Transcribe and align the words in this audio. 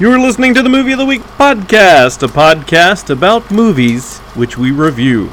You're 0.00 0.18
listening 0.18 0.54
to 0.54 0.62
the 0.62 0.68
Movie 0.68 0.90
of 0.90 0.98
the 0.98 1.06
Week 1.06 1.22
podcast, 1.22 2.24
a 2.24 2.26
podcast 2.26 3.10
about 3.10 3.52
movies 3.52 4.18
which 4.34 4.58
we 4.58 4.72
review 4.72 5.30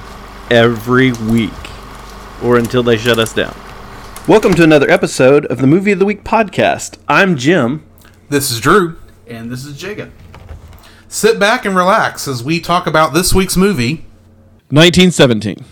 every 0.52 1.14
week 1.14 1.52
or 2.44 2.58
until 2.58 2.84
they 2.84 2.96
shut 2.96 3.18
us 3.18 3.34
down. 3.34 3.56
Welcome 4.28 4.54
to 4.54 4.64
another 4.64 4.88
episode 4.88 5.48
of 5.48 5.58
the 5.58 5.66
Movie 5.66 5.92
of 5.92 5.98
the 5.98 6.06
Week 6.06 6.24
podcast. 6.24 7.00
I'm 7.08 7.38
Jim. 7.38 7.84
This 8.30 8.52
is 8.52 8.60
Drew. 8.60 8.98
And 9.26 9.52
this 9.52 9.66
is 9.66 9.76
Jacob. 9.76 10.12
Sit 11.08 11.40
back 11.40 11.66
and 11.66 11.76
relax 11.76 12.28
as 12.28 12.44
we 12.44 12.60
talk 12.60 12.86
about 12.86 13.16
this 13.16 13.34
week's 13.34 13.58
movie. 13.58 14.06
1917. 14.70 15.66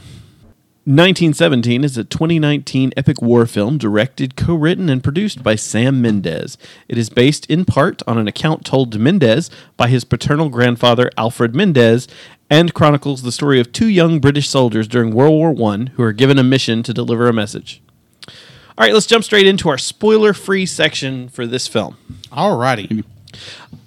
1917 0.89 1.83
is 1.83 1.99
a 1.99 2.03
2019 2.03 2.93
epic 2.97 3.21
war 3.21 3.45
film 3.45 3.77
directed, 3.77 4.35
co 4.35 4.55
written, 4.55 4.89
and 4.89 5.03
produced 5.03 5.43
by 5.43 5.53
Sam 5.53 6.01
Mendes. 6.01 6.57
It 6.87 6.97
is 6.97 7.11
based 7.11 7.45
in 7.45 7.63
part 7.63 8.01
on 8.07 8.17
an 8.17 8.27
account 8.27 8.65
told 8.65 8.91
to 8.93 8.97
Mendes 8.97 9.51
by 9.77 9.87
his 9.87 10.03
paternal 10.03 10.49
grandfather, 10.49 11.11
Alfred 11.15 11.53
Mendes, 11.53 12.07
and 12.49 12.73
chronicles 12.73 13.21
the 13.21 13.31
story 13.31 13.59
of 13.59 13.71
two 13.71 13.87
young 13.87 14.17
British 14.17 14.49
soldiers 14.49 14.87
during 14.87 15.13
World 15.13 15.33
War 15.33 15.73
I 15.73 15.91
who 15.93 16.01
are 16.01 16.11
given 16.11 16.39
a 16.39 16.43
mission 16.43 16.81
to 16.81 16.91
deliver 16.91 17.29
a 17.29 17.33
message. 17.33 17.83
All 18.27 18.33
right, 18.79 18.93
let's 18.93 19.05
jump 19.05 19.23
straight 19.23 19.45
into 19.45 19.69
our 19.69 19.77
spoiler 19.77 20.33
free 20.33 20.65
section 20.65 21.29
for 21.29 21.45
this 21.45 21.67
film. 21.67 21.97
Alrighty. 22.31 23.03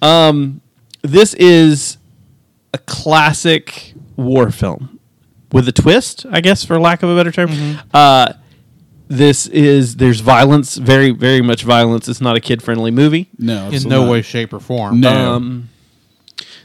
Um 0.01 0.61
this 1.03 1.34
is 1.34 1.98
a 2.73 2.79
classic 2.79 3.95
war 4.15 4.53
film 4.53 5.01
with 5.52 5.69
a 5.69 5.73
twist, 5.73 6.27
I 6.30 6.41
guess, 6.41 6.65
for 6.65 6.79
lack 6.80 7.02
of 7.02 7.11
a 7.11 7.16
better 7.16 7.30
term. 7.33 7.51
Uh, 7.92 8.33
this 9.09 9.47
is 9.48 9.97
there's 9.97 10.20
violence, 10.20 10.77
very 10.77 11.11
very 11.11 11.42
much 11.42 11.62
violence. 11.65 12.09
It's 12.09 12.20
not 12.20 12.37
a 12.37 12.41
kid 12.41 12.62
friendly 12.62 12.91
movie. 12.91 13.28
No, 13.38 13.69
In 13.70 13.83
no 13.88 14.05
not. 14.05 14.11
way, 14.11 14.23
shape, 14.23 14.52
or 14.52 14.61
form. 14.61 15.01
No. 15.01 15.34
Um, 15.34 15.69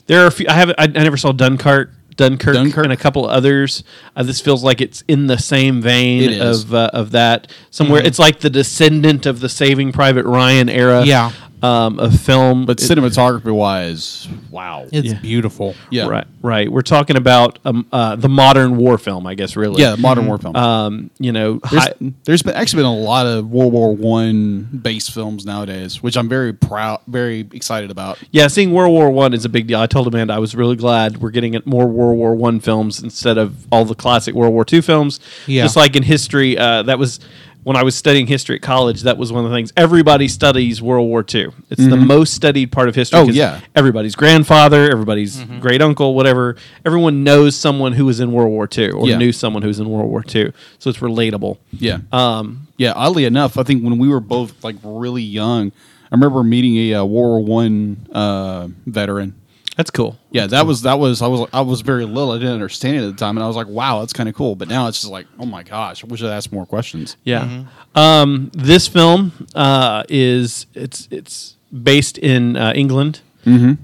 there 0.05 0.23
are 0.23 0.27
a 0.27 0.31
few. 0.31 0.45
I 0.47 0.53
haven't. 0.53 0.79
I, 0.79 0.83
I 0.83 1.03
never 1.03 1.17
saw 1.17 1.31
Dunkirk. 1.33 1.91
Dunkirk, 2.15 2.55
Dunkirk? 2.55 2.83
and 2.83 2.91
a 2.91 2.97
couple 2.97 3.27
others. 3.27 3.83
Uh, 4.15 4.23
this 4.23 4.41
feels 4.41 4.63
like 4.63 4.81
it's 4.81 5.03
in 5.07 5.27
the 5.27 5.37
same 5.37 5.81
vein 5.83 6.41
of 6.41 6.73
uh, 6.73 6.89
of 6.93 7.11
that. 7.11 7.51
Somewhere, 7.69 8.01
it's 8.03 8.17
like 8.17 8.39
the 8.39 8.49
descendant 8.49 9.25
of 9.27 9.39
the 9.39 9.49
Saving 9.49 9.91
Private 9.91 10.25
Ryan 10.25 10.67
era. 10.67 11.03
Yeah. 11.05 11.31
Um, 11.63 11.99
of 11.99 12.19
film. 12.19 12.65
but 12.65 12.79
It- 12.81 12.83
cinematography 12.89 13.53
wise, 13.53 14.27
wow. 14.51 14.85
It's 14.91 15.07
Yeah. 15.09 15.19
beautiful. 15.19 15.75
yeah, 15.89 16.07
Right, 16.07 16.27
right. 16.41 16.71
We're 16.71 16.81
talking 16.81 17.15
about 17.17 17.59
um, 17.65 17.85
uh, 17.91 18.15
the 18.15 18.29
modern 18.29 18.77
war 18.77 18.97
film, 18.97 19.25
I 19.25 19.33
guess. 19.35 19.55
Really, 19.55 19.81
yeah, 19.81 19.95
modern 19.95 20.27
war 20.27 20.37
film. 20.37 20.55
Um, 20.55 21.09
you 21.19 21.31
know, 21.31 21.59
there's, 21.71 21.83
hi- 21.83 21.93
there's 22.25 22.43
been 22.43 22.53
actually 22.55 22.83
been 22.83 22.91
a 22.91 22.95
lot 22.97 23.25
of 23.25 23.49
World 23.49 23.73
War 23.73 23.95
One 23.95 24.61
based 24.83 25.11
films 25.11 25.45
nowadays, 25.45 26.01
which 26.03 26.15
I'm 26.17 26.29
very 26.29 26.53
proud, 26.53 26.99
very 27.07 27.41
excited 27.53 27.89
about. 27.91 28.17
yeah, 28.31 28.47
seeing 28.47 28.71
World 28.71 28.91
War 28.91 29.09
One 29.09 29.33
is 29.33 29.45
a 29.45 29.49
big 29.49 29.67
deal. 29.67 29.79
I 29.79 29.87
told 29.87 30.07
Amanda 30.07 30.33
I 30.33 30.39
was 30.39 30.55
really 30.55 30.75
glad 30.75 31.17
we're 31.17 31.31
getting 31.31 31.59
more 31.65 31.87
World 31.87 32.17
War 32.17 32.35
One 32.35 32.59
films 32.59 33.01
instead 33.01 33.37
of 33.37 33.65
all 33.71 33.83
the 33.85 33.95
classic 33.95 34.35
World 34.35 34.53
War 34.53 34.63
Two 34.65 34.81
films. 34.81 35.19
Yeah. 35.47 35.63
just 35.63 35.75
like 35.75 35.95
in 35.95 36.03
history, 36.03 36.57
uh, 36.57 36.83
that 36.83 36.99
was 36.99 37.19
when 37.67 37.75
I 37.75 37.83
was 37.83 37.95
studying 37.95 38.27
history 38.27 38.55
at 38.55 38.61
college. 38.61 39.01
That 39.01 39.17
was 39.17 39.33
one 39.33 39.43
of 39.43 39.51
the 39.51 39.57
things 39.57 39.73
everybody 39.75 40.29
studies 40.29 40.81
World 40.81 41.09
War 41.09 41.21
Two. 41.21 41.51
It's 41.69 41.85
the 41.85 41.97
most 41.97 42.33
studied 42.33 42.71
part 42.71 42.87
of 42.87 42.95
history. 42.95 43.19
Oh, 43.19 43.25
'cause 43.25 43.35
yeah. 43.35 43.59
everybody's 43.75 44.15
grandfather, 44.15 44.89
everybody's 44.89 45.43
great 45.59 45.81
uncle, 45.81 46.15
whatever. 46.15 46.55
Everyone 46.85 47.25
knows 47.25 47.57
someone 47.57 47.91
who 47.91 48.05
was 48.05 48.21
in 48.21 48.31
World 48.31 48.51
War 48.51 48.67
Two 48.67 48.91
or 48.95 49.05
Yeah. 49.09 49.17
knew 49.17 49.33
someone 49.33 49.63
who 49.63 49.67
was 49.67 49.81
in 49.81 49.89
World 49.89 50.09
War 50.09 50.23
Two, 50.23 50.53
so 50.79 50.89
it's 50.89 50.99
relatable. 50.99 51.57
Yeah, 51.73 51.97
Um, 52.13 52.67
yeah. 52.77 52.93
Oddly 52.95 53.25
enough, 53.25 53.57
I 53.57 53.63
think 53.63 53.83
when 53.83 53.97
we 53.97 54.07
were 54.07 54.21
both 54.21 54.63
like 54.63 54.77
really 54.81 55.21
young, 55.23 55.73
I 56.09 56.15
remember 56.15 56.43
meeting 56.43 56.77
a 56.77 56.93
uh, 57.01 57.03
World 57.03 57.45
War 57.49 57.57
One 57.63 57.97
uh, 58.13 58.69
veteran. 58.85 59.35
That's 59.77 59.91
cool. 59.91 60.17
Yeah, 60.31 60.47
that 60.47 60.65
was 60.65 60.81
that 60.81 60.99
was 60.99 61.21
I 61.21 61.27
was 61.27 61.47
I 61.53 61.61
was 61.61 61.81
very 61.81 62.03
little. 62.05 62.31
I 62.31 62.37
didn't 62.39 62.53
understand 62.53 62.97
it 62.97 63.03
at 63.07 63.11
the 63.11 63.17
time, 63.17 63.37
and 63.37 63.43
I 63.43 63.47
was 63.47 63.55
like, 63.55 63.67
"Wow, 63.67 63.99
that's 63.99 64.11
kind 64.11 64.27
of 64.27 64.35
cool." 64.35 64.55
But 64.55 64.67
now 64.67 64.87
it's 64.87 64.99
just 65.01 65.11
like, 65.11 65.27
"Oh 65.39 65.45
my 65.45 65.63
gosh, 65.63 66.03
I 66.03 66.07
wish 66.07 66.21
I'd 66.23 66.31
asked 66.31 66.51
more 66.51 66.65
questions." 66.65 67.15
Yeah. 67.23 67.63
Um, 67.95 68.51
this 68.53 68.87
film 68.87 69.47
uh, 69.55 70.03
is 70.09 70.65
it's 70.73 71.07
it's 71.11 71.55
based 71.71 72.17
in 72.17 72.57
uh, 72.57 72.73
England 72.75 73.21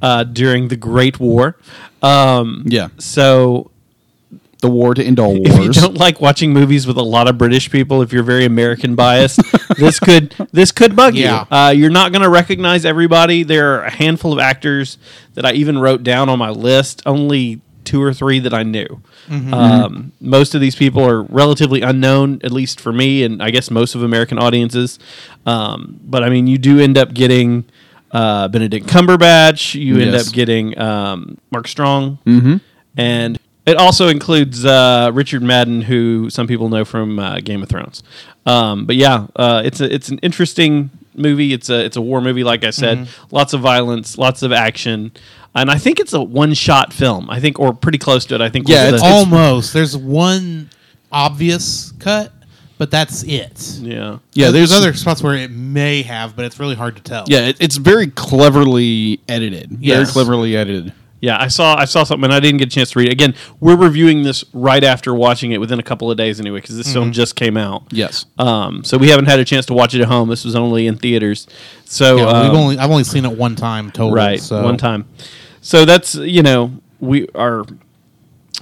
uh, 0.02 0.24
during 0.26 0.68
the 0.68 0.76
Great 0.76 1.20
War. 1.22 1.56
Um, 2.02 2.64
Yeah, 2.66 2.90
so 2.98 3.72
the 4.64 4.70
war 4.70 4.96
to 4.96 5.04
end 5.04 5.20
all 5.20 5.36
wars. 5.36 5.42
if 5.56 5.60
you 5.64 5.72
don't 5.72 5.98
like 5.98 6.20
watching 6.20 6.52
movies 6.52 6.88
with 6.88 6.98
a 6.98 7.04
lot 7.04 7.28
of 7.28 7.38
British 7.38 7.70
people, 7.70 8.02
if 8.02 8.12
you're 8.12 8.24
very 8.24 8.46
American 8.46 8.96
biased, 8.96 9.40
this 9.78 10.00
could 10.00 10.32
this 10.52 10.72
could 10.72 10.96
bug 10.96 11.14
Yeah. 11.14 11.46
you. 11.52 11.56
Uh, 11.56 11.70
you're 11.70 11.92
not 11.92 12.12
going 12.12 12.24
to 12.24 12.30
recognize 12.30 12.84
everybody. 12.86 13.44
There 13.44 13.76
are 13.76 13.84
a 13.84 13.92
handful 13.92 14.34
of 14.34 14.40
actors 14.40 14.98
that 15.36 15.46
I 15.46 15.52
even 15.54 15.78
wrote 15.78 16.02
down 16.02 16.30
on 16.30 16.40
my 16.40 16.50
list. 16.50 17.04
Only 17.06 17.62
two 17.84 18.02
or 18.02 18.14
three 18.14 18.40
that 18.40 18.54
I 18.54 18.64
knew. 18.64 19.02
Um, 19.30 20.12
most 20.20 20.56
of 20.56 20.62
these 20.62 20.76
people 20.76 21.04
are 21.04 21.22
relatively 21.24 21.82
unknown, 21.82 22.40
at 22.44 22.52
least 22.52 22.80
for 22.80 22.92
me, 22.94 23.24
and 23.24 23.42
I 23.44 23.52
guess 23.52 23.70
most 23.70 23.94
of 23.96 24.02
American 24.04 24.40
audiences. 24.40 25.00
Um, 25.46 26.00
but 26.04 26.24
I 26.24 26.30
mean, 26.30 26.48
you 26.48 26.58
do 26.58 26.80
end 26.80 26.98
up 26.98 27.14
getting. 27.14 27.66
Uh, 28.12 28.48
Benedict 28.48 28.86
Cumberbatch. 28.86 29.74
You 29.74 29.98
end 30.00 30.12
Yes. 30.12 30.28
up 30.28 30.34
getting 30.36 30.78
um, 30.78 31.40
Mark 31.50 31.68
Strong, 31.68 32.20
mm-hmm. 32.28 32.58
and 32.96 33.40
it 33.66 33.78
also 33.78 34.08
includes 34.10 34.66
uh, 34.66 35.10
Richard 35.14 35.42
Madden, 35.44 35.82
who 35.82 36.30
some 36.30 36.48
people 36.48 36.70
know 36.70 36.84
from 36.86 37.20
uh, 37.20 37.40
Game 37.40 37.64
of 37.64 37.70
Thrones. 37.70 38.04
Um, 38.46 38.86
but 38.86 38.96
yeah, 38.96 39.28
uh, 39.36 39.62
it's 39.66 39.80
a, 39.82 39.94
it's 39.94 40.10
an 40.10 40.18
interesting 40.20 40.90
movie. 41.16 41.54
It's 41.54 41.70
a 41.70 41.84
it's 41.86 41.96
a 41.96 42.02
war 42.02 42.20
movie, 42.22 42.44
like 42.44 42.64
I 42.64 42.72
said. 42.72 43.08
Lots 43.32 43.54
of 43.54 43.62
violence, 43.62 44.18
lots 44.18 44.44
of 44.44 44.52
action, 44.52 45.12
and 45.56 45.72
I 45.72 45.78
think 45.78 46.00
it's 46.00 46.14
a 46.14 46.22
one 46.22 46.54
shot 46.54 46.92
film. 46.92 47.30
I 47.30 47.40
think, 47.40 47.60
or 47.60 47.74
pretty 47.74 47.98
close 48.00 48.26
to 48.26 48.36
it. 48.36 48.42
I 48.42 48.50
think. 48.50 48.68
Yeah, 48.68 48.88
it's- 48.88 49.02
the- 49.02 49.08
Almost. 49.08 49.74
There's 49.74 49.96
one 49.96 50.70
obvious 51.12 51.94
cut, 52.00 52.32
but 52.78 52.90
that's 52.92 53.24
it. 53.24 53.78
yeah. 53.82 54.18
yeah, 54.34 54.50
there's, 54.50 54.72
there's 54.72 54.74
other 54.74 54.94
spots 54.94 55.22
where 55.22 55.36
it 55.36 55.52
may 55.52 56.02
have, 56.02 56.36
but 56.36 56.44
it's 56.46 56.60
really 56.60 56.76
hard 56.76 56.96
to 56.98 57.04
tell. 57.04 57.26
Yeah, 57.28 57.48
it, 57.48 57.58
it's 57.62 57.78
very 57.78 58.08
cleverly 58.08 59.20
edited. 59.30 59.70
Very 59.70 60.06
cleverly 60.06 60.58
edited. 60.58 60.92
Yeah, 61.24 61.38
I 61.40 61.48
saw 61.48 61.76
I 61.78 61.86
saw 61.86 62.04
something 62.04 62.26
and 62.26 62.34
I 62.34 62.42
didn't 62.42 62.58
get 62.58 62.68
a 62.68 62.76
chance 62.76 62.92
to 62.92 63.00
read 63.00 63.08
it. 63.08 63.14
Again, 63.14 63.34
we're 63.62 63.78
reviewing 63.78 64.24
this 64.24 64.44
right 64.52 64.84
after 64.84 65.14
watching 65.16 65.54
it 65.54 65.58
within 65.60 65.80
a 65.80 65.84
couple 65.84 66.12
of 66.12 66.18
days 66.18 66.38
anyway 66.42 66.60
because 66.60 66.76
this 66.76 66.92
film 66.92 67.14
just 67.14 67.38
came 67.38 67.56
out. 67.56 67.84
Yes. 67.92 68.26
Um, 68.38 68.84
so 68.84 68.98
we 68.98 69.08
haven't 69.10 69.28
had 69.28 69.40
a 69.40 69.46
chance 69.46 69.66
to 69.68 69.74
watch 69.74 69.96
it 69.96 70.02
at 70.02 70.10
home. 70.10 70.28
This 70.28 70.44
was 70.44 70.54
only 70.54 70.86
in 70.86 70.98
theaters. 70.98 71.48
So 71.86 72.18
Yeah, 72.18 72.24
um, 72.26 72.44
we've 72.50 72.60
only 72.60 72.78
I've 72.78 72.92
only 72.92 73.06
seen 73.06 73.24
it 73.24 73.38
one 73.38 73.56
time 73.56 73.90
total. 73.90 74.12
right 74.14 74.42
So. 74.42 74.64
one 74.64 74.76
time. 74.76 75.06
So 75.62 75.86
that's 75.86 76.16
you 76.16 76.44
know 76.44 76.74
we 77.00 77.30
are 77.36 77.64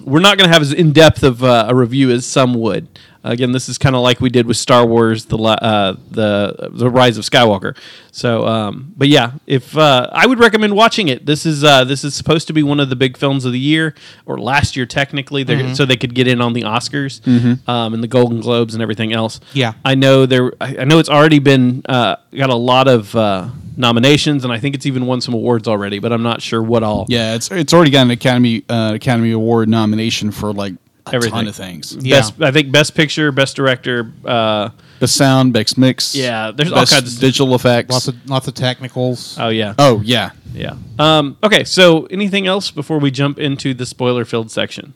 we're 0.03 0.19
not 0.19 0.37
going 0.37 0.47
to 0.47 0.53
have 0.53 0.61
as 0.61 0.73
in 0.73 0.93
depth 0.93 1.23
of 1.23 1.43
uh, 1.43 1.65
a 1.67 1.75
review 1.75 2.11
as 2.11 2.25
some 2.25 2.53
would. 2.55 2.87
Again, 3.23 3.51
this 3.51 3.69
is 3.69 3.77
kind 3.77 3.95
of 3.95 4.01
like 4.01 4.19
we 4.19 4.31
did 4.31 4.47
with 4.47 4.57
Star 4.57 4.83
Wars, 4.83 5.25
the 5.25 5.37
uh, 5.37 5.95
the 6.09 6.69
the 6.71 6.89
Rise 6.89 7.19
of 7.19 7.23
Skywalker. 7.23 7.77
So, 8.11 8.47
um, 8.47 8.93
but 8.97 9.09
yeah, 9.09 9.33
if 9.45 9.77
uh, 9.77 10.09
I 10.11 10.25
would 10.25 10.39
recommend 10.39 10.75
watching 10.75 11.07
it. 11.07 11.27
This 11.27 11.45
is 11.45 11.63
uh, 11.63 11.83
this 11.83 12.03
is 12.03 12.15
supposed 12.15 12.47
to 12.47 12.53
be 12.53 12.63
one 12.63 12.79
of 12.79 12.89
the 12.89 12.95
big 12.95 13.17
films 13.17 13.45
of 13.45 13.51
the 13.51 13.59
year 13.59 13.93
or 14.25 14.39
last 14.39 14.75
year 14.75 14.87
technically, 14.87 15.43
They're 15.43 15.75
so 15.75 15.85
they 15.85 15.97
could 15.97 16.15
get 16.15 16.27
in 16.27 16.41
on 16.41 16.53
the 16.53 16.63
Oscars 16.63 17.21
um, 17.69 17.93
and 17.93 18.01
the 18.01 18.07
Golden 18.07 18.41
Globes 18.41 18.73
and 18.73 18.81
everything 18.81 19.13
else. 19.13 19.39
Yeah. 19.53 19.73
I 19.85 19.93
know 19.93 20.25
there. 20.25 20.53
I 20.59 20.77
I 20.79 20.83
know 20.85 20.97
it's 20.97 21.09
already 21.09 21.37
been 21.39 21.83
uh, 21.87 22.15
got 22.35 22.49
a 22.49 22.55
lot 22.55 22.87
of 22.87 23.15
uh, 23.15 23.49
nominations, 23.81 24.45
and 24.45 24.53
I 24.53 24.59
think 24.59 24.75
it's 24.75 24.85
even 24.85 25.05
won 25.05 25.19
some 25.19 25.33
awards 25.33 25.67
already. 25.67 25.99
But 25.99 26.13
I'm 26.13 26.23
not 26.23 26.41
sure 26.41 26.63
what 26.63 26.83
all. 26.83 27.05
Yeah, 27.09 27.35
it's 27.35 27.51
it's 27.51 27.73
already 27.73 27.91
got 27.91 28.03
an 28.03 28.11
Academy 28.11 28.63
uh, 28.69 28.93
Academy 28.95 29.31
Award 29.31 29.67
nomination 29.67 30.31
for 30.31 30.53
like 30.53 30.73
a 31.07 31.15
Everything. 31.15 31.31
ton 31.33 31.47
of 31.47 31.55
things. 31.55 31.97
Yeah. 31.99 32.17
Best, 32.19 32.41
I 32.41 32.51
think 32.51 32.71
best 32.71 32.95
picture, 32.95 33.31
best 33.33 33.55
director. 33.57 34.13
Uh, 34.23 34.69
The 34.99 35.07
sound, 35.07 35.51
best 35.51 35.77
mix. 35.77 36.13
Yeah, 36.15 36.51
there's 36.51 36.71
all 36.71 36.77
best 36.81 36.93
kinds 36.93 37.15
of- 37.15 37.19
digital 37.19 37.55
effects. 37.55 37.91
Lots 37.91 38.07
of 38.07 38.15
lots 38.29 38.47
of 38.47 38.53
technicals. 38.53 39.35
oh 39.39 39.49
yeah, 39.49 39.73
oh 39.79 39.99
yeah, 40.05 40.29
yeah. 40.53 40.75
Um, 40.99 41.37
okay, 41.43 41.63
so 41.63 42.05
anything 42.05 42.45
else 42.47 42.69
before 42.71 42.99
we 42.99 43.09
jump 43.11 43.39
into 43.39 43.73
the 43.73 43.85
spoiler 43.87 44.23
filled 44.25 44.51
section? 44.51 44.93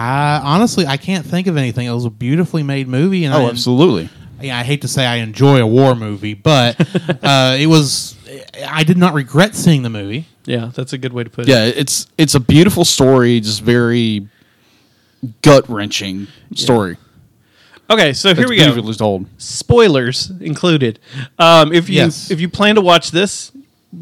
I, 0.00 0.40
honestly, 0.44 0.86
I 0.86 0.96
can't 0.96 1.26
think 1.26 1.48
of 1.48 1.56
anything. 1.56 1.86
It 1.88 1.92
was 1.92 2.04
a 2.04 2.10
beautifully 2.10 2.62
made 2.62 2.86
movie, 2.86 3.24
and 3.24 3.34
oh 3.34 3.46
I, 3.46 3.50
absolutely. 3.50 4.08
Yeah, 4.40 4.58
I 4.58 4.62
hate 4.64 4.82
to 4.82 4.88
say 4.88 5.06
I 5.06 5.16
enjoy 5.16 5.60
a 5.60 5.66
war 5.66 5.94
movie, 5.94 6.34
but 6.34 6.80
uh, 7.24 7.56
it 7.58 7.66
was. 7.66 8.16
I 8.66 8.84
did 8.84 8.98
not 8.98 9.14
regret 9.14 9.54
seeing 9.54 9.82
the 9.82 9.90
movie. 9.90 10.26
Yeah, 10.44 10.70
that's 10.74 10.92
a 10.92 10.98
good 10.98 11.12
way 11.12 11.24
to 11.24 11.30
put 11.30 11.48
it. 11.48 11.50
Yeah, 11.50 11.64
it's 11.64 12.06
it's 12.18 12.34
a 12.34 12.40
beautiful 12.40 12.84
story, 12.84 13.40
just 13.40 13.62
very 13.62 14.28
gut 15.42 15.68
wrenching 15.68 16.26
story. 16.54 16.96
Okay, 17.90 18.12
so 18.12 18.34
here 18.34 18.42
It's 18.42 18.50
we 18.50 18.56
go. 18.58 18.92
told. 18.92 19.26
Spoilers 19.38 20.30
included. 20.40 20.98
Um, 21.38 21.72
if 21.72 21.88
you 21.88 21.96
Yes. 21.96 22.30
if 22.30 22.38
you 22.40 22.48
plan 22.48 22.74
to 22.74 22.80
watch 22.82 23.10
this, 23.10 23.50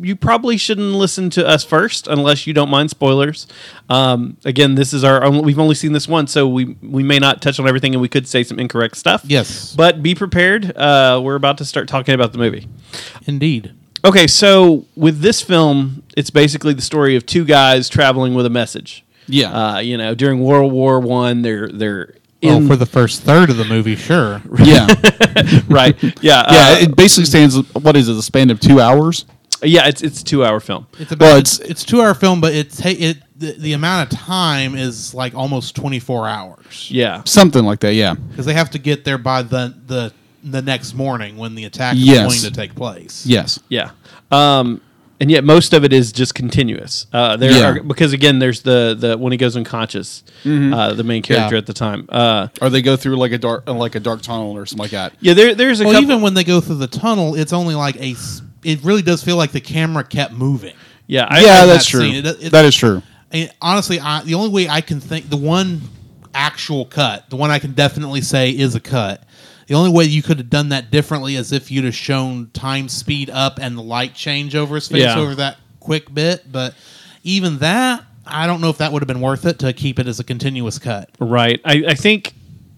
you 0.00 0.16
probably 0.16 0.56
shouldn't 0.56 0.92
listen 0.94 1.30
to 1.30 1.46
us 1.46 1.64
first 1.64 2.08
unless 2.08 2.46
you 2.46 2.52
don't 2.52 2.68
mind 2.70 2.90
spoilers. 2.90 3.46
Um, 3.88 4.36
again, 4.44 4.74
this 4.74 4.92
is 4.92 5.04
our 5.04 5.22
only, 5.22 5.42
we've 5.42 5.58
only 5.60 5.76
seen 5.76 5.92
this 5.92 6.08
once, 6.08 6.32
so 6.32 6.48
we 6.48 6.76
we 6.82 7.02
may 7.04 7.18
not 7.18 7.40
touch 7.40 7.60
on 7.60 7.68
everything, 7.68 7.94
and 7.94 8.00
we 8.02 8.08
could 8.08 8.26
say 8.26 8.42
some 8.42 8.58
incorrect 8.58 8.96
stuff. 8.96 9.22
Yes. 9.24 9.74
but 9.76 10.02
be 10.02 10.14
prepared. 10.14 10.76
Uh, 10.76 11.20
we're 11.22 11.36
about 11.36 11.58
to 11.58 11.64
start 11.64 11.86
talking 11.88 12.14
about 12.14 12.32
the 12.32 12.38
movie. 12.38 12.66
Indeed. 13.26 13.72
Okay, 14.04 14.26
so 14.26 14.84
with 14.96 15.20
this 15.20 15.40
film, 15.42 16.02
it's 16.16 16.30
basically 16.30 16.72
the 16.74 16.82
story 16.82 17.16
of 17.16 17.26
two 17.26 17.44
guys 17.44 17.88
traveling 17.88 18.34
with 18.34 18.46
a 18.46 18.50
message. 18.50 19.04
Yeah. 19.28 19.50
Uh, 19.52 19.78
you 19.78 19.96
know, 19.96 20.14
during 20.14 20.40
World 20.40 20.72
War 20.72 21.00
One, 21.00 21.42
they're 21.42 21.68
they're 21.68 22.14
Well, 22.42 22.58
in 22.58 22.66
for 22.68 22.76
the 22.76 22.86
first 22.86 23.22
third 23.22 23.50
of 23.50 23.56
the 23.56 23.64
movie, 23.64 23.96
sure. 23.96 24.42
yeah, 24.62 24.86
right. 25.68 26.00
Yeah, 26.02 26.10
yeah. 26.22 26.42
uh, 26.44 26.76
it 26.82 26.96
basically 26.96 27.24
stands. 27.26 27.56
What 27.74 27.96
is 27.96 28.08
it? 28.08 28.14
The 28.14 28.22
span 28.22 28.50
of 28.50 28.60
two 28.60 28.80
hours. 28.80 29.24
Yeah. 29.62 29.86
It's 29.88 30.02
it's 30.02 30.20
a 30.20 30.24
two 30.24 30.44
hour 30.44 30.60
film. 30.60 30.86
It's 30.98 31.12
about 31.12 31.24
Well, 31.26 31.36
it's 31.38 31.58
it's- 31.58 31.70
it's 31.70 31.84
two 31.84 32.00
hour 32.02 32.14
film, 32.14 32.40
but 32.40 32.54
it 32.54 32.70
ta- 32.72 32.88
it 32.90 33.18
the, 33.38 33.52
the 33.52 33.72
amount 33.74 34.12
of 34.12 34.18
time 34.18 34.74
is 34.74 35.12
like 35.14 35.34
almost 35.34 35.76
twenty 35.76 35.98
four 35.98 36.26
hours 36.28 36.90
Yeah, 36.90 37.22
Something 37.24 37.64
like 37.64 37.80
that. 37.80 37.94
Yeah. 37.94 38.14
because 38.14 38.46
they 38.46 38.54
have 38.54 38.70
to 38.70 38.78
get 38.78 39.04
there 39.04 39.18
by 39.18 39.42
the 39.42 39.74
the 39.86 40.12
the 40.44 40.62
next 40.62 40.94
morning 40.94 41.36
when 41.36 41.54
the 41.54 41.64
attack 41.64 41.96
is 41.96 42.04
going 42.04 42.30
to 42.40 42.50
take 42.52 42.74
place. 42.74 43.26
Yes. 43.26 43.58
yeah. 43.68 43.90
Um, 44.30 44.80
and 45.18 45.30
yet 45.30 45.44
most 45.44 45.72
of 45.72 45.82
it 45.82 45.92
is 45.94 46.12
just 46.12 46.34
continuous. 46.34 47.06
Uh, 47.12 47.36
there 47.36 47.50
Yeah. 47.50 47.68
are 47.70 47.82
because 47.82 48.12
again, 48.12 48.38
there's 48.38 48.60
the 48.62 48.94
the 48.98 49.16
when 49.18 49.32
he 49.32 49.38
goes 49.38 49.56
unconscious, 49.56 50.22
uh, 50.44 50.92
the 50.94 51.02
main 51.04 51.22
character 51.22 51.54
Yeah. 51.56 51.58
at 51.58 51.66
the 51.66 51.72
time. 51.72 52.06
Uh, 52.10 52.48
Or 52.60 52.68
they 52.70 52.82
go 52.82 52.96
through 52.96 53.16
like 53.16 53.32
a 53.32 53.38
dark, 53.38 53.64
uh, 53.66 53.72
like 53.74 53.94
a 53.94 54.00
dark 54.00 54.22
tunnel 54.22 54.52
or 54.52 54.66
something 54.66 54.84
like 54.84 54.90
that. 54.92 55.14
yeah, 55.20 55.32
there 55.34 55.54
there's 55.54 55.80
a 55.80 55.84
Well, 55.84 55.94
couple. 55.94 56.04
even 56.10 56.20
when 56.22 56.34
they 56.34 56.44
go 56.44 56.60
through 56.60 56.76
the 56.76 56.86
tunnel, 56.86 57.34
it's 57.34 57.52
only 57.52 57.74
like 57.74 57.96
a. 57.96 58.14
s- 58.66 58.72
It 58.78 58.84
really 58.84 59.02
does 59.02 59.22
feel 59.22 59.36
like 59.36 59.52
the 59.52 59.60
camera 59.60 60.04
kept 60.04 60.32
moving. 60.32 60.74
yeah, 61.06 61.26
I, 61.28 61.40
yeah, 61.40 61.66
that's 61.66 61.84
that 61.84 61.90
true. 61.90 62.02
It- 62.10 62.26
it- 62.26 62.52
that 62.52 62.64
is 62.64 62.74
true. 62.74 63.02
And 63.32 63.50
honestly, 63.60 63.98
I, 64.00 64.22
the 64.22 64.34
only 64.34 64.50
way 64.50 64.68
I 64.68 64.80
can 64.80 65.00
think, 65.00 65.28
the 65.30 65.36
one 65.36 65.82
actual 66.34 66.84
cut, 66.84 67.28
the 67.30 67.36
one 67.36 67.50
I 67.50 67.58
can 67.58 67.72
definitely 67.72 68.20
say 68.20 68.50
is 68.50 68.74
a 68.74 68.80
cut. 68.80 69.22
The 69.66 69.74
only 69.74 69.90
way 69.90 70.04
you 70.04 70.22
could 70.22 70.38
have 70.38 70.48
done 70.50 70.68
that 70.68 70.90
differently 70.92 71.34
is 71.34 71.50
if 71.50 71.70
you'd 71.72 71.84
have 71.84 71.94
shown 71.94 72.50
time 72.52 72.88
speed 72.88 73.30
up 73.30 73.58
and 73.60 73.76
the 73.76 73.82
light 73.82 74.14
change 74.14 74.54
over 74.54 74.76
his 74.76 74.86
face 74.86 75.02
Yeah. 75.02 75.18
over 75.18 75.34
that 75.36 75.56
quick 75.80 76.12
bit. 76.14 76.50
But 76.52 76.74
even 77.24 77.58
that, 77.58 78.04
I 78.24 78.46
don't 78.46 78.60
know 78.60 78.70
if 78.70 78.78
that 78.78 78.92
would 78.92 79.02
have 79.02 79.08
been 79.08 79.20
worth 79.20 79.44
it 79.44 79.58
to 79.60 79.72
keep 79.72 79.98
it 79.98 80.06
as 80.06 80.20
a 80.20 80.24
continuous 80.24 80.78
cut. 80.78 81.10
Right. 81.18 81.60
I, 81.64 81.82
I 81.88 81.94
think 81.94 82.34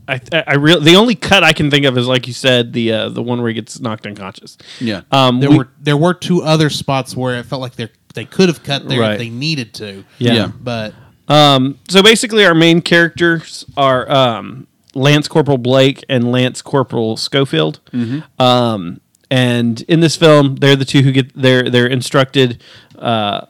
I 0.09 0.21
I 0.47 0.55
real 0.55 0.81
the 0.81 0.97
only 0.97 1.15
cut 1.15 1.45
I 1.45 1.53
can 1.53 1.71
think 1.71 1.85
of 1.85 1.97
is 1.99 2.07
like 2.07 2.27
you 2.27 2.33
said 2.33 2.73
the 2.73 2.93
uh, 2.93 3.09
the 3.11 3.23
one 3.23 3.41
where 3.41 3.49
he 3.49 3.55
gets 3.55 3.79
knocked 3.81 4.07
unconscious. 4.07 4.57
Yeah. 4.81 5.03
Um. 5.13 5.41
There 5.41 5.51
we- 5.51 5.59
were 5.59 5.69
there 5.81 5.97
were 5.97 6.15
two 6.15 6.43
other 6.43 6.71
spots 6.71 7.15
where 7.17 7.37
it 7.39 7.45
felt 7.47 7.61
like 7.61 7.77
they 7.77 7.89
they 8.15 8.25
could 8.25 8.49
have 8.49 8.63
cut 8.63 8.89
there 8.89 9.01
Right. 9.01 9.13
if 9.13 9.19
they 9.19 9.29
needed 9.31 9.75
to. 9.75 10.05
Yeah. 10.19 10.33
Yeah. 10.35 10.51
But 10.61 10.95
Um. 11.29 11.79
So 11.89 12.03
basically, 12.03 12.45
our 12.47 12.55
main 12.55 12.81
characters 12.83 13.65
are 13.77 14.11
um 14.11 14.67
Lance 14.95 15.29
Corporal 15.29 15.59
Blake 15.59 16.03
and 16.09 16.33
Lance 16.33 16.63
Corporal 16.63 17.17
Schofield. 17.17 17.81
Um. 18.39 19.01
And 19.31 19.83
in 19.83 20.01
this 20.01 20.17
film, 20.17 20.57
they're 20.57 20.75
the 20.77 20.87
two 20.87 21.03
who 21.03 21.13
get 21.13 21.35
they're 21.35 21.69
they're 21.69 21.87
instructed 21.87 22.63
uh, 22.99 23.43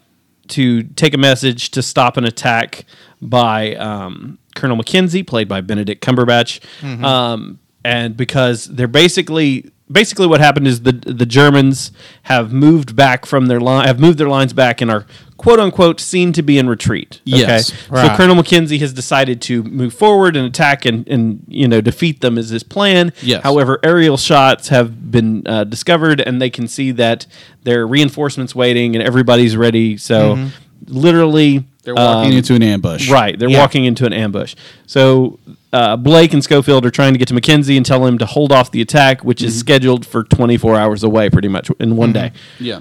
to 0.49 0.83
take 0.83 1.15
a 1.15 1.19
message 1.19 1.71
to 1.71 1.83
stop 1.83 2.17
an 2.17 2.25
attack 2.25 2.85
by 3.21 3.75
um, 3.75 4.39
Colonel 4.55 4.77
Mackenzie, 4.77 5.23
played 5.23 5.49
by 5.49 5.61
Benedict 5.61 6.05
Cumberbatch. 6.05 6.61
Um, 7.05 7.59
and 7.85 8.17
because 8.17 8.67
they're 8.67 8.89
basically 8.89 9.71
basically 9.91 10.27
what 10.27 10.41
happened 10.41 10.67
is 10.67 10.83
the 10.83 10.93
the 10.93 11.27
Germans 11.27 11.93
have 12.25 12.53
moved 12.53 12.95
back 12.95 13.25
from 13.25 13.47
their 13.47 13.61
line 13.61 13.87
have 13.87 13.99
moved 13.99 14.19
their 14.19 14.29
lines 14.29 14.53
back 14.53 14.81
and 14.81 14.91
are 14.91 15.07
quote 15.37 15.61
unquote 15.61 16.01
seen 16.01 16.33
to 16.35 16.43
be 16.43 16.59
in 16.59 16.69
retreat. 16.69 17.21
Yes. 17.25 17.73
So 17.87 18.17
Colonel 18.17 18.35
Mackenzie 18.35 18.79
has 18.79 18.93
decided 18.93 19.41
to 19.43 19.63
move 19.63 19.95
forward 19.95 20.37
and 20.37 20.47
attack 20.47 20.85
and, 20.85 21.09
and 21.09 21.45
you 21.49 21.69
know 21.69 21.81
defeat 21.81 22.21
them 22.21 22.37
is 22.37 22.51
his 22.51 22.63
plan. 22.63 23.13
Yes. 23.23 23.43
However, 23.43 23.79
aerial 23.83 24.17
shots 24.17 24.69
have 24.69 25.11
been 25.11 25.47
uh, 25.47 25.65
discovered 25.65 26.21
and 26.21 26.43
they 26.43 26.51
can 26.51 26.69
see 26.69 26.91
that 26.93 27.27
there 27.63 27.81
are 27.83 27.87
reinforcements 27.87 28.55
waiting 28.55 28.95
and 28.95 29.05
everybody's 29.05 29.57
ready. 29.57 29.97
So 29.97 30.49
literally 30.87 31.65
They're 31.89 31.95
walking 31.95 32.33
um, 32.33 32.37
into 32.39 32.55
an 32.55 32.63
ambush. 32.63 33.11
Right, 33.11 33.39
they're 33.39 33.49
Yeah. 33.49 33.61
walking 33.61 33.87
into 33.87 34.05
an 34.05 34.13
ambush. 34.13 34.55
So 34.87 35.39
uh, 35.73 35.97
Blake 35.97 36.35
and 36.35 36.45
Schofield 36.45 36.85
are 36.85 36.91
trying 36.91 37.15
to 37.15 37.19
get 37.19 37.29
to 37.29 37.35
Mackenzie 37.35 37.79
and 37.79 37.87
tell 37.87 38.05
him 38.05 38.19
to 38.19 38.27
hold 38.27 38.53
off 38.53 38.71
the 38.71 38.83
attack, 38.83 39.25
which 39.25 39.43
is 39.43 39.59
scheduled 39.59 40.05
for 40.05 40.25
24 40.25 40.77
hours 40.77 41.03
away, 41.03 41.31
pretty 41.31 41.49
much 41.49 41.71
in 41.81 41.97
one 41.97 42.13
day. 42.13 42.33
Yeah. 42.61 42.81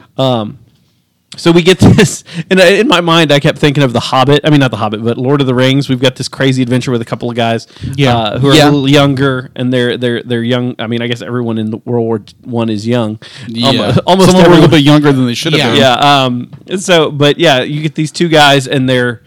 So 1.35 1.51
we 1.51 1.61
get 1.61 1.77
this, 1.97 2.23
and 2.49 2.57
in 2.59 2.87
my 2.87 3.01
mind, 3.01 3.31
I 3.33 3.39
kept 3.39 3.57
thinking 3.59 3.83
of 3.83 3.91
The 3.93 3.99
Hobbit. 3.99 4.41
I 4.45 4.49
mean, 4.49 4.61
not 4.61 4.71
The 4.71 4.77
Hobbit, 4.77 5.03
but 5.03 5.17
Lord 5.17 5.41
of 5.41 5.45
the 5.47 5.53
Rings. 5.53 5.89
We've 5.89 5.99
got 5.99 6.15
this 6.15 6.27
crazy 6.29 6.63
adventure 6.63 6.89
with 6.89 7.01
a 7.01 7.05
couple 7.05 7.29
of 7.29 7.35
guys, 7.35 7.67
Yeah. 7.95 8.15
uh, 8.17 8.39
who 8.39 8.49
are 8.49 8.55
Yeah. 8.55 8.63
a 8.63 8.71
little 8.71 8.89
younger, 8.89 9.51
and 9.55 9.71
they're 9.71 9.97
they're 9.97 10.23
they're 10.23 10.41
young. 10.41 10.75
I 10.79 10.87
mean, 10.87 11.01
I 11.01 11.07
guess 11.07 11.21
everyone 11.21 11.57
in 11.57 11.69
the 11.69 11.77
World 11.77 12.05
War 12.05 12.21
One 12.43 12.69
is 12.69 12.87
young. 12.87 13.19
yeah. 13.47 13.67
Almo- 13.67 14.01
almost 14.07 14.31
Some 14.31 14.41
were 14.41 14.47
a 14.47 14.53
little 14.53 14.69
bit 14.69 14.81
younger 14.81 15.11
than 15.11 15.25
they 15.25 15.33
should 15.33 15.53
have 15.53 15.59
Yeah. 15.59 15.71
been. 15.71 15.79
Yeah. 15.81 16.23
Um. 16.25 16.79
So, 16.79 17.11
but 17.11 17.37
yeah, 17.37 17.61
you 17.61 17.81
get 17.81 17.95
these 17.95 18.11
two 18.11 18.29
guys, 18.29 18.65
and 18.65 18.87
they're 18.89 19.21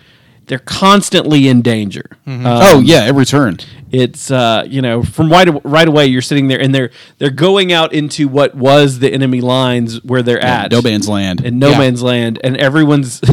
they're 0.46 0.58
constantly 0.58 1.46
in 1.48 1.60
danger. 1.62 2.06
Um, 2.26 2.42
oh 2.46 2.80
yeah, 2.80 3.02
every 3.04 3.26
turn. 3.26 3.58
It's 3.92 4.30
uh, 4.30 4.64
you 4.68 4.82
know, 4.82 5.02
from 5.02 5.30
right 5.30 5.48
right 5.64 5.88
away, 5.88 6.06
you're 6.06 6.22
sitting 6.22 6.48
there, 6.48 6.60
and 6.60 6.74
they're 6.74 6.90
they're 7.18 7.30
going 7.30 7.72
out 7.72 7.92
into 7.92 8.28
what 8.28 8.54
was 8.54 8.98
the 9.00 9.12
enemy 9.12 9.40
lines 9.40 10.02
where 10.04 10.22
they're 10.22 10.40
at, 10.42 10.70
No 10.70 10.80
man's 10.82 11.08
land. 11.08 11.44
and 11.44 11.58
no 11.58 11.70
Yeah. 11.70 11.78
man's 11.78 12.02
land, 12.02 12.38
and 12.44 12.56
everyone's 12.56 13.20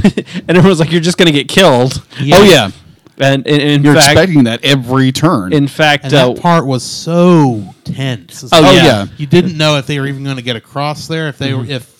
and 0.47 0.49
everyone's 0.57 0.79
like, 0.79 0.91
you're 0.91 1.01
just 1.01 1.17
gonna 1.17 1.31
get 1.31 1.47
killed. 1.47 2.01
Yeah. 2.19 2.37
Oh 2.37 2.43
yeah, 2.43 2.71
And, 3.19 3.45
and 3.47 3.61
in 3.61 3.83
you're 3.83 3.93
fact, 3.93 4.11
expecting 4.13 4.45
that 4.45 4.63
every 4.65 5.11
turn. 5.11 5.53
in 5.53 5.67
fact, 5.67 6.05
and 6.05 6.13
uh, 6.13 6.33
that 6.33 6.41
part 6.41 6.65
was 6.65 6.83
so 6.83 7.73
tense. 7.83 8.43
Oh, 8.51 8.59
like 8.59 8.65
oh 8.65 8.71
yeah. 8.73 9.05
you 9.17 9.27
didn't 9.27 9.57
know 9.57 9.77
if 9.77 9.85
they 9.87 9.99
were 9.99 10.07
even 10.07 10.23
going 10.23 10.37
to 10.37 10.41
get 10.41 10.55
across 10.55 11.07
there. 11.07 11.27
If 11.27 11.37
they 11.37 11.53
were, 11.53 11.65
if 11.65 11.93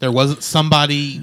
there 0.00 0.10
wasn't 0.12 0.42
somebody, 0.42 1.22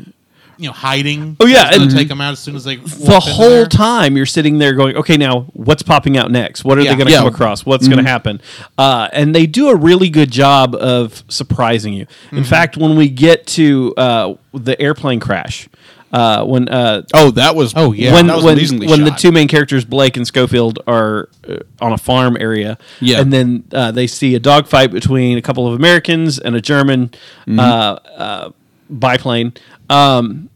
you 0.58 0.68
know, 0.68 0.74
hiding. 0.74 1.38
Oh, 1.40 1.46
yeah, 1.46 1.70
and- 1.74 1.90
take 1.92 2.08
them 2.08 2.20
out 2.22 2.32
as 2.34 2.40
soon 2.40 2.56
as 2.56 2.64
they. 2.64 2.78
the 2.78 3.20
whole 3.20 3.66
time 3.66 4.18
you're 4.18 4.26
sitting 4.26 4.58
there 4.58 4.74
going, 4.74 4.96
okay, 4.98 5.18
now 5.18 5.42
what's 5.54 5.84
popping 5.84 6.18
out 6.18 6.32
next? 6.32 6.64
What 6.66 6.78
are 6.78 6.82
Yeah. 6.82 6.92
they 6.92 6.96
going 6.98 7.08
to 7.08 7.14
Yeah. 7.14 7.20
come 7.20 7.28
across? 7.28 7.66
What's 7.66 7.88
going 7.88 8.04
to 8.04 8.10
happen? 8.10 8.42
Uh, 8.78 9.08
and 9.14 9.36
they 9.36 9.46
do 9.46 9.70
a 9.70 9.76
really 9.76 10.10
good 10.10 10.32
job 10.32 10.76
of 10.76 11.24
surprising 11.28 11.94
you. 11.94 12.08
In 12.32 12.44
fact, 12.44 12.78
when 12.78 12.96
we 12.96 13.10
get 13.10 13.46
to 13.48 13.94
uh, 13.98 14.34
the 14.54 14.80
airplane 14.82 15.20
crash, 15.20 15.70
uh, 16.14 16.44
when 16.46 16.70
uh, 16.70 17.02
oh, 17.14 17.32
that 17.32 17.54
was. 17.56 17.74
Oh, 17.76 17.92
yeah. 17.92 18.14
when 18.14 18.28
when, 18.28 18.58
when 18.88 19.04
the 19.04 19.14
two 19.18 19.32
main 19.32 19.50
characters 19.50 19.84
Blake 19.84 20.16
and 20.16 20.26
Schofield 20.26 20.80
are 20.88 21.28
uh, 21.48 21.58
on 21.82 21.92
a 21.92 21.98
farm 21.98 22.38
area, 22.40 22.78
Yeah. 23.02 23.20
and 23.20 23.32
then 23.34 23.66
uh, 23.74 23.92
they 23.92 24.08
see 24.08 24.34
a 24.34 24.40
dogfight 24.40 24.92
between 24.92 25.38
a 25.38 25.42
couple 25.42 25.68
of 25.68 25.74
Americans 25.74 26.40
and 26.40 26.56
a 26.56 26.62
German 26.62 27.12
Mm-hmm. 27.48 28.52
Biplane. 28.90 29.54
Um, 29.90 30.50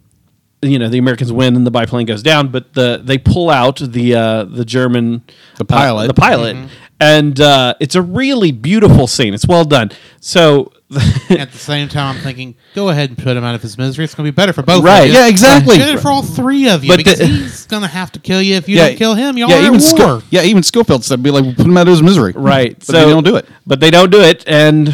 you 0.61 0.77
know, 0.77 0.89
the 0.89 0.97
Americans 1.00 1.31
win 1.31 1.55
and 1.55 1.65
the 1.65 1.71
biplane 1.71 2.05
goes 2.05 2.21
down, 2.21 2.50
but 2.50 2.73
the 2.73 3.01
they 3.03 3.17
pull 3.17 3.50
out 3.50 3.77
the 3.79 4.15
uh, 4.15 4.43
the 4.43 4.65
German 4.65 5.23
The 5.57 5.65
pilot. 5.65 6.03
uh, 6.03 6.07
the 6.07 6.13
pilot, 6.13 6.57
and 7.00 7.39
uh, 7.41 7.73
it's 7.79 7.95
a 7.95 8.01
really 8.01 8.51
beautiful 8.51 9.07
scene. 9.07 9.33
It's 9.33 9.47
well 9.47 9.63
done. 9.65 9.91
So. 10.19 10.71
At 11.29 11.53
the 11.53 11.57
same 11.57 11.88
time, 11.88 12.17
I'm 12.17 12.21
thinking, 12.21 12.53
go 12.75 12.89
ahead 12.89 13.07
and 13.11 13.17
put 13.17 13.38
him 13.38 13.45
out 13.45 13.55
of 13.55 13.61
his 13.61 13.77
misery. 13.77 14.03
It's 14.03 14.13
going 14.13 14.25
to 14.25 14.31
be 14.33 14.35
better 14.35 14.51
for 14.51 14.61
both. 14.61 14.83
Right. 14.83 15.03
Of 15.03 15.07
you. 15.07 15.13
Yeah, 15.13 15.27
exactly. 15.29 15.77
Good 15.77 16.01
for 16.01 16.09
all 16.11 16.21
three 16.21 16.67
of 16.67 16.83
you 16.83 16.89
But 16.89 16.97
because 16.97 17.19
the- 17.19 17.27
he's 17.27 17.65
going 17.67 17.83
to 17.83 17.88
have 17.88 18.11
to 18.11 18.19
kill 18.19 18.41
you 18.41 18.55
if 18.55 18.67
you 18.67 18.75
yeah, 18.75 18.89
don't 18.89 18.97
kill 18.97 19.15
him. 19.15 19.38
Y'all 19.38 19.47
yeah, 19.51 19.61
even 19.61 19.75
at 19.75 19.83
Sco- 19.83 20.15
war. 20.15 20.23
yeah, 20.31 20.41
even 20.41 20.63
Schofield 20.63 21.05
said, 21.05 21.23
"Be 21.23 21.31
like, 21.31 21.45
put 21.55 21.65
him 21.65 21.77
out 21.77 21.83
of 21.88 21.91
his 21.91 22.03
misery." 22.03 22.33
Right. 22.35 22.77
but 22.77 22.85
so 22.88 22.91
they 22.91 23.05
don't 23.09 23.23
do 23.23 23.38
it. 23.38 23.47
But 23.65 23.79
they 23.79 23.89
don't 23.89 24.09
do 24.11 24.19
it, 24.19 24.43
and 24.47 24.93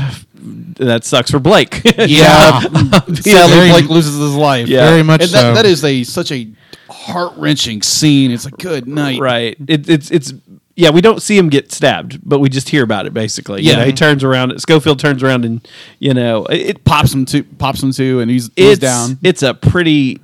that 0.78 1.04
sucks 1.04 1.32
for 1.32 1.40
Blake. 1.40 1.82
Yeah. 1.98 2.60
Sadly, 2.62 3.12
Very- 3.24 3.70
Blake 3.72 3.90
loses 3.90 4.16
his 4.18 4.36
life. 4.36 4.68
Yeah. 4.68 4.90
Very 4.90 5.04
much 5.04 5.22
and 5.24 5.32
that, 5.32 5.42
so. 5.42 5.54
that 5.56 5.66
is 5.66 5.84
a 5.84 6.04
such 6.04 6.32
a 6.32 6.48
heart 6.90 7.34
wrenching 7.38 7.82
scene. 7.82 8.32
It's 8.32 8.46
like, 8.46 8.58
good 8.58 8.88
night. 8.88 9.20
right. 9.20 9.58
It, 9.68 9.90
it's 9.90 10.12
it's 10.12 10.34
yeah. 10.76 10.92
We 10.92 11.02
don't 11.02 11.22
see 11.22 11.38
him 11.38 11.50
get 11.50 11.72
stabbed, 11.72 12.20
but 12.24 12.40
we 12.40 12.50
just 12.50 12.70
hear 12.70 12.84
about 12.84 13.06
it 13.08 13.14
basically. 13.14 13.62
You 13.64 13.72
Yeah. 13.72 13.78
know, 13.78 13.86
he 13.86 13.94
turns 13.94 14.24
around. 14.24 14.60
Schofield 14.62 15.00
turns 15.00 15.24
around, 15.24 15.44
and 15.46 15.68
you 16.00 16.14
know, 16.14 16.46
it, 16.46 16.84
Pops 16.86 17.14
him 17.14 17.26
to 17.28 17.44
pops 17.44 17.82
him 17.82 17.92
to, 17.94 18.20
and 18.20 18.30
he's, 18.30 18.50
he's 18.56 18.80
down. 18.80 19.18
It's 19.24 19.44
a 19.44 19.54
pretty. 19.54 20.20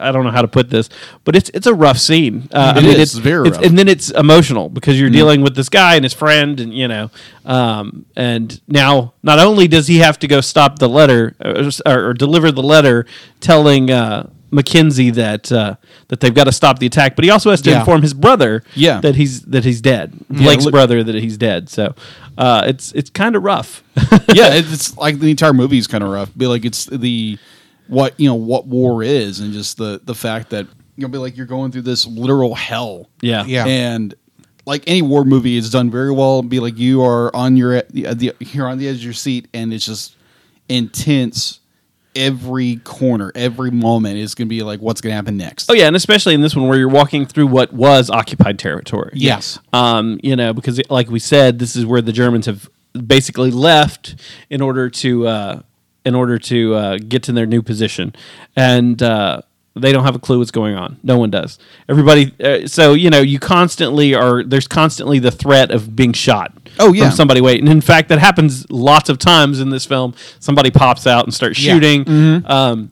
I 0.00 0.10
don't 0.12 0.24
know 0.24 0.30
how 0.32 0.42
to 0.42 0.48
put 0.48 0.70
this, 0.70 0.88
but 1.24 1.36
it's 1.36 1.50
it's 1.50 1.66
a 1.66 1.74
rough 1.74 1.98
scene. 1.98 2.48
Uh, 2.52 2.74
I 2.76 2.80
mean, 2.80 2.90
is 2.90 2.98
it's 3.00 3.14
very 3.14 3.48
rough. 3.50 3.62
and 3.62 3.78
then 3.78 3.86
it's 3.88 4.10
emotional 4.10 4.68
because 4.68 4.98
you're 5.00 5.10
dealing 5.10 5.40
with 5.42 5.54
this 5.54 5.68
guy 5.68 5.94
and 5.94 6.04
his 6.04 6.12
friend, 6.12 6.58
and 6.58 6.74
you 6.74 6.88
know, 6.88 7.10
um, 7.44 8.06
and 8.16 8.60
now 8.66 9.14
not 9.22 9.38
only 9.38 9.68
does 9.68 9.86
he 9.86 9.98
have 9.98 10.18
to 10.18 10.26
go 10.26 10.40
stop 10.40 10.78
the 10.80 10.88
letter 10.88 11.34
uh, 11.44 11.70
or, 11.86 12.08
or 12.08 12.14
deliver 12.14 12.50
the 12.50 12.62
letter 12.62 13.06
telling 13.40 13.90
uh, 13.90 14.28
Mackenzie 14.50 15.10
that 15.10 15.52
uh, 15.52 15.76
that 16.08 16.20
they've 16.20 16.34
got 16.34 16.44
to 16.44 16.52
stop 16.52 16.78
the 16.80 16.86
attack, 16.86 17.14
but 17.14 17.24
he 17.24 17.30
also 17.30 17.50
has 17.50 17.60
to 17.62 17.70
Yeah. 17.70 17.80
inform 17.80 18.02
his 18.02 18.14
brother 18.14 18.64
Yeah. 18.74 19.00
that 19.00 19.14
he's 19.14 19.42
that 19.42 19.64
he's 19.64 19.80
dead, 19.80 20.12
Blake's 20.28 20.64
look- 20.64 20.72
brother 20.72 21.04
that 21.04 21.14
he's 21.14 21.36
dead. 21.36 21.68
So 21.68 21.94
uh, 22.36 22.64
it's 22.66 22.90
it's 22.92 23.10
kind 23.10 23.36
of 23.36 23.44
rough. 23.44 23.84
yeah, 24.34 24.54
it's 24.54 24.96
like 24.96 25.20
the 25.20 25.30
entire 25.30 25.52
movie 25.54 25.78
is 25.78 25.86
kind 25.86 26.02
of 26.02 26.10
rough. 26.10 26.30
Be 26.36 26.46
like 26.48 26.64
it's 26.64 26.86
the 26.86 27.38
what 27.88 28.18
you 28.18 28.28
know 28.28 28.34
what 28.34 28.66
war 28.66 29.02
is, 29.02 29.40
and 29.40 29.52
just 29.52 29.76
the 29.76 30.00
the 30.04 30.14
fact 30.14 30.50
that 30.50 30.66
you'll 30.96 31.08
be 31.10 31.18
like 31.18 31.36
you're 31.36 31.46
going 31.46 31.72
through 31.72 31.82
this 31.82 32.06
literal 32.06 32.54
hell. 32.54 33.08
yeah, 33.20 33.44
Yeah. 33.44 33.66
and 33.66 34.14
like 34.64 34.82
any 34.86 35.02
war 35.02 35.24
movie 35.24 35.56
is 35.56 35.70
done 35.70 35.90
very 35.90 36.10
well. 36.10 36.42
Be 36.42 36.58
like 36.60 36.76
you 36.78 37.02
are 37.04 37.34
on 37.36 37.56
your 37.56 37.82
the, 37.90 38.12
the 38.14 38.32
you're 38.40 38.68
on 38.68 38.78
the 38.78 38.88
edge 38.88 38.96
of 38.96 39.04
your 39.04 39.12
seat, 39.12 39.48
and 39.54 39.72
it's 39.72 39.86
just 39.86 40.16
intense. 40.68 41.60
Every 42.14 42.76
corner, 42.76 43.30
every 43.34 43.70
moment 43.70 44.16
is 44.16 44.34
going 44.34 44.46
to 44.46 44.48
be 44.48 44.62
like, 44.62 44.80
what's 44.80 45.02
going 45.02 45.10
to 45.12 45.16
happen 45.16 45.36
next? 45.36 45.70
Oh 45.70 45.74
yeah, 45.74 45.86
and 45.86 45.94
especially 45.94 46.32
in 46.32 46.40
this 46.40 46.56
one 46.56 46.66
where 46.66 46.78
you're 46.78 46.88
walking 46.88 47.26
through 47.26 47.46
what 47.48 47.74
was 47.74 48.08
occupied 48.08 48.58
territory. 48.58 49.10
Yes. 49.12 49.58
Um, 49.74 50.18
you 50.22 50.34
know, 50.34 50.54
because 50.54 50.80
like 50.88 51.10
we 51.10 51.18
said, 51.18 51.58
this 51.58 51.76
is 51.76 51.84
where 51.84 52.00
the 52.00 52.12
Germans 52.12 52.46
have 52.46 52.70
basically 53.06 53.50
left 53.50 54.14
in 54.48 54.62
order 54.62 54.88
to 54.88 55.26
uh, 55.28 55.60
in 56.06 56.14
order 56.14 56.38
to 56.38 56.74
uh, 56.74 56.98
get 57.06 57.22
to 57.24 57.32
their 57.32 57.44
new 57.46 57.60
position, 57.60 58.14
and 58.56 59.02
uh, 59.02 59.42
they 59.74 59.92
don't 59.92 60.04
have 60.04 60.14
a 60.14 60.18
clue 60.18 60.38
what's 60.38 60.50
going 60.50 60.74
on. 60.74 60.98
No 61.02 61.18
one 61.18 61.30
does. 61.30 61.58
Everybody. 61.88 62.32
Uh, 62.42 62.66
so 62.66 62.94
you 62.94 63.10
know, 63.10 63.20
you 63.20 63.38
constantly 63.38 64.14
are. 64.14 64.42
There's 64.42 64.66
constantly 64.66 65.18
the 65.18 65.30
threat 65.30 65.70
of 65.70 65.94
being 65.94 66.14
shot. 66.14 66.52
Oh, 66.78 66.92
yeah. 66.92 67.08
from 67.08 67.16
somebody 67.16 67.40
waiting. 67.40 67.68
In 67.68 67.80
fact, 67.80 68.08
that 68.10 68.18
happens 68.18 68.70
lots 68.70 69.08
of 69.08 69.18
times 69.18 69.60
in 69.60 69.70
this 69.70 69.84
film. 69.86 70.14
Somebody 70.40 70.70
pops 70.70 71.06
out 71.06 71.24
and 71.24 71.32
starts 71.34 71.58
Yeah. 71.58 71.72
shooting. 71.74 72.04
Mm-hmm. 72.04 72.50
Um, 72.50 72.90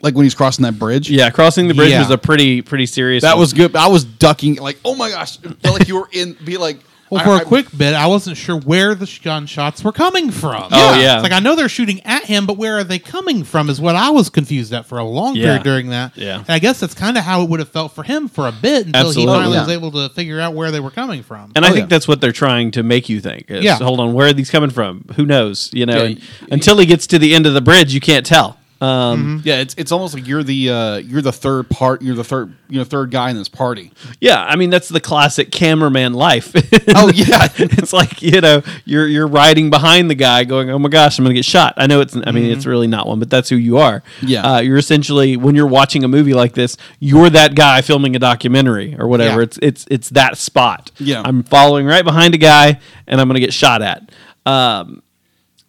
Like 0.00 0.14
when 0.14 0.24
he's 0.24 0.34
crossing 0.34 0.62
that 0.64 0.78
bridge. 0.78 1.10
yeah, 1.10 1.28
crossing 1.30 1.68
the 1.68 1.74
bridge 1.74 1.90
Yeah. 1.90 2.00
was 2.00 2.10
a 2.10 2.16
pretty 2.18 2.62
pretty 2.62 2.86
serious. 2.86 3.22
That 3.22 3.32
one. 3.34 3.40
was 3.40 3.52
good. 3.52 3.76
I 3.76 3.88
was 3.88 4.04
ducking, 4.04 4.54
like, 4.56 4.78
oh 4.84 4.94
my 4.94 5.10
gosh. 5.10 5.38
It 5.44 5.60
felt 5.60 5.78
like 5.78 5.88
you 5.88 5.96
were 5.96 6.08
in, 6.12 6.36
be 6.44 6.56
like, 6.56 6.78
Well, 7.10 7.20
I- 7.20 7.24
for 7.24 7.30
a 7.30 7.36
I- 7.36 7.44
quick 7.44 7.66
bit, 7.76 7.94
I 7.94 8.06
wasn't 8.06 8.36
sure 8.36 8.56
where 8.58 8.94
the 8.94 9.10
gunshots 9.22 9.82
were 9.82 9.92
coming 9.92 10.30
from. 10.30 10.64
Oh, 10.70 10.98
yeah. 11.00 11.14
It's 11.16 11.22
like 11.22 11.32
I 11.32 11.38
know 11.40 11.54
they're 11.56 11.68
shooting 11.68 12.00
at 12.04 12.24
him, 12.24 12.46
but 12.46 12.56
where 12.56 12.78
are 12.78 12.84
they 12.84 12.98
coming 12.98 13.44
from? 13.44 13.70
Is 13.70 13.80
what 13.80 13.96
I 13.96 14.10
was 14.10 14.28
confused 14.28 14.72
at 14.72 14.86
for 14.86 14.98
a 14.98 15.04
long 15.04 15.34
Yeah. 15.36 15.44
period 15.44 15.62
during 15.62 15.88
that. 15.90 16.12
Yeah. 16.16 16.36
and 16.38 16.50
I 16.50 16.58
guess 16.58 16.80
that's 16.80 16.94
kind 16.94 17.16
of 17.16 17.24
how 17.24 17.42
it 17.42 17.48
would 17.48 17.60
have 17.60 17.68
felt 17.70 17.94
for 17.94 18.02
him 18.02 18.28
for 18.28 18.46
a 18.48 18.52
bit 18.52 18.86
until 18.86 19.06
Absolutely. 19.08 19.22
he 19.32 19.38
finally 19.38 19.54
Yeah. 19.56 19.60
was 19.62 19.70
able 19.72 19.90
to 19.92 20.08
figure 20.14 20.40
out 20.40 20.54
where 20.54 20.70
they 20.70 20.80
were 20.80 20.90
coming 20.90 21.22
from. 21.22 21.52
And 21.56 21.64
I 21.64 21.68
Oh, 21.68 21.72
think 21.72 21.84
yeah. 21.84 21.86
that's 21.88 22.06
what 22.08 22.20
they're 22.20 22.32
trying 22.32 22.70
to 22.72 22.82
make 22.82 23.08
you 23.08 23.20
think. 23.20 23.46
is, 23.48 23.64
Yeah. 23.64 23.76
Hold 23.78 24.00
on, 24.00 24.12
where 24.12 24.26
are 24.28 24.32
these 24.32 24.50
coming 24.50 24.70
from? 24.70 25.04
Who 25.16 25.24
knows? 25.26 25.70
You 25.72 25.86
know, 25.86 25.96
Yeah, 25.96 26.02
and 26.04 26.20
until 26.50 26.78
he 26.78 26.86
gets 26.86 27.06
to 27.08 27.18
the 27.18 27.34
end 27.34 27.46
of 27.46 27.54
the 27.54 27.60
bridge, 27.60 27.94
you 27.94 28.00
can't 28.00 28.26
tell. 28.26 28.56
Um, 28.80 29.42
Yeah, 29.44 29.60
it's 29.60 29.74
it's 29.76 29.90
almost 29.90 30.14
like 30.14 30.26
you're 30.26 30.42
the 30.44 30.70
uh, 30.70 30.96
you're 30.98 31.22
the 31.22 31.32
third 31.32 31.68
part. 31.68 32.00
You're 32.00 32.14
the 32.14 32.24
third 32.24 32.54
you 32.68 32.78
know 32.78 32.84
third 32.84 33.10
guy 33.10 33.30
in 33.30 33.36
this 33.36 33.48
party. 33.48 33.92
Yeah, 34.20 34.44
I 34.44 34.56
mean 34.56 34.70
that's 34.70 34.88
the 34.88 35.00
classic 35.00 35.50
cameraman 35.50 36.14
life. 36.14 36.52
Oh, 36.94 37.08
yeah. 37.14 37.48
it's 37.56 37.92
like 37.92 38.22
you 38.22 38.40
know 38.40 38.62
you're 38.84 39.06
you're 39.06 39.26
riding 39.26 39.70
behind 39.70 40.10
the 40.10 40.14
guy, 40.14 40.44
going, 40.44 40.70
"Oh 40.70 40.78
my 40.78 40.88
gosh, 40.88 41.18
I'm 41.18 41.24
going 41.24 41.34
to 41.34 41.38
get 41.38 41.44
shot." 41.44 41.74
I 41.76 41.86
know 41.86 42.00
it's. 42.00 42.16
I 42.16 42.30
mean, 42.30 42.50
it's 42.50 42.66
really 42.66 42.86
not 42.86 43.06
one, 43.08 43.18
but 43.18 43.30
that's 43.30 43.48
who 43.48 43.56
you 43.56 43.78
are. 43.78 44.02
Yeah. 44.22 44.42
uh, 44.42 44.60
you're 44.60 44.76
essentially 44.78 45.36
when 45.36 45.54
you're 45.54 45.66
watching 45.66 46.04
a 46.04 46.08
movie 46.08 46.34
like 46.34 46.52
this, 46.54 46.76
you're 47.00 47.30
that 47.30 47.54
guy 47.54 47.80
filming 47.82 48.14
a 48.14 48.18
documentary 48.20 48.94
or 48.98 49.08
whatever. 49.08 49.40
Yeah. 49.40 49.44
It's 49.44 49.58
it's 49.60 49.86
it's 49.90 50.08
that 50.10 50.38
spot. 50.38 50.90
Yeah. 50.98 51.22
I'm 51.24 51.42
following 51.42 51.86
right 51.86 52.04
behind 52.04 52.34
a 52.34 52.38
guy, 52.38 52.78
and 53.06 53.20
I'm 53.20 53.26
going 53.28 53.34
to 53.34 53.40
get 53.40 53.52
shot 53.52 53.82
at. 53.82 54.10
Um, 54.46 55.02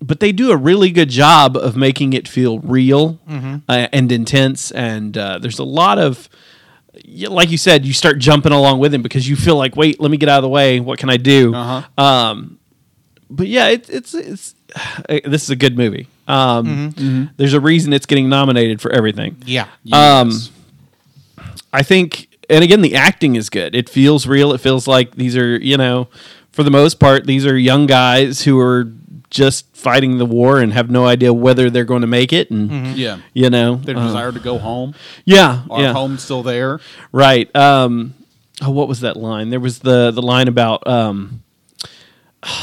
but 0.01 0.19
they 0.19 0.31
do 0.31 0.51
a 0.51 0.57
really 0.57 0.91
good 0.91 1.09
job 1.09 1.55
of 1.57 1.75
making 1.75 2.13
it 2.13 2.27
feel 2.27 2.59
real 2.59 3.19
uh, 3.67 3.87
and 3.91 4.11
intense. 4.11 4.71
And 4.71 5.17
uh, 5.17 5.39
there's 5.39 5.59
a 5.59 5.63
lot 5.63 5.99
of, 5.99 6.29
like 7.27 7.51
you 7.51 7.57
said, 7.57 7.85
you 7.85 7.93
start 7.93 8.19
jumping 8.19 8.51
along 8.51 8.79
with 8.79 8.93
him 8.93 9.01
because 9.01 9.27
you 9.29 9.35
feel 9.35 9.55
like, 9.55 9.75
wait, 9.75 9.99
let 9.99 10.09
me 10.11 10.17
get 10.17 10.29
out 10.29 10.37
of 10.39 10.43
the 10.43 10.49
way. 10.49 10.79
What 10.79 10.99
can 10.99 11.09
I 11.09 11.17
do? 11.17 11.53
Uh-huh. 11.53 12.03
Um, 12.03 12.59
but 13.29 13.47
yeah, 13.47 13.67
it, 13.67 13.89
it's 13.89 14.13
it's 14.13 14.55
this 15.25 15.43
is 15.43 15.49
a 15.49 15.55
good 15.55 15.77
movie. 15.77 16.07
Um, 16.27 17.29
There's 17.37 17.53
a 17.53 17.59
reason 17.59 17.91
it's 17.93 18.05
getting 18.05 18.29
nominated 18.29 18.81
for 18.81 18.91
everything. 18.91 19.37
yeah, 19.45 19.67
Um, 20.21 20.31
I 21.73 21.83
think, 21.83 22.27
and 22.49 22.63
again, 22.63 22.81
the 22.81 22.95
acting 22.95 23.35
is 23.35 23.49
good. 23.49 23.75
It 23.75 23.89
feels 23.89 24.25
real. 24.27 24.53
It 24.53 24.61
feels 24.61 24.87
like 24.87 25.15
these 25.15 25.35
are, 25.37 25.57
you 25.59 25.77
know, 25.77 26.07
for 26.51 26.63
the 26.63 26.71
most 26.71 26.99
part, 26.99 27.25
these 27.25 27.45
are 27.45 27.57
young 27.57 27.85
guys 27.87 28.43
who 28.43 28.59
are 28.59 28.91
just 29.29 29.65
fighting 29.75 30.17
the 30.17 30.25
war 30.25 30.59
and 30.59 30.73
have 30.73 30.89
no 30.89 31.05
idea 31.05 31.31
whether 31.33 31.69
they're 31.69 31.85
going 31.85 32.01
to 32.01 32.07
make 32.07 32.33
it. 32.33 32.49
And 32.51 32.97
yeah, 32.97 33.19
you 33.33 33.49
know, 33.49 33.75
their 33.75 33.95
uh, 33.97 34.05
desire 34.07 34.31
to 34.31 34.39
go 34.39 34.57
home. 34.57 34.95
yeah, 35.25 35.63
Our 35.69 35.81
yeah, 35.81 35.93
home's 35.93 36.23
still 36.23 36.43
there. 36.43 36.79
right. 37.11 37.53
Um, 37.55 38.13
oh, 38.61 38.71
what 38.71 38.87
was 38.87 39.01
that 39.01 39.17
line? 39.17 39.49
There 39.49 39.59
was 39.59 39.79
the 39.79 40.11
the 40.11 40.21
line 40.21 40.47
about. 40.47 40.87
Um, 40.87 41.43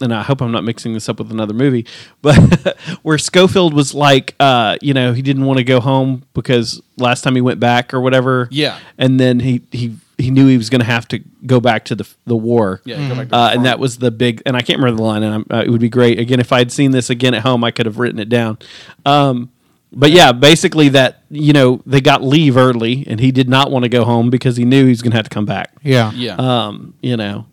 and 0.00 0.12
I 0.12 0.22
hope 0.22 0.42
I'm 0.42 0.52
not 0.52 0.64
mixing 0.64 0.92
this 0.92 1.08
up 1.08 1.18
with 1.18 1.30
another 1.30 1.54
movie, 1.54 1.86
but 2.22 2.76
where 3.02 3.16
Schofield 3.18 3.72
was 3.72 3.94
like, 3.94 4.34
uh, 4.38 4.76
you 4.82 4.92
know, 4.92 5.12
he 5.14 5.22
didn't 5.22 5.44
want 5.46 5.58
to 5.58 5.64
go 5.64 5.80
home 5.80 6.24
because 6.34 6.82
last 6.98 7.22
time 7.22 7.34
he 7.34 7.40
went 7.40 7.60
back 7.60 7.94
or 7.94 8.00
whatever. 8.00 8.48
Yeah. 8.50 8.78
and 8.98 9.18
then 9.18 9.40
he 9.40 9.62
he 9.72 9.96
he 10.18 10.30
knew 10.30 10.46
he 10.46 10.56
was 10.56 10.70
going 10.70 10.80
to 10.80 10.86
have 10.86 11.06
to 11.08 11.18
go 11.44 11.60
back 11.60 11.84
to 11.86 11.94
the 11.94 12.08
the 12.26 12.36
war. 12.36 12.80
Yeah, 12.84 12.96
go 13.08 13.14
back 13.14 13.24
to 13.24 13.30
the 13.30 13.36
uh, 13.36 13.50
and 13.52 13.64
that 13.66 13.78
was 13.78 13.98
the 13.98 14.10
big. 14.10 14.42
And 14.46 14.56
I 14.56 14.60
can't 14.60 14.78
remember 14.78 14.96
the 14.96 15.02
line, 15.02 15.22
and 15.22 15.34
I'm, 15.34 15.46
uh, 15.50 15.62
it 15.64 15.70
would 15.70 15.80
be 15.80 15.88
great 15.88 16.18
again 16.18 16.40
if 16.40 16.52
I'd 16.52 16.72
seen 16.72 16.90
this 16.90 17.10
again 17.10 17.34
at 17.34 17.42
home. 17.42 17.64
I 17.64 17.70
could 17.70 17.86
have 17.86 17.98
written 17.98 18.18
it 18.18 18.28
down. 18.28 18.58
Um, 19.04 19.50
but 19.92 20.10
yeah, 20.10 20.32
basically 20.32 20.88
that 20.90 21.22
you 21.30 21.52
know 21.52 21.82
they 21.86 22.00
got 22.00 22.22
leave 22.22 22.56
early, 22.56 23.04
and 23.06 23.20
he 23.20 23.30
did 23.30 23.48
not 23.48 23.70
want 23.70 23.84
to 23.84 23.88
go 23.88 24.04
home 24.04 24.30
because 24.30 24.56
he 24.56 24.64
knew 24.64 24.84
he 24.84 24.90
was 24.90 25.02
going 25.02 25.12
to 25.12 25.16
have 25.16 25.28
to 25.28 25.34
come 25.34 25.46
back 25.46 25.72
yeah, 25.82 26.10
Yeah, 26.12 26.34
um, 26.38 26.94
you 27.00 27.16
know, 27.16 27.46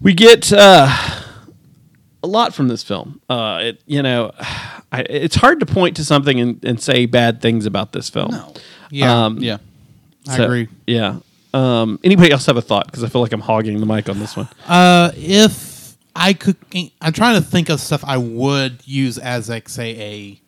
we 0.00 0.14
get 0.14 0.52
uh, 0.52 0.88
a 2.22 2.26
lot 2.26 2.54
from 2.54 2.68
this 2.68 2.82
film. 2.82 3.20
Uh, 3.28 3.60
it, 3.62 3.82
you 3.86 4.02
know, 4.02 4.32
I, 4.92 5.00
it's 5.08 5.36
hard 5.36 5.60
to 5.60 5.66
point 5.66 5.96
to 5.96 6.04
something 6.04 6.40
and, 6.40 6.64
and 6.64 6.80
say 6.80 7.06
bad 7.06 7.40
things 7.40 7.66
about 7.66 7.92
this 7.92 8.08
film. 8.08 8.30
no, 8.30 8.54
yeah. 8.90 9.24
Um, 9.24 9.38
yeah. 9.38 9.58
I 10.28 10.36
so- 10.36 10.44
agree. 10.44 10.68
Yeah. 10.86 11.18
Um, 11.54 12.00
anybody 12.02 12.32
else 12.32 12.46
have 12.46 12.56
a 12.56 12.62
thought? 12.62 12.86
Because 12.86 13.04
I 13.04 13.08
feel 13.08 13.20
like 13.20 13.32
I'm 13.32 13.40
hogging 13.40 13.78
the 13.78 13.86
mic 13.86 14.08
on 14.08 14.18
this 14.18 14.36
one. 14.36 14.48
Uh, 14.66 15.12
if 15.16 15.96
I 16.16 16.32
could, 16.32 16.56
I'm 17.00 17.12
trying 17.12 17.36
to 17.36 17.42
think 17.48 17.68
of 17.68 17.80
stuff 17.80 18.02
I 18.04 18.16
would 18.16 18.82
use 18.84 19.18
as 19.18 19.48
like 19.48 19.68
say 19.68 19.96
a 20.00 20.40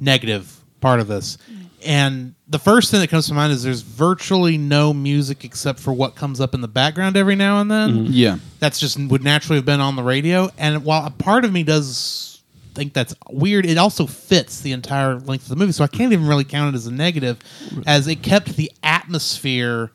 negative 0.00 0.60
part 0.80 1.00
of 1.00 1.08
this, 1.08 1.38
and 1.84 2.34
the 2.46 2.60
first 2.60 2.90
thing 2.92 3.00
that 3.00 3.08
comes 3.10 3.26
to 3.26 3.34
mind 3.34 3.52
is 3.52 3.64
there's 3.64 3.80
virtually 3.80 4.56
no 4.56 4.94
music 4.94 5.44
except 5.44 5.80
for 5.80 5.92
what 5.92 6.14
comes 6.14 6.40
up 6.40 6.54
in 6.54 6.60
the 6.60 6.68
background 6.68 7.16
every 7.16 7.34
now 7.34 7.60
and 7.60 7.68
then. 7.70 8.06
Yeah, 8.10 8.38
That's 8.60 8.78
just 8.78 8.98
would 8.98 9.24
naturally 9.24 9.58
have 9.58 9.66
been 9.66 9.80
on 9.80 9.96
the 9.96 10.04
radio, 10.04 10.50
and 10.56 10.84
while 10.84 11.04
a 11.04 11.10
part 11.10 11.44
of 11.44 11.52
me 11.52 11.64
does 11.64 12.42
think 12.74 12.92
that's 12.92 13.14
weird, 13.28 13.66
it 13.66 13.78
also 13.78 14.06
fits 14.06 14.60
the 14.60 14.70
entire 14.72 15.16
length 15.16 15.44
of 15.44 15.48
the 15.48 15.56
movie, 15.56 15.72
so 15.72 15.82
I 15.82 15.88
can't 15.88 16.12
even 16.12 16.26
really 16.28 16.44
count 16.44 16.74
it 16.74 16.76
as 16.76 16.86
a 16.86 16.92
negative, 16.92 17.38
as 17.86 18.06
it 18.08 18.22
kept 18.22 18.56
the 18.56 18.70
atmosphere 18.82 19.90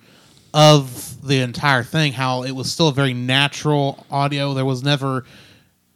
of 0.53 1.25
the 1.25 1.41
entire 1.41 1.83
thing. 1.83 2.13
How 2.13 2.43
it 2.43 2.51
was 2.51 2.71
still 2.71 2.89
a 2.89 2.93
very 2.93 3.13
natural 3.13 4.05
audio. 4.09 4.53
There 4.53 4.65
was 4.65 4.83
never 4.83 5.25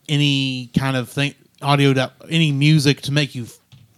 any 0.10 0.70
kind 0.78 0.98
of 0.98 1.10
thing 1.10 1.34
audio 1.62 1.94
that 1.94 2.14
any 2.30 2.52
music 2.52 3.02
to 3.02 3.12
make 3.12 3.36
you 3.36 3.48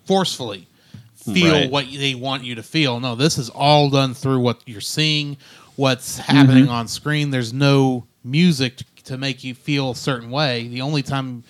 forcefully 0.05 0.67
feel 1.15 1.53
Right. 1.53 1.71
what 1.71 1.85
they 1.91 2.13
want 2.15 2.43
you 2.43 2.55
to 2.55 2.63
feel. 2.63 2.99
No, 2.99 3.15
this 3.15 3.37
is 3.37 3.49
all 3.49 3.89
done 3.89 4.13
through 4.13 4.39
what 4.39 4.61
you're 4.65 4.81
seeing, 4.81 5.37
what's 5.75 6.17
happening 6.17 6.65
mm-hmm. 6.65 6.73
on 6.73 6.87
screen. 6.87 7.31
There's 7.31 7.53
no 7.53 8.05
music 8.23 8.77
t- 8.77 8.85
to 9.05 9.17
make 9.17 9.43
you 9.43 9.55
feel 9.55 9.91
a 9.91 9.95
certain 9.95 10.29
way. 10.29 10.67
The 10.67 10.81
only 10.81 11.01
time 11.01 11.43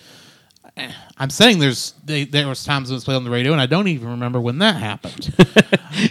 I'm 1.18 1.30
saying 1.30 1.58
there's 1.58 1.94
they, 2.04 2.24
there 2.24 2.46
was 2.46 2.62
times 2.64 2.90
when 2.90 2.96
it's 2.96 3.04
played 3.04 3.16
on 3.16 3.24
the 3.24 3.30
radio, 3.30 3.52
and 3.52 3.60
I 3.60 3.66
don't 3.66 3.88
even 3.88 4.10
remember 4.10 4.40
when 4.40 4.58
that 4.58 4.76
happened. 4.76 5.34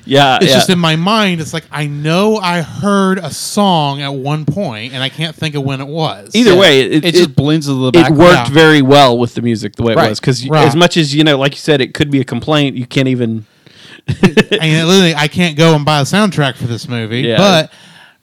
Yeah. 0.03 0.37
It's 0.37 0.47
yeah. 0.47 0.53
just 0.55 0.69
in 0.71 0.79
my 0.79 0.95
mind. 0.95 1.41
It's 1.41 1.53
like 1.53 1.65
I 1.71 1.85
know 1.85 2.37
I 2.37 2.61
heard 2.61 3.19
a 3.19 3.29
song 3.29 4.01
at 4.01 4.09
one 4.13 4.43
point, 4.45 4.93
and 4.93 5.03
I 5.03 5.09
can't 5.09 5.35
think 5.35 5.53
of 5.53 5.63
when 5.63 5.79
it 5.79 5.85
was. 5.87 6.35
Either 6.35 6.53
Yeah. 6.53 6.59
way, 6.59 6.81
it, 6.81 6.91
it, 6.91 7.05
it, 7.05 7.13
just 7.13 7.35
blends 7.35 7.67
into 7.67 7.91
the 7.91 7.99
it 7.99 8.09
worked 8.11 8.49
Yeah. 8.49 8.49
very 8.49 8.81
well 8.81 9.15
with 9.19 9.35
the 9.35 9.43
music 9.43 9.75
the 9.75 9.83
way 9.83 9.93
it 9.93 9.97
Right. 9.97 10.09
was. 10.09 10.19
Because 10.19 10.47
Right. 10.49 10.67
as 10.67 10.75
much 10.75 10.97
as, 10.97 11.13
you 11.13 11.23
know, 11.23 11.37
like 11.37 11.53
you 11.53 11.59
said, 11.59 11.81
it 11.81 11.93
could 11.93 12.09
be 12.09 12.19
a 12.19 12.23
complaint, 12.23 12.75
you 12.77 12.87
can't 12.87 13.07
even. 13.07 13.45
I 14.09 14.13
mean, 14.61 14.87
literally, 14.87 15.13
I 15.15 15.27
can't 15.27 15.55
go 15.55 15.75
and 15.75 15.85
buy 15.85 15.99
a 15.99 16.03
soundtrack 16.03 16.55
for 16.55 16.65
this 16.65 16.87
movie, 16.89 17.21
Yeah. 17.21 17.37
but 17.37 17.71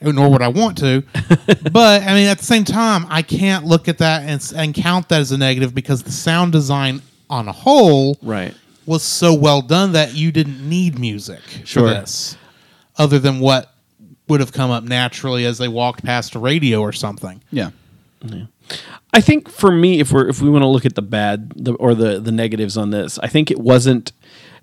nor 0.05 0.29
would 0.31 0.43
I 0.43 0.49
want 0.49 0.79
to. 0.79 1.03
but 1.73 2.03
I 2.03 2.15
mean, 2.15 2.27
at 2.29 2.39
the 2.39 2.45
same 2.45 2.65
time, 2.65 3.07
I 3.09 3.23
can't 3.23 3.65
look 3.65 3.89
at 3.89 3.99
that 3.99 4.23
and, 4.23 4.53
and 4.57 4.75
count 4.75 5.09
that 5.11 5.21
as 5.21 5.33
a 5.33 5.39
negative 5.39 5.75
because 5.75 6.03
the 6.03 6.13
sound 6.13 6.53
design 6.53 7.03
on 7.31 7.49
a 7.49 7.53
whole 7.53 8.19
Right. 8.23 8.55
was 8.87 9.03
so 9.03 9.33
well 9.35 9.63
done 9.63 9.93
that 9.93 10.15
you 10.15 10.33
didn't 10.33 10.69
need 10.69 10.99
music 10.99 11.41
Sure. 11.65 11.89
for 11.89 11.95
this, 11.95 12.37
other 12.97 13.19
than 13.19 13.41
what 13.41 13.73
would 14.29 14.41
have 14.41 14.53
come 14.53 14.71
up 14.71 14.85
naturally 14.85 15.45
as 15.45 15.59
they 15.59 15.69
walked 15.69 16.05
past 16.05 16.35
a 16.35 16.39
radio 16.39 16.81
or 16.81 16.93
something. 16.93 17.43
Yeah, 17.51 17.71
I 19.13 19.21
think 19.21 19.49
for 19.51 19.71
me, 19.73 20.01
if 20.01 20.13
we're 20.13 20.29
if 20.29 20.41
we 20.41 20.49
want 20.49 20.63
to 20.63 20.67
look 20.69 20.87
at 20.87 20.95
the 20.95 21.03
bad 21.03 21.51
the, 21.57 21.75
or 21.75 21.95
the 21.95 22.19
the 22.21 22.33
negatives 22.33 22.77
on 22.77 22.91
this, 22.91 23.19
I 23.19 23.27
think 23.29 23.51
it 23.51 23.59
wasn't 23.59 24.13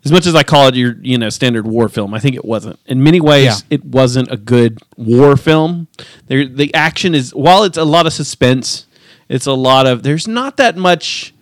as 0.06 0.12
much 0.12 0.26
as 0.26 0.36
I 0.36 0.44
call 0.44 0.68
it 0.68 0.76
your 0.76 0.96
you 1.02 1.18
know 1.18 1.30
standard 1.30 1.66
war 1.68 1.90
film. 1.90 2.14
I 2.14 2.20
think 2.20 2.36
it 2.36 2.46
wasn't. 2.46 2.80
In 2.86 3.04
many 3.04 3.20
ways, 3.22 3.46
Yeah. 3.46 3.56
it 3.70 3.86
wasn't 3.86 4.32
a 4.32 4.38
good 4.38 4.80
war 4.98 5.36
film. 5.38 5.88
There, 6.28 6.46
the 6.48 6.74
action 6.74 7.14
is 7.16 7.34
while 7.36 7.64
it's 7.64 7.78
a 7.78 7.84
lot 7.86 8.06
of 8.06 8.14
suspense, 8.14 8.86
it's 9.28 9.46
a 9.46 9.54
lot 9.54 9.88
of 9.88 10.04
there's 10.04 10.28
not 10.28 10.58
that 10.58 10.78
much. 10.78 11.34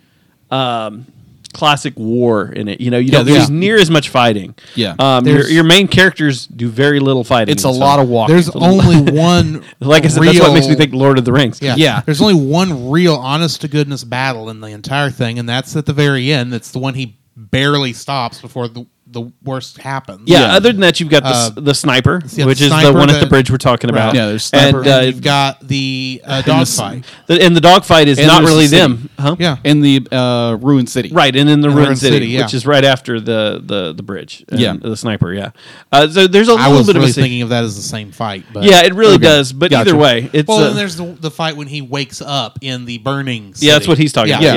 Um, 0.50 1.06
classic 1.54 1.94
war 1.96 2.50
in 2.52 2.68
it. 2.68 2.78
You 2.80 2.90
know, 2.90 2.98
you 2.98 3.06
Yeah, 3.06 3.10
don't 3.18 3.24
there's 3.26 3.36
there's- 3.38 3.50
near 3.50 3.76
as 3.78 3.90
much 3.90 4.10
fighting. 4.10 4.54
Yeah. 4.74 4.94
um, 4.98 5.26
your, 5.26 5.48
your 5.48 5.64
main 5.64 5.88
characters 5.88 6.46
do 6.46 6.68
very 6.68 7.00
little 7.00 7.24
fighting. 7.24 7.52
It's 7.52 7.64
a 7.64 7.68
this 7.68 7.76
lot 7.78 7.96
film. 7.96 8.06
of 8.06 8.08
walking. 8.10 8.34
There's 8.34 8.50
only 8.50 9.12
one. 9.12 9.64
Like 9.80 10.04
I 10.04 10.08
said, 10.08 10.22
that's 10.24 10.40
what 10.40 10.52
makes 10.52 10.66
me 10.66 10.72
real- 10.72 10.78
think 10.78 10.92
Lord 10.92 11.18
of 11.18 11.24
the 11.24 11.32
Rings. 11.32 11.60
Yeah. 11.62 11.74
Yeah. 11.76 12.02
There's 12.02 12.20
only 12.20 12.34
one 12.34 12.90
real 12.90 13.14
honest 13.14 13.62
to 13.62 13.68
goodness 13.68 14.04
battle 14.04 14.50
in 14.50 14.60
the 14.60 14.68
entire 14.68 15.08
thing, 15.10 15.38
and 15.38 15.48
that's 15.48 15.74
at 15.74 15.86
the 15.86 15.94
very 15.94 16.30
end. 16.30 16.52
That's 16.52 16.70
the 16.70 16.78
one 16.80 16.94
he 16.94 17.16
barely 17.38 17.92
stops 17.92 18.40
before 18.40 18.66
the, 18.68 18.84
the 19.10 19.32
worst 19.42 19.78
happens. 19.78 20.22
Yeah, 20.26 20.40
Yeah. 20.40 20.56
Other 20.56 20.70
than 20.72 20.82
that, 20.82 21.00
you've 21.00 21.08
got 21.08 21.22
the, 21.22 21.28
Uh, 21.30 21.50
the 21.60 21.74
sniper, 21.74 22.20
yeah, 22.32 22.44
which 22.44 22.58
the 22.58 22.66
is 22.66 22.70
the 22.82 22.92
one 22.92 23.08
at 23.08 23.20
the 23.20 23.26
bridge 23.26 23.50
we're 23.50 23.56
talking 23.56 23.88
about. 23.88 24.08
Right. 24.08 24.16
Yeah, 24.16 24.26
there's 24.26 24.44
sniper. 24.44 24.78
and, 24.80 24.86
And 24.86 25.02
uh, 25.02 25.06
you've 25.06 25.22
got 25.22 25.66
the 25.66 26.20
uh, 26.26 26.42
the 26.42 26.46
dogfight. 26.50 27.04
the, 27.26 27.40
and 27.42 27.56
the 27.56 27.60
dogfight 27.62 28.08
is 28.08 28.18
And 28.18 28.26
not 28.26 28.42
really 28.42 28.66
the 28.66 28.76
them, 28.76 29.08
huh? 29.18 29.36
Yeah. 29.38 29.56
in 29.64 29.80
the 29.80 30.06
uh, 30.12 30.58
ruined 30.60 30.90
city. 30.90 31.10
Right, 31.10 31.34
and 31.34 31.48
in 31.48 31.60
the 31.62 31.68
In 31.68 31.74
ruined 31.74 31.86
Ruined 31.86 31.98
city, 32.00 32.16
City, 32.16 32.26
yeah. 32.26 32.42
which 32.42 32.52
is 32.54 32.66
right 32.66 32.84
after 32.84 33.18
the 33.20 33.62
the 33.64 33.94
the 33.94 34.02
bridge. 34.02 34.44
and 34.48 34.60
Yeah. 34.60 34.74
the 34.78 34.96
sniper. 34.96 35.32
Yeah. 35.32 35.50
Uh, 35.92 36.08
so 36.08 36.26
there's 36.26 36.48
a 36.48 36.52
I 36.54 36.68
little 36.68 36.84
bit 36.84 36.96
really 36.96 37.04
of 37.06 37.10
a 37.10 37.12
scene- 37.14 37.22
thinking 37.24 37.42
of 37.42 37.48
that 37.50 37.64
as 37.64 37.76
the 37.76 37.82
same 37.82 38.10
fight. 38.12 38.44
But 38.52 38.64
Yeah, 38.64 38.82
it 38.82 38.94
really 38.94 39.14
Okay. 39.14 39.24
does. 39.24 39.52
But 39.54 39.70
Gotcha. 39.70 39.88
either 39.90 39.96
way, 39.98 40.28
it's 40.34 40.48
Well, 40.48 40.58
uh, 40.58 40.64
then 40.68 40.76
there's 40.76 40.96
the, 40.96 41.16
the 41.18 41.30
fight 41.30 41.56
when 41.56 41.68
he 41.68 41.80
wakes 41.80 42.20
up 42.20 42.58
in 42.60 42.84
the 42.84 42.98
burning. 42.98 43.54
yeah, 43.58 43.74
that's 43.74 43.86
what 43.88 43.96
he's 43.96 44.12
talking 44.12 44.32
Yeah. 44.38 44.52
about. 44.54 44.56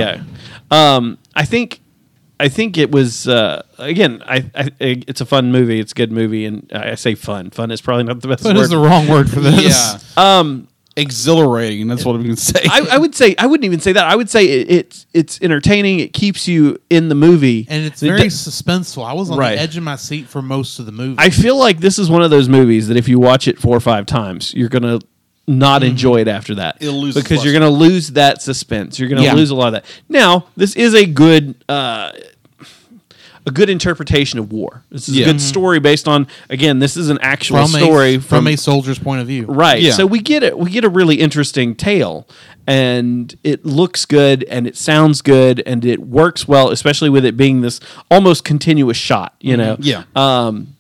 Yeah. 0.72 0.96
Um, 0.96 1.18
I 1.36 1.46
think. 1.46 1.81
I 2.42 2.50
think 2.50 2.78
it 2.78 2.92
was 2.92 3.28
uh, 3.28 3.62
again. 3.78 4.22
I, 4.26 4.50
I 4.56 4.72
it's 4.80 5.22
a 5.22 5.26
fun 5.26 5.52
movie. 5.52 5.80
It's 5.80 5.92
a 5.92 5.96
good 5.96 6.12
movie, 6.12 6.46
and 6.46 6.70
I 6.74 6.96
say 6.96 7.16
fun. 7.16 7.50
Fun 7.52 7.72
is 7.72 7.82
probably 7.82 8.04
not 8.04 8.22
the 8.22 8.28
best 8.28 8.44
That 8.44 8.56
word. 8.56 8.62
is 8.64 8.70
the 8.70 8.78
wrong 8.78 9.08
word 9.08 9.30
for 9.30 9.40
this. 9.40 10.14
Yeah. 10.18 10.40
um, 10.40 10.68
Exhilarating. 10.98 11.88
That's 11.88 12.04
what 12.04 12.16
I'm 12.18 12.24
going 12.24 12.36
to 12.36 12.42
say. 12.42 12.64
I, 12.70 12.86
I 12.92 12.98
would 12.98 13.16
say 13.16 13.34
I 13.40 13.46
wouldn't 13.48 13.64
even 13.66 13.80
say 13.80 13.94
that. 13.94 14.06
I 14.06 14.16
would 14.16 14.30
say 14.30 14.46
it, 14.46 14.70
it's 14.70 15.06
it's 15.14 15.42
entertaining. 15.42 16.00
It 16.02 16.12
keeps 16.14 16.48
you 16.50 16.80
in 16.90 17.08
the 17.10 17.16
movie, 17.16 17.66
And 17.70 17.86
it's 17.86 18.04
It 18.04 18.08
very 18.08 18.22
do- 18.24 18.28
suspenseful. 18.28 19.06
I 19.06 19.14
was 19.14 19.32
on 19.32 19.38
Right. 19.38 19.56
the 19.56 19.62
edge 19.62 19.78
of 19.78 19.84
my 19.84 19.96
seat 19.96 20.28
for 20.28 20.42
most 20.42 20.80
of 20.80 20.86
the 20.86 20.92
movie. 20.92 21.16
I 21.18 21.30
feel 21.30 21.56
like 21.58 21.80
this 21.80 21.98
is 21.98 22.10
one 22.10 22.22
of 22.22 22.30
those 22.30 22.50
movies 22.50 22.90
that 22.90 22.98
if 22.98 23.08
you 23.08 23.20
watch 23.20 23.48
it 23.48 23.58
four 23.58 23.76
or 23.76 23.80
five 23.80 24.06
times, 24.06 24.54
you're 24.54 24.70
gonna 24.70 25.00
not 25.48 25.82
enjoy 25.84 26.20
it 26.22 26.28
after 26.28 26.56
that. 26.56 26.78
It'll 26.82 27.00
lose 27.02 27.16
because 27.16 27.44
you're 27.44 27.54
gonna 27.54 27.70
lose 27.70 28.10
that 28.12 28.42
suspense. 28.42 29.00
You're 29.00 29.10
gonna 29.10 29.24
Yeah. 29.24 29.34
lose 29.34 29.50
a 29.50 29.56
lot 29.56 29.68
of 29.68 29.74
that. 29.74 29.86
Now, 30.10 30.48
this 30.58 30.76
is 30.76 30.94
a 30.94 31.06
good. 31.06 31.56
Uh, 31.70 32.12
a 33.46 33.52
good 33.52 33.70
interpretation 33.70 34.38
of 34.40 34.52
war. 34.52 34.84
This 34.92 35.10
is 35.10 35.18
Yeah. 35.18 35.24
a 35.24 35.32
good 35.32 35.42
story 35.42 35.80
based 35.80 36.08
on 36.08 36.28
again. 36.50 36.80
This 36.80 36.96
is 36.96 37.10
an 37.10 37.18
actual 37.22 37.58
from 37.58 37.68
story 37.70 38.16
a, 38.16 38.20
from, 38.22 38.48
a 38.48 38.56
soldier's 38.56 39.00
point 39.00 39.22
of 39.22 39.28
view. 39.28 39.46
Right. 39.46 39.82
Yeah. 39.82 39.92
So 39.94 40.06
we 40.06 40.20
get 40.20 40.44
it. 40.44 40.58
We 40.58 40.70
get 40.70 40.84
a 40.84 40.90
really 40.90 41.16
interesting 41.16 41.74
tale, 41.76 42.28
and 42.68 43.36
it 43.44 43.66
looks 43.66 44.06
good, 44.06 44.44
and 44.44 44.68
it 44.68 44.78
sounds 44.78 45.22
good, 45.22 45.64
and 45.66 45.84
it 45.86 46.00
works 46.02 46.48
well, 46.48 46.70
especially 46.70 47.10
with 47.10 47.26
it 47.26 47.36
being 47.36 47.62
this 47.62 47.80
almost 48.12 48.44
continuous 48.44 48.98
shot. 48.98 49.36
You 49.42 49.58
know. 49.58 49.78
Yeah. 49.80 50.04
Um, 50.16 50.76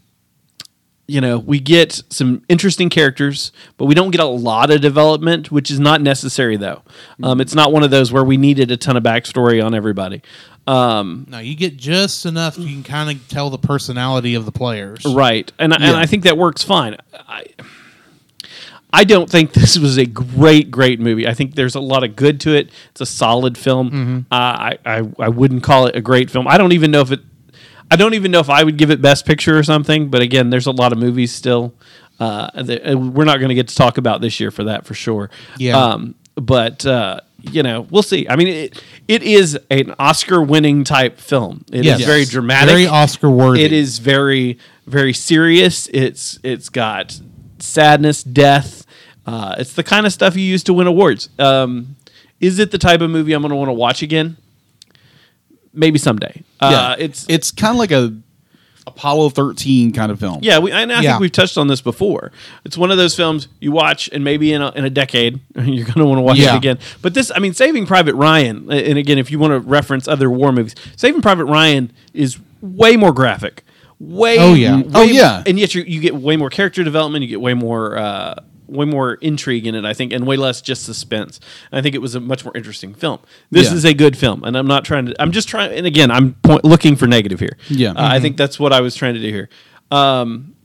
you 1.07 1.19
know, 1.19 1.39
we 1.39 1.59
get 1.59 2.01
some 2.09 2.41
interesting 2.47 2.89
characters, 2.89 3.51
but 3.77 3.83
we 3.83 3.93
don't 3.93 4.11
get 4.11 4.21
a 4.21 4.25
lot 4.25 4.71
of 4.71 4.79
development, 4.79 5.51
which 5.51 5.69
is 5.69 5.77
not 5.77 6.01
necessary 6.01 6.55
though. 6.55 6.83
Um, 7.21 7.41
it's 7.41 7.53
not 7.53 7.73
one 7.73 7.83
of 7.83 7.91
those 7.91 8.13
where 8.13 8.23
we 8.23 8.37
needed 8.37 8.71
a 8.71 8.77
ton 8.77 8.95
of 8.95 9.03
backstory 9.03 9.61
on 9.61 9.75
everybody. 9.75 10.21
Um, 10.67 11.25
No, 11.29 11.39
you 11.39 11.55
get 11.55 11.75
just 11.77 12.25
enough. 12.25 12.57
You 12.57 12.65
can 12.67 12.83
kind 12.83 13.09
of 13.09 13.27
tell 13.27 13.49
the 13.49 13.57
personality 13.57 14.35
of 14.35 14.45
the 14.45 14.51
players. 14.51 15.05
Right, 15.05 15.51
and 15.59 15.73
I 15.73 15.77
and 15.77 15.95
I 15.97 16.05
think 16.05 16.23
that 16.23 16.37
works 16.37 16.63
fine. 16.63 16.97
I 17.13 17.45
I 18.93 19.03
don't 19.03 19.29
think 19.29 19.53
this 19.53 19.77
was 19.77 19.97
a 19.97 20.05
great 20.05 20.71
great 20.71 20.99
movie. 20.99 21.27
I 21.27 21.33
think 21.33 21.55
there's 21.55 21.75
a 21.75 21.79
lot 21.79 22.03
of 22.03 22.15
good 22.15 22.39
to 22.41 22.55
it. 22.55 22.69
It's 22.91 23.01
a 23.01 23.05
solid 23.05 23.57
film. 23.57 24.25
Uh, 24.31 24.35
I, 24.35 24.77
I 24.85 25.09
I 25.19 25.29
wouldn't 25.29 25.63
call 25.63 25.87
it 25.87 25.95
a 25.95 26.01
great 26.01 26.29
film. 26.29 26.47
I 26.47 26.57
don't 26.57 26.73
even 26.73 26.91
know 26.91 27.01
if 27.01 27.11
it. 27.11 27.21
I 27.89 27.95
don't 27.97 28.13
even 28.13 28.31
know 28.31 28.39
if 28.39 28.49
I 28.49 28.63
would 28.63 28.77
give 28.77 28.89
it 28.89 29.01
Best 29.01 29.25
Picture 29.25 29.57
or 29.57 29.63
something. 29.63 30.09
But 30.09 30.21
again, 30.21 30.49
there's 30.49 30.67
a 30.67 30.71
lot 30.71 30.91
of 30.93 30.97
movies 30.97 31.33
still. 31.33 31.73
Uh, 32.19 32.49
that 32.61 32.87
uh, 32.93 32.97
we're 32.97 33.25
not 33.25 33.37
going 33.39 33.49
to 33.49 33.55
get 33.55 33.67
to 33.67 33.75
talk 33.75 33.97
about 33.97 34.21
this 34.21 34.39
year 34.39 34.51
for 34.51 34.65
that 34.65 34.85
for 34.85 34.93
sure. 34.93 35.31
Yeah. 35.57 35.75
Um, 35.75 36.13
but 36.35 36.85
uh, 36.85 37.21
you 37.41 37.63
know, 37.63 37.87
we'll 37.89 38.03
see. 38.03 38.27
I 38.29 38.35
mean, 38.35 38.47
it 38.47 38.83
it 39.07 39.23
is 39.23 39.57
an 39.69 39.95
Oscar-winning 39.99 40.83
type 40.83 41.17
film. 41.19 41.65
It 41.71 41.79
is 41.81 41.85
Yes. 41.99 42.05
very 42.05 42.25
dramatic, 42.25 42.69
Very 42.69 42.87
Oscar-worthy. 42.87 43.63
It 43.63 43.71
is 43.73 43.99
very 43.99 44.57
very 44.87 45.13
serious. 45.13 45.87
It's 45.93 46.39
it's 46.43 46.69
got 46.69 47.19
sadness, 47.59 48.23
death. 48.23 48.85
Uh, 49.25 49.55
it's 49.59 49.73
the 49.73 49.83
kind 49.83 50.05
of 50.05 50.11
stuff 50.13 50.35
you 50.35 50.43
use 50.43 50.63
to 50.63 50.73
win 50.73 50.87
awards. 50.87 51.29
Um, 51.39 51.95
is 52.39 52.57
it 52.59 52.71
the 52.71 52.77
type 52.79 53.01
of 53.01 53.09
movie 53.11 53.33
I'm 53.33 53.41
going 53.41 53.51
to 53.51 53.55
want 53.55 53.69
to 53.69 53.73
watch 53.73 54.01
again? 54.01 54.37
Maybe 55.73 55.99
someday. 55.99 56.43
Uh, 56.59 56.95
it's 56.99 57.25
it's 57.29 57.51
kind 57.51 57.71
of 57.71 57.77
like 57.77 57.91
a 57.91 58.13
Apollo 58.95 59.29
13 59.29 59.91
kind 59.93 60.11
of 60.11 60.19
film. 60.19 60.39
yeah, 60.41 60.59
we, 60.59 60.71
and 60.71 60.91
I 60.91 61.01
Yeah. 61.01 61.11
think 61.11 61.21
we've 61.21 61.31
touched 61.31 61.57
on 61.57 61.67
this 61.67 61.81
before. 61.81 62.31
It's 62.65 62.77
one 62.77 62.91
of 62.91 62.97
those 62.97 63.15
films 63.15 63.47
you 63.59 63.71
watch, 63.71 64.09
and 64.13 64.23
maybe 64.23 64.51
in 64.53 64.61
a, 64.61 64.69
in 64.71 64.85
a 64.85 64.89
decade 64.89 65.39
you're 65.55 65.85
going 65.85 65.97
to 65.99 66.05
want 66.05 66.17
to 66.19 66.21
watch 66.23 66.37
Yeah. 66.37 66.53
it 66.53 66.57
again. 66.57 66.77
But 67.01 67.13
this, 67.13 67.31
I 67.35 67.39
mean, 67.39 67.53
Saving 67.53 67.85
Private 67.85 68.15
Ryan, 68.15 68.71
and 68.71 68.97
again, 68.97 69.17
if 69.17 69.31
you 69.31 69.39
want 69.39 69.51
to 69.51 69.59
reference 69.59 70.07
other 70.07 70.29
war 70.29 70.51
movies, 70.51 70.75
Saving 70.95 71.21
Private 71.21 71.45
Ryan 71.45 71.91
is 72.13 72.37
way 72.61 72.97
more 72.97 73.11
graphic. 73.13 73.63
Way, 73.99 74.37
Oh, 74.39 74.53
yeah. 74.55 74.77
way- 74.77 74.85
Oh, 74.95 75.01
yeah. 75.03 75.43
and 75.45 75.59
yet 75.59 75.75
you, 75.75 75.83
you 75.83 75.99
get 76.01 76.15
way 76.15 76.35
more 76.35 76.49
character 76.49 76.83
development. 76.83 77.21
You 77.21 77.27
get 77.29 77.39
way 77.41 77.53
more, 77.53 77.97
uh, 77.97 78.35
way 78.71 78.85
more 78.85 79.15
intrigue 79.15 79.67
in 79.67 79.75
it. 79.75 79.85
I 79.85 79.93
think, 79.93 80.13
and 80.13 80.25
way 80.25 80.37
less 80.37 80.61
just 80.61 80.83
suspense. 80.83 81.39
And 81.71 81.79
I 81.79 81.81
think 81.81 81.93
it 81.95 82.01
was 82.01 82.15
a 82.15 82.19
much 82.19 82.43
more 82.45 82.55
interesting 82.55 82.93
film. 82.93 83.19
This 83.51 83.69
Yeah. 83.69 83.75
is 83.75 83.85
a 83.85 83.93
good 83.93 84.17
film, 84.17 84.43
and 84.43 84.57
I'm 84.57 84.67
not 84.67 84.85
trying 84.85 85.05
to. 85.07 85.15
I'm 85.21 85.31
just 85.31 85.47
trying. 85.47 85.77
And 85.77 85.85
again, 85.85 86.09
I'm 86.11 86.33
point, 86.35 86.63
looking 86.63 86.95
for 86.95 87.07
negative 87.07 87.39
here. 87.39 87.57
Yeah. 87.69 87.91
Uh, 87.91 87.95
I 87.97 88.19
think 88.19 88.37
that's 88.37 88.59
what 88.59 88.73
I 88.73 88.81
was 88.81 88.95
trying 88.95 89.13
to 89.15 89.19
do 89.21 89.29
here. 89.29 89.49
Um, 89.91 90.55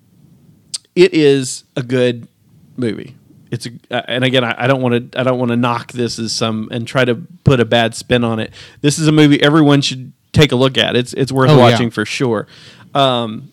it 0.95 1.13
is 1.13 1.65
a 1.77 1.83
good 1.83 2.29
movie. 2.77 3.17
It's 3.51 3.67
a, 3.67 3.71
uh, 3.91 4.03
and 4.09 4.25
again, 4.25 4.45
I, 4.45 4.65
I 4.65 4.67
don't 4.67 4.83
want 4.83 5.13
to, 5.13 5.21
I 5.21 5.23
don't 5.23 5.39
want 5.39 5.51
to 5.51 5.57
knock 5.57 5.93
this 5.93 6.19
as 6.19 6.33
some 6.33 6.69
and 6.73 6.87
try 6.87 7.05
to 7.05 7.15
put 7.45 7.61
a 7.61 7.65
bad 7.65 7.95
spin 7.95 8.25
on 8.25 8.39
it. 8.41 8.53
This 8.81 8.99
is 8.99 9.07
a 9.07 9.13
movie 9.13 9.41
everyone 9.43 9.83
should 9.83 10.13
take 10.33 10.53
a 10.53 10.57
look 10.57 10.77
at. 10.77 10.97
It's, 10.97 11.13
it's 11.13 11.31
worth 11.31 11.51
Oh, 11.51 11.57
yeah. 11.57 11.71
watching 11.71 11.91
for 11.91 12.05
sure. 12.05 12.47
Um, 12.95 13.53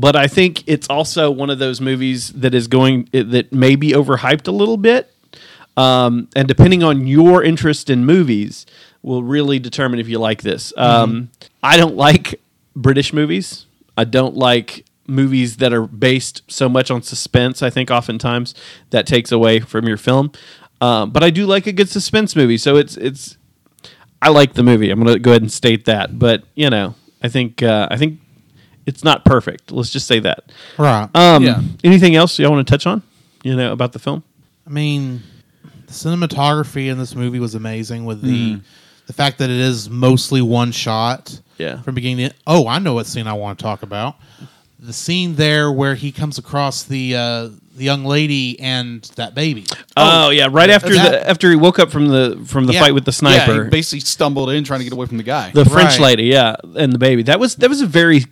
but 0.00 0.16
I 0.16 0.28
think 0.28 0.64
it's 0.66 0.88
also 0.88 1.30
one 1.30 1.50
of 1.50 1.58
those 1.58 1.78
movies 1.78 2.32
that 2.32 2.54
is 2.54 2.68
going 2.68 3.08
that 3.12 3.52
may 3.52 3.76
be 3.76 3.90
overhyped 3.92 4.48
a 4.48 4.50
little 4.50 4.78
bit. 4.78 5.12
Um, 5.76 6.28
and 6.34 6.48
depending 6.48 6.82
on 6.82 7.06
your 7.06 7.44
interest 7.44 7.90
in 7.90 8.06
movies, 8.06 8.64
will 9.02 9.22
really 9.22 9.58
determine 9.58 9.98
if 9.98 10.08
you 10.08 10.18
like 10.18 10.42
this. 10.42 10.72
Um, 10.76 11.30
I 11.62 11.76
don't 11.76 11.96
like 11.96 12.40
British 12.74 13.12
movies. 13.12 13.66
I 13.96 14.04
don't 14.04 14.36
like 14.36 14.86
movies 15.06 15.58
that 15.58 15.72
are 15.74 15.86
based 15.86 16.42
so 16.50 16.68
much 16.68 16.90
on 16.90 17.02
suspense. 17.02 17.62
I 17.62 17.68
think 17.68 17.90
oftentimes 17.90 18.54
that 18.90 19.06
takes 19.06 19.30
away 19.30 19.60
from 19.60 19.86
your 19.86 19.98
film. 19.98 20.32
Um, 20.80 21.10
but 21.10 21.22
I 21.22 21.28
do 21.28 21.44
like 21.44 21.66
a 21.66 21.72
good 21.72 21.90
suspense 21.90 22.34
movie. 22.34 22.56
So 22.56 22.76
it's 22.76 22.96
it's 22.96 23.36
I 24.22 24.30
like 24.30 24.54
the 24.54 24.62
movie. 24.62 24.90
I'm 24.90 25.02
going 25.02 25.12
to 25.12 25.18
go 25.18 25.32
ahead 25.32 25.42
and 25.42 25.52
state 25.52 25.84
that. 25.84 26.18
But 26.18 26.44
you 26.54 26.70
know, 26.70 26.94
I 27.22 27.28
think 27.28 27.62
uh, 27.62 27.88
I 27.90 27.98
think 27.98 28.20
it's 28.86 29.04
not 29.04 29.24
perfect. 29.24 29.70
Let's 29.72 29.90
just 29.90 30.06
say 30.06 30.20
that. 30.20 30.44
Right. 30.78 31.08
Um, 31.14 31.42
Yeah. 31.44 31.60
Anything 31.84 32.16
else 32.16 32.38
y'all 32.38 32.50
want 32.50 32.66
to 32.66 32.70
touch 32.70 32.86
on? 32.86 33.02
You 33.42 33.56
know 33.56 33.72
about 33.72 33.92
the 33.92 33.98
film? 33.98 34.22
I 34.66 34.70
mean, 34.70 35.22
the 35.86 35.92
cinematography 35.92 36.90
in 36.90 36.98
this 36.98 37.14
movie 37.14 37.40
was 37.40 37.54
amazing 37.54 38.04
with 38.04 38.22
the 38.22 38.60
the 39.06 39.12
fact 39.12 39.38
that 39.38 39.50
it 39.50 39.56
is 39.56 39.90
mostly 39.90 40.40
one 40.42 40.70
shot. 40.72 41.40
Yeah. 41.58 41.82
From 41.82 41.94
beginning 41.94 42.30
to 42.30 42.34
Oh, 42.46 42.68
I 42.68 42.78
know 42.78 42.94
what 42.94 43.06
scene 43.06 43.26
I 43.26 43.32
want 43.34 43.58
to 43.58 43.62
talk 43.62 43.82
about. 43.82 44.16
The 44.78 44.92
scene 44.94 45.34
there 45.34 45.70
where 45.70 45.94
he 45.94 46.10
comes 46.12 46.38
across 46.38 46.84
the 46.84 47.16
uh, 47.16 47.48
the 47.76 47.84
young 47.84 48.04
lady 48.04 48.58
and 48.60 49.02
that 49.16 49.34
baby. 49.34 49.66
Oh, 49.96 50.30
yeah, 50.30 50.48
right 50.50 50.70
after 50.70 50.94
that- 50.94 51.10
the 51.10 51.28
after 51.28 51.50
he 51.50 51.56
woke 51.56 51.78
up 51.78 51.90
from 51.90 52.08
the 52.08 52.40
from 52.46 52.66
the 52.66 52.72
Yeah. 52.72 52.80
fight 52.80 52.94
with 52.94 53.04
the 53.04 53.10
Yeah, 53.10 53.44
sniper, 53.44 53.64
he 53.64 53.70
basically 53.70 54.00
stumbled 54.00 54.50
in 54.50 54.64
trying 54.64 54.80
to 54.80 54.84
get 54.84 54.92
away 54.92 55.06
from 55.06 55.16
the 55.18 55.22
guy. 55.22 55.50
the 55.52 55.64
French 55.64 55.92
Right. 55.98 56.16
lady, 56.16 56.24
yeah, 56.24 56.56
and 56.76 56.92
the 56.92 56.98
baby. 56.98 57.22
That 57.24 57.40
was 57.40 57.56
that 57.56 57.68
was 57.68 57.80
a 57.82 57.86
very 57.86 58.24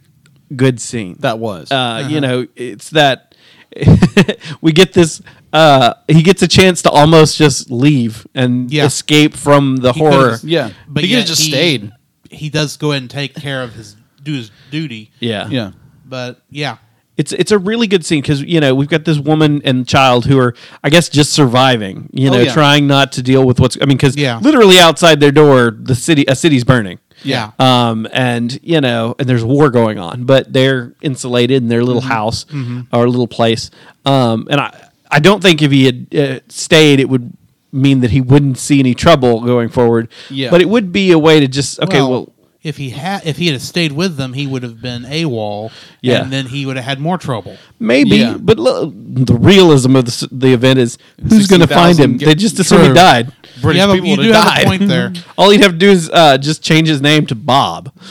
good 0.54 0.80
scene. 0.80 1.16
that 1.20 1.38
was. 1.38 1.70
uh, 1.72 2.06
you 2.10 2.20
know, 2.20 2.46
it's 2.56 2.90
that 2.90 3.34
we 4.60 4.72
get 4.72 4.92
this. 4.92 5.20
Uh, 5.52 5.94
he 6.08 6.22
gets 6.22 6.42
a 6.42 6.48
chance 6.48 6.82
to 6.82 6.90
almost 6.90 7.36
just 7.38 7.70
leave 7.70 8.26
and 8.34 8.70
Yeah. 8.70 8.84
escape 8.86 9.34
from 9.34 9.76
the 9.76 9.92
He 9.92 10.00
horror. 10.00 10.38
yeah. 10.42 10.70
But 10.86 11.04
he 11.04 11.14
could 11.14 11.26
just 11.26 11.42
he- 11.42 11.50
stayed. 11.50 11.92
He 12.30 12.50
does 12.50 12.76
go 12.76 12.90
ahead 12.92 13.02
and 13.02 13.10
take 13.10 13.34
care 13.34 13.62
of 13.62 13.74
his 13.74 13.96
do 14.22 14.34
his 14.34 14.50
duty. 14.70 15.10
Yeah, 15.20 15.48
Yeah. 15.48 15.70
But 16.04 16.42
yeah. 16.50 16.76
It's 17.16 17.32
it's 17.32 17.50
a 17.50 17.58
really 17.58 17.86
good 17.88 18.04
scene 18.04 18.20
because 18.20 18.42
you 18.42 18.60
know 18.60 18.74
we've 18.74 18.88
got 18.88 19.04
this 19.04 19.18
woman 19.18 19.60
and 19.64 19.88
child 19.88 20.26
who 20.26 20.38
are 20.38 20.54
I 20.84 20.90
guess 20.90 21.08
just 21.08 21.32
surviving. 21.32 22.08
You 22.12 22.28
Oh, 22.28 22.32
know, 22.34 22.40
yeah. 22.42 22.52
trying 22.52 22.86
not 22.86 23.10
to 23.12 23.22
deal 23.22 23.44
with 23.44 23.58
what's 23.58 23.76
I 23.80 23.86
mean 23.86 23.96
because 23.96 24.14
Yeah. 24.16 24.38
literally 24.38 24.78
outside 24.78 25.18
their 25.20 25.32
door 25.32 25.70
the 25.76 25.94
city 25.94 26.24
a 26.28 26.36
city's 26.36 26.62
burning. 26.64 26.98
Yeah. 27.24 27.52
Um, 27.58 28.06
and 28.12 28.58
you 28.62 28.80
know, 28.80 29.14
and 29.18 29.28
there's 29.28 29.44
war 29.44 29.70
going 29.70 29.98
on, 29.98 30.24
but 30.24 30.52
they're 30.52 30.92
insulated 31.02 31.62
in 31.62 31.68
their 31.68 31.82
little 31.84 32.02
Mm-hmm. 32.02 32.10
house 32.10 32.46
or 32.92 33.08
little 33.08 33.26
place. 33.28 33.70
Um, 34.04 34.46
and 34.50 34.60
I, 34.60 34.88
I 35.10 35.18
don't 35.20 35.42
think 35.42 35.62
if 35.62 35.70
he 35.70 35.84
had 35.86 36.14
uh, 36.14 36.40
stayed, 36.48 37.00
it 37.00 37.08
would 37.08 37.32
mean 37.72 38.00
that 38.00 38.10
he 38.10 38.20
wouldn't 38.20 38.56
see 38.58 38.78
any 38.78 38.94
trouble 38.94 39.40
going 39.42 39.68
forward. 39.68 40.08
Yeah. 40.30 40.50
But 40.50 40.60
it 40.62 40.68
would 40.68 40.92
be 40.92 41.10
a 41.12 41.18
way 41.18 41.40
to 41.40 41.48
just 41.48 41.80
okay, 41.80 42.00
well, 42.00 42.32
if 42.62 42.76
he 42.76 42.90
had 42.90 43.26
if 43.26 43.36
he 43.36 43.48
had 43.48 43.60
stayed 43.60 43.92
with 43.92 44.16
them, 44.16 44.32
he 44.32 44.46
would 44.46 44.62
have 44.62 44.80
been 44.82 45.02
AWOL. 45.04 45.70
Yeah. 46.00 46.22
and 46.22 46.32
then 46.32 46.46
he 46.46 46.64
would 46.66 46.76
have 46.76 46.84
had 46.84 46.98
more 47.00 47.18
trouble. 47.18 47.56
Maybe, 47.78 48.16
Yeah. 48.18 48.36
but 48.38 48.58
lo- 48.58 48.92
the 48.94 49.34
realism 49.34 49.96
of 49.96 50.04
the, 50.06 50.28
the 50.32 50.52
event 50.52 50.78
is 50.78 50.96
who's 51.28 51.46
going 51.46 51.60
to 51.60 51.66
find 51.68 51.98
him? 51.98 52.16
get- 52.16 52.26
They 52.26 52.34
just 52.34 52.58
assume 52.58 52.82
he 52.88 52.92
died. 52.94 53.32
British 53.60 53.78
yeah, 53.80 53.86
but 53.86 53.92
people 53.94 54.08
you 54.08 54.16
would 54.18 54.22
do 54.24 54.32
have 54.32 54.44
have 54.52 54.62
a 54.62 54.66
point 54.66 54.86
there. 54.88 55.12
All 55.38 55.50
he'd 55.50 55.60
have 55.62 55.72
to 55.72 55.78
do 55.78 55.90
is 55.90 56.10
uh, 56.12 56.38
just 56.38 56.62
change 56.62 56.88
his 56.88 57.00
name 57.00 57.26
to 57.26 57.34
Bob. 57.34 57.92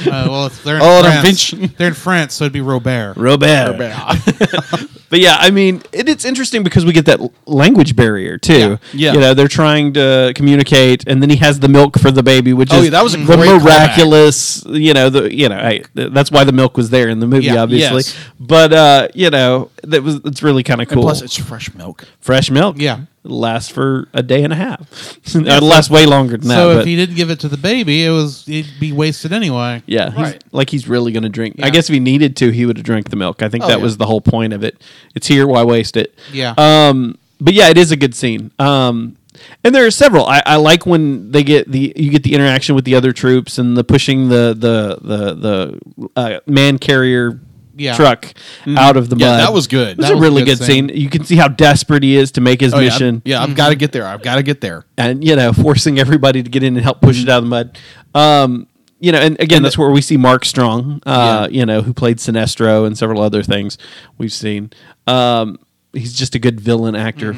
Uh, 0.00 0.26
well, 0.30 0.46
if 0.46 0.64
they're 0.64 0.76
in 0.76 0.82
Oh, 0.82 0.98
an 1.00 1.04
France, 1.04 1.52
invention. 1.52 1.74
they're 1.76 1.88
in 1.88 1.94
France, 1.94 2.32
so 2.32 2.44
it'd 2.44 2.54
be 2.54 2.62
Robert. 2.62 3.14
Robert. 3.18 3.76
But 5.10 5.18
yeah, 5.18 5.36
I 5.40 5.50
mean, 5.50 5.82
it, 5.92 6.08
it's 6.08 6.24
interesting 6.24 6.62
because 6.62 6.84
we 6.84 6.92
get 6.92 7.04
that 7.06 7.18
l- 7.18 7.32
language 7.44 7.96
barrier 7.96 8.38
too. 8.38 8.52
Yeah. 8.54 8.76
Yeah. 8.94 9.12
You 9.14 9.20
know, 9.20 9.34
they're 9.34 9.48
trying 9.48 9.92
to 9.94 10.32
communicate, 10.36 11.02
and 11.08 11.20
then 11.20 11.28
he 11.30 11.36
has 11.36 11.58
the 11.58 11.66
milk 11.68 11.98
for 11.98 12.12
the 12.12 12.22
baby, 12.22 12.52
which 12.52 12.68
Oh, 12.72 12.78
is 12.78 12.84
yeah, 12.84 12.90
that 12.90 13.02
was 13.02 13.14
a 13.14 13.16
the 13.18 13.24
great 13.24 13.40
callback. 13.40 13.64
miraculous. 13.64 14.64
You 14.66 14.94
know, 14.94 15.10
the 15.10 15.34
you 15.34 15.48
know, 15.48 15.58
hey, 15.58 15.82
th- 15.96 16.12
that's 16.12 16.30
why 16.30 16.44
the 16.44 16.52
milk 16.52 16.76
was 16.76 16.90
there 16.90 17.08
in 17.08 17.18
the 17.18 17.26
movie, 17.26 17.46
Yeah. 17.46 17.56
obviously. 17.62 17.96
Yes. 18.04 18.16
But 18.38 18.72
uh, 18.72 19.08
you 19.12 19.30
know, 19.30 19.70
that 19.82 20.02
was 20.04 20.20
it's 20.24 20.44
really 20.44 20.62
kind 20.62 20.80
of 20.80 20.86
And 20.88 20.94
cool. 20.94 21.02
plus, 21.02 21.22
it's 21.22 21.36
fresh 21.36 21.74
milk. 21.74 22.06
Fresh 22.20 22.48
milk, 22.52 22.76
Yeah. 22.78 23.00
Lasts 23.22 23.70
for 23.70 24.08
a 24.14 24.22
day 24.22 24.42
and 24.42 24.52
a 24.52 24.56
half. 24.56 25.18
It'll 25.34 25.68
last 25.68 25.90
way 25.90 26.06
longer 26.06 26.36
than 26.38 26.48
that. 26.48 26.54
so 26.54 26.74
but 26.74 26.80
if 26.80 26.86
he 26.86 26.96
didn't 26.96 27.16
give 27.16 27.30
it 27.30 27.40
to 27.40 27.48
the 27.48 27.56
baby, 27.58 28.04
it 28.04 28.10
was 28.10 28.48
it'd 28.48 28.72
be 28.80 28.92
wasted 28.92 29.32
anyway. 29.32 29.82
Yeah, 29.86 30.10
he's, 30.10 30.16
Right. 30.18 30.44
like 30.52 30.70
he's 30.70 30.88
really 30.88 31.12
going 31.12 31.24
to 31.24 31.28
drink. 31.28 31.56
I 31.62 31.66
Yeah. 31.66 31.70
guess 31.70 31.88
if 31.90 31.94
he 31.94 32.00
needed 32.00 32.36
to, 32.38 32.50
he 32.50 32.64
would 32.66 32.76
have 32.78 32.84
drank 32.86 33.10
the 33.10 33.16
milk. 33.16 33.42
I 33.42 33.48
think 33.48 33.64
Oh, 33.64 33.68
that 33.68 33.78
yeah. 33.78 33.82
was 33.84 33.96
the 33.98 34.06
whole 34.06 34.20
point 34.22 34.52
of 34.52 34.64
it. 34.64 34.80
It's 35.14 35.26
here, 35.26 35.46
why 35.46 35.62
waste 35.64 35.96
it? 35.96 36.18
Yeah. 36.32 36.54
Um, 36.56 37.18
but 37.40 37.52
yeah, 37.54 37.68
it 37.68 37.76
is 37.78 37.90
a 37.92 37.96
good 37.96 38.14
scene. 38.14 38.50
Um, 38.58 39.16
and 39.64 39.74
there 39.74 39.86
are 39.86 39.90
several. 39.90 40.26
I, 40.26 40.42
I 40.44 40.56
like 40.56 40.84
when 40.86 41.30
they 41.30 41.42
get 41.42 41.70
the 41.70 41.92
you 41.96 42.10
get 42.10 42.22
the 42.24 42.34
interaction 42.34 42.74
with 42.74 42.84
the 42.84 42.94
other 42.94 43.12
troops 43.12 43.58
and 43.58 43.76
the 43.76 43.84
pushing 43.84 44.28
the 44.28 44.54
the 44.58 44.98
the 45.00 45.34
the 45.34 46.10
uh, 46.16 46.40
man 46.46 46.78
carrier. 46.78 47.38
Yeah. 47.80 47.96
Truck 47.96 48.32
out 48.76 48.96
of 48.96 49.08
the 49.08 49.16
Mm-hmm. 49.16 49.20
Yeah, 49.22 49.30
mud. 49.32 49.40
that 49.40 49.52
was 49.52 49.66
good. 49.66 49.88
It 49.92 49.96
was 49.98 50.06
That 50.06 50.12
a 50.12 50.16
was 50.16 50.20
a 50.20 50.30
really 50.30 50.44
good 50.44 50.58
good 50.58 50.66
scene. 50.66 50.88
You 50.90 51.08
can 51.10 51.24
see 51.24 51.36
how 51.36 51.48
desperate 51.48 52.02
he 52.02 52.16
is 52.16 52.32
to 52.32 52.40
make 52.40 52.60
his 52.60 52.74
Oh, 52.74 52.78
yeah, 52.78 52.84
mission 52.90 53.14
I've- 53.16 53.30
yeah, 53.30 53.42
I've 53.42 53.54
got 53.56 53.70
to 53.70 53.74
get 53.76 53.92
there. 53.92 54.06
I've 54.06 54.22
got 54.22 54.36
to 54.36 54.42
get 54.42 54.60
there. 54.60 54.84
and 54.98 55.24
you 55.24 55.34
know 55.36 55.52
forcing 55.64 55.98
everybody 55.98 56.42
to 56.42 56.50
get 56.50 56.62
in 56.62 56.76
and 56.76 56.82
help 56.84 57.00
push 57.00 57.22
it 57.22 57.28
out 57.28 57.38
of 57.38 57.44
the 57.44 57.50
mud. 57.50 57.78
Um, 58.14 58.66
you 59.02 59.12
know, 59.12 59.18
and 59.18 59.40
again, 59.40 59.62
that's 59.62 59.78
where 59.78 59.90
we 59.90 60.02
see 60.02 60.18
Mark 60.18 60.44
Strong. 60.44 61.00
Uh, 61.06 61.48
You 61.50 61.64
know, 61.64 61.80
who 61.80 61.94
played 61.94 62.18
Sinestro 62.18 62.86
and 62.86 62.98
several 62.98 63.22
other 63.22 63.42
things 63.42 63.78
we've 64.18 64.32
seen. 64.32 64.70
Um, 65.06 65.58
he's 65.94 66.12
just 66.12 66.34
a 66.34 66.38
good 66.38 66.60
villain 66.60 66.94
actor. 66.94 67.34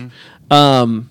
Um, 0.50 1.08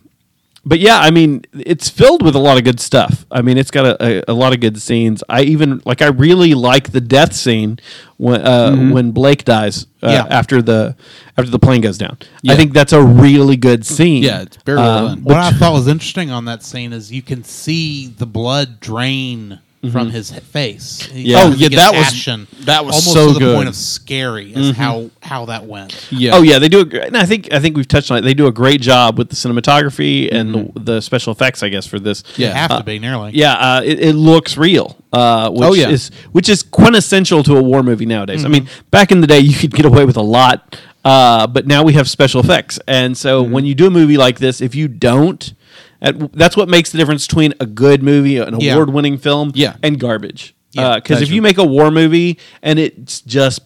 but 0.64 0.80
yeah, 0.80 1.00
I 1.00 1.10
mean, 1.12 1.44
it's 1.54 1.90
filled 1.90 2.22
with 2.24 2.36
a 2.36 2.40
lot 2.40 2.58
of 2.58 2.64
good 2.64 2.80
stuff. 2.80 3.26
I 3.32 3.42
mean, 3.42 3.58
it's 3.58 3.72
got 3.72 3.86
a, 3.86 4.22
a, 4.30 4.32
a 4.32 4.34
lot 4.34 4.54
of 4.54 4.60
good 4.60 4.80
scenes. 4.82 5.24
I 5.28 5.42
even 5.44 5.82
like. 5.86 6.02
I 6.02 6.08
really 6.08 6.54
like 6.54 6.92
the 6.92 7.02
death 7.02 7.34
scene 7.34 7.80
when 8.18 8.42
uh, 8.42 8.76
when 8.94 9.12
Blake 9.12 9.44
dies 9.44 9.88
uh, 10.04 10.10
Yeah. 10.10 10.28
after 10.30 10.62
the 10.62 10.96
after 11.38 11.50
the 11.50 11.60
plane 11.60 11.82
goes 11.82 11.98
down. 11.98 12.18
I 12.48 12.56
think 12.56 12.74
that's 12.74 12.94
a 12.94 13.02
really 13.04 13.56
good 13.58 13.86
scene. 13.86 14.22
Yeah, 14.24 14.42
it's 14.44 14.58
very 14.58 14.78
well 14.78 15.06
Uh, 15.06 15.10
done. 15.10 15.24
What 15.24 15.38
I 15.38 15.52
thought 15.52 15.74
was 15.74 15.88
interesting 15.88 16.30
on 16.30 16.46
that 16.46 16.62
scene 16.64 16.94
is 16.94 17.12
you 17.12 17.22
can 17.24 17.44
see 17.44 18.08
the 18.08 18.28
blood 18.28 18.80
drain 18.80 19.60
from 19.92 20.12
his 20.12 20.30
he- 20.32 20.40
face. 20.40 21.10
Yeah. 21.14 21.38
Oh, 21.44 21.50
yeah, 21.54 21.70
gets 21.70 21.76
that 21.82 21.94
was- 21.96 22.08
ashen, 22.08 22.48
that 22.66 22.86
was 22.86 22.96
almost 22.96 23.14
so 23.14 23.28
to 23.30 23.34
the 23.34 23.40
good. 23.40 23.56
point 23.56 23.68
of 23.70 23.76
scary. 23.76 24.54
Is 24.54 24.76
how 24.78 25.10
how 25.24 25.46
that 25.46 25.66
went. 25.66 26.08
Yeah. 26.12 26.36
Oh 26.36 26.42
yeah, 26.44 26.60
they 26.60 26.70
do. 26.70 26.82
A, 26.82 26.86
gr- 26.86 26.98
and 26.98 27.18
I 27.18 27.26
think 27.26 27.52
I 27.52 27.60
think 27.60 27.76
we've 27.76 27.88
touched 27.88 28.12
on 28.12 28.18
it. 28.18 28.22
They 28.22 28.34
do 28.36 28.46
a 28.48 28.52
great 28.52 28.82
job 28.82 29.18
with 29.18 29.30
the 29.30 29.36
cinematography 29.36 30.30
and 30.32 30.54
the, 30.54 30.80
the 30.80 31.02
special 31.02 31.32
effects. 31.34 31.64
I 31.64 31.70
guess 31.70 31.86
for 31.88 32.00
this. 32.00 32.24
Yeah. 32.38 32.50
They 32.50 32.54
have 32.60 32.72
Uh, 32.72 32.78
to 32.80 32.84
be 32.84 33.00
nearly. 33.00 33.32
Yeah, 33.34 33.54
uh, 33.54 33.82
it, 33.84 34.00
it 34.00 34.14
looks 34.14 34.58
real. 34.58 34.98
Uh, 35.14 35.50
which 35.50 35.62
Oh, 35.64 35.74
yeah. 35.74 35.90
is 35.90 36.10
which 36.32 36.48
is 36.48 36.64
quintessential 36.64 37.44
to 37.44 37.58
a 37.58 37.62
war 37.62 37.82
movie 37.84 38.06
nowadays. 38.06 38.46
I 38.46 38.48
mean, 38.50 38.68
back 38.92 39.12
in 39.12 39.22
the 39.22 39.28
day, 39.28 39.40
you 39.40 39.54
could 39.58 39.74
get 39.74 39.86
away 39.86 40.06
with 40.06 40.16
a 40.16 40.22
lot, 40.22 40.80
uh, 41.04 41.48
but 41.48 41.66
now 41.68 41.84
we 41.84 41.94
have 41.94 42.10
special 42.10 42.40
effects, 42.40 42.80
and 42.88 43.18
so 43.18 43.42
when 43.42 43.66
you 43.66 43.76
do 43.76 43.88
a 43.88 43.90
movie 43.90 44.16
like 44.18 44.40
this, 44.40 44.62
if 44.62 44.74
you 44.76 44.88
don't, 44.88 45.54
that- 46.02 46.34
that's 46.34 46.58
what 46.58 46.68
makes 46.70 46.92
the 46.92 46.98
difference 46.98 47.26
between 47.28 47.54
a 47.60 47.66
good 47.66 48.04
movie, 48.04 48.38
an 48.38 48.60
Yeah. 48.60 48.74
award-winning 48.74 49.18
film, 49.18 49.52
Yeah. 49.56 49.76
and 49.84 50.00
garbage. 50.00 50.54
Yeah, 50.74 50.96
Because 50.96 51.22
if 51.22 51.30
you 51.32 51.42
make 51.42 51.58
a 51.58 51.66
war 51.66 51.92
movie 51.92 52.38
and 52.62 52.80
it's 52.80 53.22
just 53.22 53.62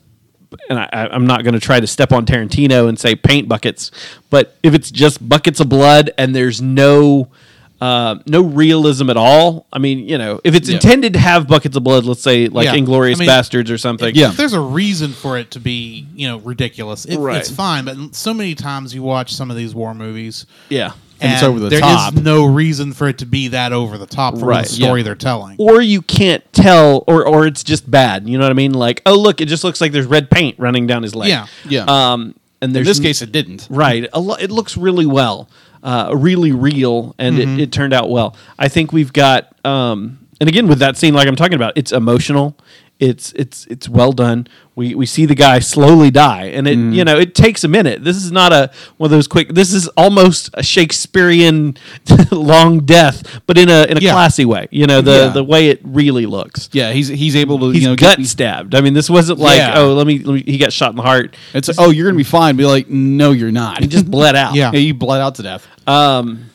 and 0.70 0.80
I, 0.80 0.88
I- 0.94 1.08
I'm 1.10 1.28
not 1.28 1.44
going 1.44 1.54
to 1.56 1.60
try 1.60 1.80
to 1.82 1.88
step 1.88 2.14
on 2.14 2.26
Tarantino 2.26 2.88
and 2.88 2.98
say 2.98 3.14
paint 3.16 3.50
buckets, 3.50 3.92
but 4.30 4.56
if 4.64 4.74
it's 4.74 4.90
just 4.90 5.28
buckets 5.28 5.60
of 5.60 5.68
blood 5.68 6.12
and 6.18 6.34
there's 6.36 6.62
no 6.62 7.28
uh, 7.82 8.16
no 8.26 8.42
realism 8.42 9.10
at 9.10 9.18
all, 9.18 9.68
I 9.74 9.80
mean, 9.80 10.08
you 10.08 10.18
know, 10.18 10.40
if 10.46 10.56
it's 10.56 10.70
Yeah. 10.70 10.76
intended 10.76 11.12
to 11.14 11.20
have 11.20 11.46
buckets 11.46 11.76
of 11.76 11.84
blood, 11.84 12.06
let's 12.06 12.22
say 12.24 12.48
like 12.48 12.66
Yeah. 12.66 12.76
Inglourious 12.76 13.18
I 13.18 13.20
mean, 13.20 13.30
Basterds 13.30 13.70
or 13.70 13.78
something, 13.78 14.16
Yeah. 14.16 14.30
If 14.30 14.38
there's 14.38 14.54
a 14.54 14.62
reason 14.62 15.12
for 15.12 15.38
it 15.38 15.52
to 15.52 15.60
be, 15.60 16.08
you 16.16 16.26
know, 16.26 16.38
ridiculous, 16.38 17.04
it, 17.04 17.18
Right. 17.18 17.38
it's 17.38 17.50
fine. 17.50 17.84
But 17.84 18.16
so 18.16 18.34
many 18.34 18.56
times 18.56 18.96
you 18.96 19.04
watch 19.04 19.34
some 19.34 19.52
of 19.52 19.58
these 19.58 19.76
war 19.76 19.94
movies, 19.94 20.46
yeah. 20.70 20.92
And 21.26 21.34
it's 21.34 21.44
over 21.44 21.60
the 21.60 21.70
there 21.70 21.80
is 21.80 21.84
top. 21.86 22.14
no 22.16 22.46
reason 22.46 22.94
for 22.94 23.08
it 23.08 23.18
to 23.20 23.26
be 23.26 23.50
that 23.50 23.74
over 23.74 23.98
the 23.98 24.06
top 24.06 24.38
for 24.38 24.46
Right, 24.46 24.66
the 24.66 24.70
story 24.72 25.02
yeah. 25.02 25.06
they're 25.06 25.16
telling. 25.16 25.56
Or 25.60 25.82
you 25.82 26.02
can't 26.02 26.44
tell, 26.54 27.04
or 27.08 27.26
or 27.28 27.46
it's 27.48 27.64
just 27.64 27.90
bad. 27.90 28.28
You 28.30 28.38
know 28.38 28.46
what 28.46 28.52
I 28.52 28.56
mean? 28.56 28.74
Like, 28.74 29.02
oh 29.06 29.16
look, 29.20 29.42
it 29.42 29.48
just 29.48 29.64
looks 29.64 29.82
like 29.82 29.92
there's 29.92 30.06
red 30.08 30.30
paint 30.30 30.58
running 30.60 30.88
down 30.88 31.04
his 31.04 31.16
leg. 31.16 31.30
Yeah. 31.30 31.48
Yeah. 31.68 31.86
Um, 31.88 32.36
and 32.62 32.76
In 32.76 32.84
this 32.84 32.98
n- 33.00 33.04
case, 33.04 33.22
it 33.22 33.32
didn't. 33.32 33.68
Right. 33.70 34.08
A 34.14 34.20
lo- 34.20 34.36
it 34.40 34.50
looks 34.52 34.78
really 34.78 35.06
well, 35.06 35.50
uh, 35.84 36.14
really 36.16 36.52
real, 36.52 37.14
and 37.20 37.38
Mm-hmm. 37.38 37.60
it, 37.60 37.64
it 37.64 37.72
turned 37.72 37.94
out 37.94 38.10
well. 38.10 38.36
I 38.58 38.70
think 38.70 38.92
we've 38.94 39.12
got, 39.14 39.54
um, 39.66 40.20
and 40.40 40.50
again 40.50 40.68
with 40.68 40.80
that 40.80 40.98
scene, 40.98 41.14
like 41.14 41.28
I'm 41.28 41.36
talking 41.36 41.54
about, 41.56 41.74
it's 41.78 41.92
emotional. 41.92 42.58
It's 42.98 43.34
it's 43.34 43.66
it's 43.66 43.90
well 43.90 44.14
done. 44.14 44.48
We 44.74 44.96
we 44.96 45.06
see 45.06 45.26
the 45.26 45.36
guy 45.36 45.60
slowly 45.60 46.12
die, 46.12 46.46
and 46.46 46.66
it 46.66 46.78
Mm. 46.78 46.94
you 46.96 47.04
know 47.04 47.18
it 47.20 47.36
takes 47.36 47.66
a 47.66 47.68
minute. 47.68 48.06
This 48.06 48.16
is 48.16 48.32
not 48.32 48.54
a 48.54 48.72
one 48.96 49.08
of 49.08 49.12
those 49.12 49.28
quick. 49.28 49.54
This 49.54 49.74
is 49.74 49.90
almost 49.98 50.50
a 50.54 50.64
Shakespearean 50.64 51.76
long 52.32 52.80
death, 52.86 53.42
but 53.48 53.58
in 53.58 53.70
a 53.70 53.84
in 53.84 53.98
a 53.98 54.02
Yeah. 54.02 54.14
classy 54.14 54.46
way. 54.46 54.70
You 54.72 54.88
know 54.88 55.02
the 55.02 55.12
Yeah. 55.12 55.28
the 55.28 55.44
way 55.44 55.68
it 55.68 55.82
really 55.84 56.26
looks. 56.26 56.70
Yeah, 56.72 56.94
he's 56.94 57.10
he's 57.10 57.36
able 57.36 57.60
to 57.60 57.72
He's 57.72 57.84
you 57.84 57.90
know 57.90 57.96
gut 57.98 58.18
get, 58.18 58.28
stabbed. 58.28 58.74
I 58.76 58.80
mean, 58.80 58.94
this 58.94 59.10
wasn't 59.10 59.40
like 59.40 59.58
Yeah. 59.58 59.74
oh 59.78 59.94
let 59.94 60.08
me, 60.08 60.20
let 60.20 60.34
me 60.36 60.44
he 60.50 60.58
got 60.58 60.72
shot 60.72 60.92
in 60.92 60.96
the 60.96 61.02
heart. 61.04 61.36
It's 61.54 61.70
oh 61.78 61.90
you're 61.90 62.06
gonna 62.08 62.18
be 62.18 62.24
fine. 62.24 62.56
Be 62.56 62.66
like 62.66 62.90
no 62.90 63.32
you're 63.32 63.52
not. 63.52 63.82
He 63.82 63.88
just 63.88 64.10
bled 64.10 64.36
out. 64.44 64.56
Yeah. 64.56 64.72
yeah, 64.74 64.80
you 64.80 64.94
bled 64.94 65.20
out 65.20 65.36
to 65.36 65.44
death. 65.44 65.68
Um, 65.86 66.50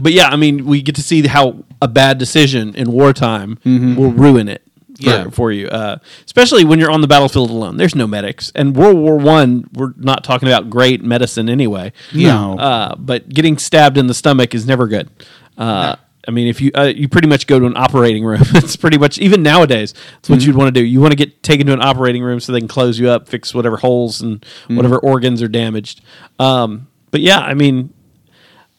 but 0.00 0.12
yeah, 0.12 0.28
I 0.28 0.36
mean, 0.36 0.64
we 0.64 0.80
get 0.80 0.94
to 0.94 1.02
see 1.02 1.26
how 1.26 1.64
a 1.82 1.88
bad 1.88 2.16
decision 2.18 2.74
in 2.74 2.90
wartime 2.90 3.58
will 3.64 4.12
ruin 4.12 4.48
it. 4.48 4.62
For, 4.98 5.04
Yeah. 5.08 5.30
for 5.30 5.52
you, 5.52 5.68
uh, 5.68 5.98
especially 6.24 6.64
when 6.64 6.78
you're 6.80 6.90
on 6.90 7.00
the 7.02 7.06
battlefield 7.06 7.50
alone. 7.50 7.76
There's 7.76 7.94
no 7.94 8.06
medics, 8.08 8.50
and 8.56 8.74
World 8.74 8.96
War 8.96 9.16
One, 9.16 9.68
we're 9.72 9.92
not 9.96 10.24
talking 10.24 10.48
about 10.48 10.68
great 10.70 11.04
medicine 11.04 11.48
anyway. 11.48 11.92
No. 12.12 12.58
uh, 12.58 12.96
but 12.96 13.28
getting 13.28 13.58
stabbed 13.58 13.96
in 13.96 14.08
the 14.08 14.14
stomach 14.14 14.54
is 14.56 14.66
never 14.66 14.88
good. 14.88 15.08
Uh, 15.56 15.94
I 16.26 16.30
mean, 16.30 16.48
if 16.48 16.60
you 16.60 16.72
uh, 16.74 16.92
you 16.94 17.08
pretty 17.08 17.28
much 17.28 17.46
go 17.46 17.58
to 17.60 17.66
an 17.66 17.76
operating 17.76 18.24
room, 18.24 18.40
it's 18.54 18.76
pretty 18.76 18.98
much 18.98 19.18
even 19.18 19.42
nowadays. 19.42 19.94
It's 20.18 20.28
what 20.28 20.42
you'd 20.44 20.56
want 20.56 20.74
to 20.74 20.80
do. 20.80 20.84
You 20.84 21.00
want 21.00 21.12
to 21.12 21.16
get 21.16 21.42
taken 21.42 21.66
to 21.68 21.72
an 21.72 21.80
operating 21.82 22.22
room 22.22 22.40
so 22.40 22.52
they 22.52 22.58
can 22.58 22.68
close 22.68 22.98
you 22.98 23.08
up, 23.08 23.28
fix 23.28 23.54
whatever 23.54 23.76
holes 23.76 24.20
and 24.20 24.44
whatever 24.68 24.98
organs 24.98 25.40
are 25.42 25.48
damaged. 25.48 26.00
Um, 26.40 26.88
but 27.12 27.20
yeah, 27.22 27.38
I 27.38 27.54
mean, 27.54 27.94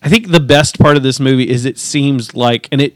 I 0.01 0.09
think 0.09 0.27
the 0.29 0.39
best 0.39 0.77
part 0.79 0.95
of 0.97 1.01
this 1.03 1.19
movie 1.19 1.49
is 1.49 1.65
it 1.65 1.79
seems 1.79 2.35
like, 2.35 2.67
and 2.71 2.81
it 2.81 2.95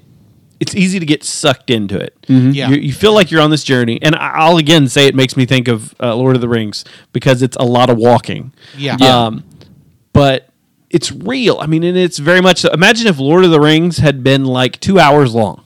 it's 0.59 0.75
easy 0.75 0.99
to 0.99 1.05
get 1.05 1.23
sucked 1.23 1.69
into 1.69 1.99
it. 1.99 2.15
Yeah. 2.27 2.69
You, 2.69 2.75
you 2.77 2.93
feel 2.93 3.13
like 3.13 3.31
you're 3.31 3.41
on 3.41 3.49
this 3.49 3.63
journey, 3.63 3.99
and 4.01 4.15
I- 4.15 4.33
I'll 4.35 4.57
again 4.57 4.87
say 4.87 5.07
it 5.07 5.15
makes 5.15 5.35
me 5.35 5.45
think 5.45 5.67
of 5.67 5.93
uh, 6.01 6.15
Lord 6.15 6.35
of 6.35 6.41
the 6.41 6.47
Rings 6.49 6.85
because 7.11 7.41
it's 7.41 7.57
a 7.57 7.65
lot 7.65 7.89
of 7.89 7.97
walking. 7.97 8.53
Yeah. 8.77 8.97
Yeah. 8.99 9.25
Um, 9.25 9.43
but 10.13 10.49
it's 10.89 11.11
real. 11.11 11.57
I 11.59 11.65
mean, 11.65 11.83
and 11.83 11.97
it's 11.97 12.19
very 12.19 12.39
much. 12.41 12.63
Imagine 12.65 13.07
if 13.07 13.17
Lord 13.19 13.43
of 13.45 13.51
the 13.51 13.59
Rings 13.59 13.97
had 13.97 14.23
been 14.23 14.45
like 14.45 14.79
two 14.79 14.99
hours 14.99 15.33
long, 15.33 15.63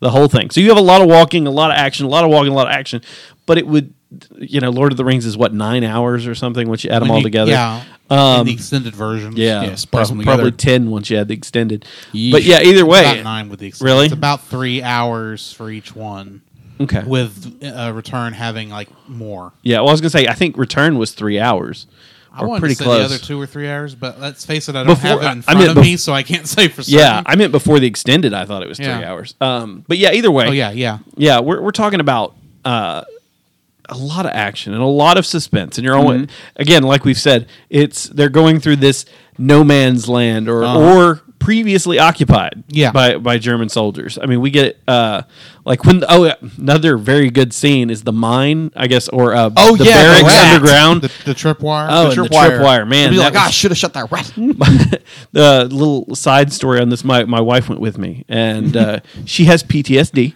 the 0.00 0.10
whole 0.10 0.28
thing. 0.28 0.50
So 0.50 0.60
you 0.60 0.68
have 0.68 0.78
a 0.78 0.82
lot 0.82 1.00
of 1.00 1.08
walking, 1.08 1.46
a 1.46 1.50
lot 1.50 1.70
of 1.70 1.76
action, 1.76 2.04
a 2.06 2.08
lot 2.08 2.24
of 2.24 2.30
walking, 2.30 2.52
a 2.52 2.54
lot 2.56 2.66
of 2.66 2.72
action, 2.72 3.00
but 3.46 3.56
it 3.58 3.66
would. 3.66 3.94
You 4.38 4.60
know, 4.60 4.70
Lord 4.70 4.90
of 4.92 4.96
the 4.96 5.04
Rings 5.04 5.26
is 5.26 5.36
what 5.36 5.52
nine 5.52 5.84
hours 5.84 6.26
or 6.26 6.34
something 6.34 6.66
once 6.68 6.82
you 6.82 6.90
add 6.90 7.00
them 7.02 7.08
When 7.08 7.16
all 7.16 7.18
you- 7.18 7.24
together. 7.24 7.50
Yeah. 7.52 7.82
Um, 8.10 8.40
in 8.40 8.46
the 8.46 8.52
extended 8.54 8.94
version. 8.96 9.34
Yeah, 9.36 9.64
Yeah, 9.64 9.74
splice 9.74 10.08
prob- 10.08 10.16
them 10.18 10.24
probably 10.24 10.52
ten 10.52 10.90
once 10.90 11.10
you 11.10 11.18
add 11.18 11.28
the 11.28 11.34
extended. 11.34 11.84
Yeesh. 12.14 12.32
But 12.32 12.42
yeah, 12.42 12.62
either 12.62 12.86
way, 12.86 13.00
About 13.00 13.22
nine 13.22 13.50
with 13.50 13.60
the 13.60 13.66
extended. 13.66 13.92
Really? 13.92 14.04
It's 14.06 14.14
about 14.14 14.40
three 14.44 14.82
hours 14.82 15.52
for 15.52 15.70
each 15.70 15.94
one, 15.94 16.40
okay. 16.80 17.02
with 17.06 17.62
uh, 17.62 17.92
Return 17.94 18.32
having 18.32 18.70
like 18.70 18.88
more. 19.08 19.52
yeah, 19.62 19.80
well, 19.80 19.88
I 19.88 19.92
was 19.92 20.00
gonna 20.00 20.08
say 20.08 20.26
I 20.26 20.32
think 20.32 20.56
Return 20.56 20.96
was 20.96 21.12
three 21.12 21.38
hours. 21.38 21.86
I 22.32 22.40
Or 22.42 22.48
wanted 22.48 22.60
pretty 22.60 22.74
to 22.76 22.78
say 22.78 22.84
close. 22.84 22.98
the 23.10 23.14
other 23.16 23.18
two 23.22 23.38
or 23.38 23.46
three 23.46 23.68
hours, 23.68 23.94
but 23.94 24.18
let's 24.20 24.46
face 24.46 24.70
it, 24.70 24.76
I 24.76 24.84
don't 24.84 24.94
Before- 24.94 25.20
have 25.20 25.22
it 25.22 25.26
in 25.32 25.38
I 25.40 25.42
front 25.42 25.58
meant 25.58 25.70
of 25.72 25.76
bef- 25.76 25.82
me, 25.82 25.96
so 25.98 26.14
I 26.14 26.22
can't 26.22 26.46
say 26.48 26.68
for 26.68 26.82
certain. 26.82 27.00
Yeah, 27.00 27.22
I 27.26 27.36
meant 27.36 27.52
before 27.52 27.78
the 27.78 27.86
extended. 27.86 28.32
I 28.32 28.46
thought 28.46 28.62
it 28.62 28.68
was 28.70 28.78
three 28.78 28.86
Yeah. 28.86 29.10
hours. 29.10 29.34
Um, 29.42 29.84
but 29.86 29.98
yeah, 29.98 30.12
either 30.12 30.30
way. 30.30 30.46
oh 30.48 30.52
yeah, 30.52 30.70
yeah. 30.70 30.98
yeah, 31.16 31.40
we're 31.40 31.60
we're 31.60 31.72
talking 31.72 32.00
about 32.00 32.34
uh, 32.64 33.02
a 33.88 33.96
lot 33.96 34.26
of 34.26 34.32
action 34.32 34.72
and 34.74 34.82
a 34.82 34.86
lot 34.86 35.16
of 35.18 35.24
suspense. 35.26 35.78
And 35.78 35.84
you're 35.84 35.96
always 35.96 36.26
again, 36.56 36.82
like 36.82 37.04
we've 37.04 37.18
said, 37.18 37.48
it's 37.70 38.04
they're 38.04 38.28
going 38.28 38.60
through 38.60 38.76
this 38.76 39.04
no 39.38 39.62
man's 39.64 40.08
land 40.08 40.48
or 40.48 40.64
or 40.64 41.20
previously 41.38 42.00
occupied 42.00 42.64
Yeah. 42.68 42.90
by 42.90 43.16
by 43.16 43.38
German 43.38 43.68
soldiers. 43.68 44.18
I 44.20 44.26
mean, 44.26 44.40
we 44.40 44.50
get 44.50 44.78
uh 44.88 45.22
like 45.64 45.84
when 45.84 46.02
oh 46.08 46.32
another 46.58 46.96
very 46.98 47.30
good 47.30 47.52
scene 47.54 47.90
is 47.90 48.02
the 48.02 48.12
mine, 48.12 48.72
I 48.74 48.88
guess, 48.88 49.08
or 49.08 49.34
uh, 49.34 49.50
Oh, 49.56 49.76
the 49.76 49.84
yeah, 49.84 49.92
the 49.92 49.98
barracks 50.22 50.22
rat. 50.34 50.54
underground. 50.54 51.02
The, 51.02 51.12
the 51.26 51.34
tripwire. 51.34 51.86
Oh, 51.90 52.10
The 52.14 52.22
the 52.24 52.28
tripwire, 52.28 52.88
man. 52.88 53.10
Be 53.10 53.18
like, 53.18 53.34
ah, 53.36 53.46
I 53.46 53.50
should 53.50 53.70
have 53.70 53.78
shut 53.78 53.92
that 53.94 54.10
rat. 54.10 54.32
the 55.32 55.68
little 55.70 56.14
side 56.16 56.52
story 56.52 56.80
on 56.80 56.88
this 56.88 57.04
my, 57.04 57.24
my 57.24 57.40
wife 57.40 57.68
went 57.68 57.80
with 57.80 57.98
me 57.98 58.24
and 58.28 58.76
uh, 58.76 59.00
she 59.24 59.44
has 59.44 59.62
ptsd 59.62 60.34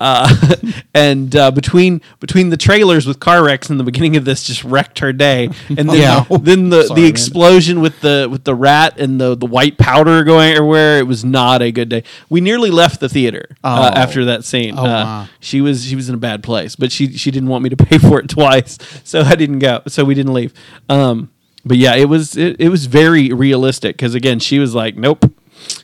uh, 0.00 0.34
and 0.94 1.34
uh, 1.34 1.50
between 1.50 2.00
between 2.20 2.50
the 2.50 2.56
trailers 2.56 3.06
with 3.06 3.18
car 3.20 3.44
wrecks 3.44 3.68
in 3.70 3.78
the 3.78 3.84
beginning 3.84 4.16
of 4.16 4.24
this 4.24 4.44
just 4.44 4.62
wrecked 4.64 5.00
her 5.00 5.12
day 5.12 5.46
and 5.68 5.88
then, 5.90 5.96
Yeah. 5.96 6.24
then 6.40 6.68
the, 6.70 6.84
Sorry, 6.84 7.00
the 7.00 7.02
man. 7.02 7.10
explosion 7.10 7.80
with 7.80 8.00
the 8.00 8.28
with 8.30 8.44
the 8.44 8.54
rat 8.54 8.98
and 8.98 9.20
the, 9.20 9.36
the 9.36 9.46
white 9.46 9.76
powder 9.78 10.22
going 10.24 10.52
everywhere 10.52 10.98
it 10.98 11.06
was 11.06 11.24
not 11.24 11.62
a 11.62 11.72
good 11.72 11.88
day 11.88 12.04
we 12.28 12.40
nearly 12.40 12.70
left 12.70 13.00
the 13.00 13.08
theater 13.08 13.46
uh, 13.64 13.90
Oh. 13.94 13.98
after 13.98 14.24
that 14.26 14.44
scene 14.44 14.74
Oh, 14.76 14.82
uh, 14.82 14.86
wow. 14.86 15.28
she 15.40 15.60
was 15.60 15.84
she 15.84 15.96
was 15.96 16.08
in 16.08 16.14
a 16.14 16.18
bad 16.18 16.42
place 16.42 16.76
but 16.76 16.92
she 16.92 17.12
she 17.16 17.30
didn't 17.30 17.48
want 17.48 17.64
me 17.64 17.70
to 17.70 17.76
pay 17.76 17.98
for 18.08 18.20
it 18.20 18.28
twice 18.28 18.78
so 19.04 19.20
i 19.22 19.34
didn't 19.34 19.58
go 19.58 19.82
so 19.88 20.04
we 20.04 20.14
didn't 20.14 20.32
leave 20.34 20.52
um 20.88 21.30
but 21.64 21.76
yeah 21.76 21.94
it 21.96 22.08
was 22.08 22.36
it, 22.36 22.56
it 22.60 22.68
was 22.68 22.86
very 22.86 23.32
realistic 23.32 23.96
because 23.96 24.14
again 24.14 24.38
she 24.38 24.58
was 24.58 24.74
like 24.74 24.96
nope 24.96 25.24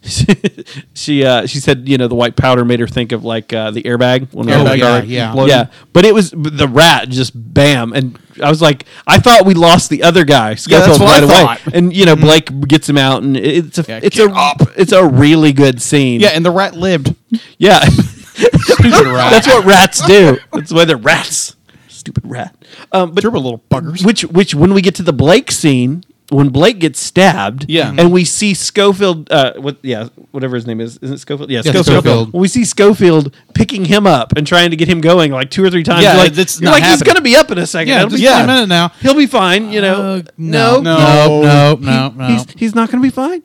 she 0.95 1.25
uh 1.25 1.47
she 1.47 1.59
said 1.59 1.89
you 1.89 1.99
know 1.99 2.09
the 2.09 2.15
white 2.15 2.37
powder 2.37 2.65
made 2.65 2.81
her 2.81 2.87
think 2.87 3.13
of 3.13 3.25
like 3.25 3.53
uh 3.53 3.71
the 3.71 3.83
airbag 3.83 4.33
when 4.33 4.47
we 4.47 4.53
Oh, 4.53 4.65
were 4.65 4.73
in 4.73 4.79
the 4.81 4.85
yeah, 4.87 5.03
yeah. 5.03 5.45
Yeah 5.47 5.67
but 5.93 6.05
it 6.05 6.15
was 6.15 6.31
the 6.31 6.69
rat 6.69 7.09
just 7.09 7.33
bam 7.35 7.93
and 7.93 8.19
i 8.43 8.49
was 8.49 8.61
like 8.63 8.85
i 9.07 9.19
thought 9.19 9.45
we 9.47 9.55
lost 9.55 9.91
the 9.91 10.03
other 10.03 10.25
guy 10.25 10.51
Yeah, 10.67 10.81
that's 10.81 10.99
what 10.99 11.09
I 11.09 11.27
right 11.27 11.57
away 11.67 11.73
and 11.77 11.95
you 11.95 12.07
know 12.07 12.17
blake 12.17 12.49
gets 12.69 12.89
him 12.89 12.99
out 12.99 13.23
and 13.23 13.37
it's 13.37 13.79
a 13.79 13.85
Yeah, 13.89 14.01
it's 14.03 14.19
a 14.19 14.31
up. 14.31 14.63
it's 14.77 14.93
a 14.93 15.07
really 15.07 15.53
good 15.53 15.81
scene 15.83 16.21
Yeah, 16.21 16.29
and 16.31 16.45
the 16.45 16.51
rat 16.51 16.75
lived. 16.75 17.15
yeah 17.59 17.81
Stupid 17.85 19.07
rat. 19.07 19.31
that's 19.31 19.47
what 19.47 19.65
rats 19.65 20.05
do. 20.07 20.39
That's 20.53 20.73
why 20.73 20.85
they're 20.85 20.97
rats. 20.97 21.55
Stupid 21.89 22.25
rat. 22.27 22.55
Um, 22.91 23.13
but 23.13 23.21
Turbo 23.21 23.39
little 23.39 23.61
buggers. 23.71 24.05
which 24.05 24.23
which 24.25 24.55
when 24.57 24.75
we 24.75 24.83
get 24.83 24.97
to 24.97 25.05
the 25.05 25.13
Blake 25.13 25.53
scene, 25.53 26.03
when 26.35 26.49
Blake 26.49 26.79
gets 26.81 26.99
stabbed, 27.01 27.67
Yeah. 27.69 27.95
and 27.97 28.11
we 28.13 28.25
see 28.25 28.55
Schofield, 28.55 29.31
uh, 29.31 29.53
what 29.57 29.77
yeah, 29.83 30.09
whatever 30.33 30.57
his 30.57 30.67
name 30.67 30.81
is, 30.81 30.99
isn't 31.03 31.15
it 31.17 31.19
Schofield? 31.21 31.51
Yeah, 31.51 31.63
Yeah, 31.65 31.73
Schofield. 31.73 31.87
Schofield. 32.05 32.33
When 32.33 32.41
we 32.41 32.49
see 32.49 32.65
Schofield 32.65 33.35
picking 33.55 33.85
him 33.85 34.07
up 34.07 34.33
and 34.37 34.47
trying 34.47 34.71
to 34.71 34.77
get 34.77 34.89
him 34.89 35.01
going 35.01 35.31
like 35.33 35.51
two 35.51 35.63
or 35.65 35.71
three 35.71 35.85
times, 35.85 36.03
Yeah, 36.03 36.17
like, 36.17 36.33
that's 36.33 36.61
not 36.61 36.73
like 36.73 36.83
he's 36.85 37.03
gonna 37.03 37.21
be 37.21 37.37
up 37.37 37.51
in 37.51 37.59
a 37.59 37.67
second. 37.67 37.89
yeah, 37.91 37.99
It'll 37.99 38.11
just 38.11 38.21
be 38.21 38.25
yeah. 38.25 38.43
a 38.43 38.47
minute 38.47 38.69
now. 38.69 38.89
He'll 39.01 39.15
be 39.15 39.27
fine. 39.27 39.71
You 39.73 39.81
know, 39.81 39.95
Uh, 39.95 40.23
no, 40.37 40.81
no, 40.81 40.99
No. 40.99 41.43
no, 41.43 41.75
no, 41.81 42.09
no. 42.17 42.27
He's, 42.27 42.47
he's 42.57 42.75
not 42.75 42.91
gonna 42.91 43.03
be 43.03 43.11
fine. 43.11 43.43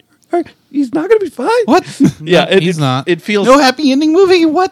He's 0.71 0.93
not 0.93 1.09
gonna 1.09 1.19
be 1.19 1.29
fine. 1.29 1.49
what? 1.65 1.83
Yeah, 2.23 2.45
No, 2.45 2.51
it, 2.51 2.61
he's 2.63 2.77
it- 2.77 2.81
not. 2.81 3.07
It 3.07 3.21
feels 3.21 3.47
No 3.47 3.57
happy 3.57 3.91
ending 3.91 4.13
movie. 4.13 4.45
What? 4.45 4.71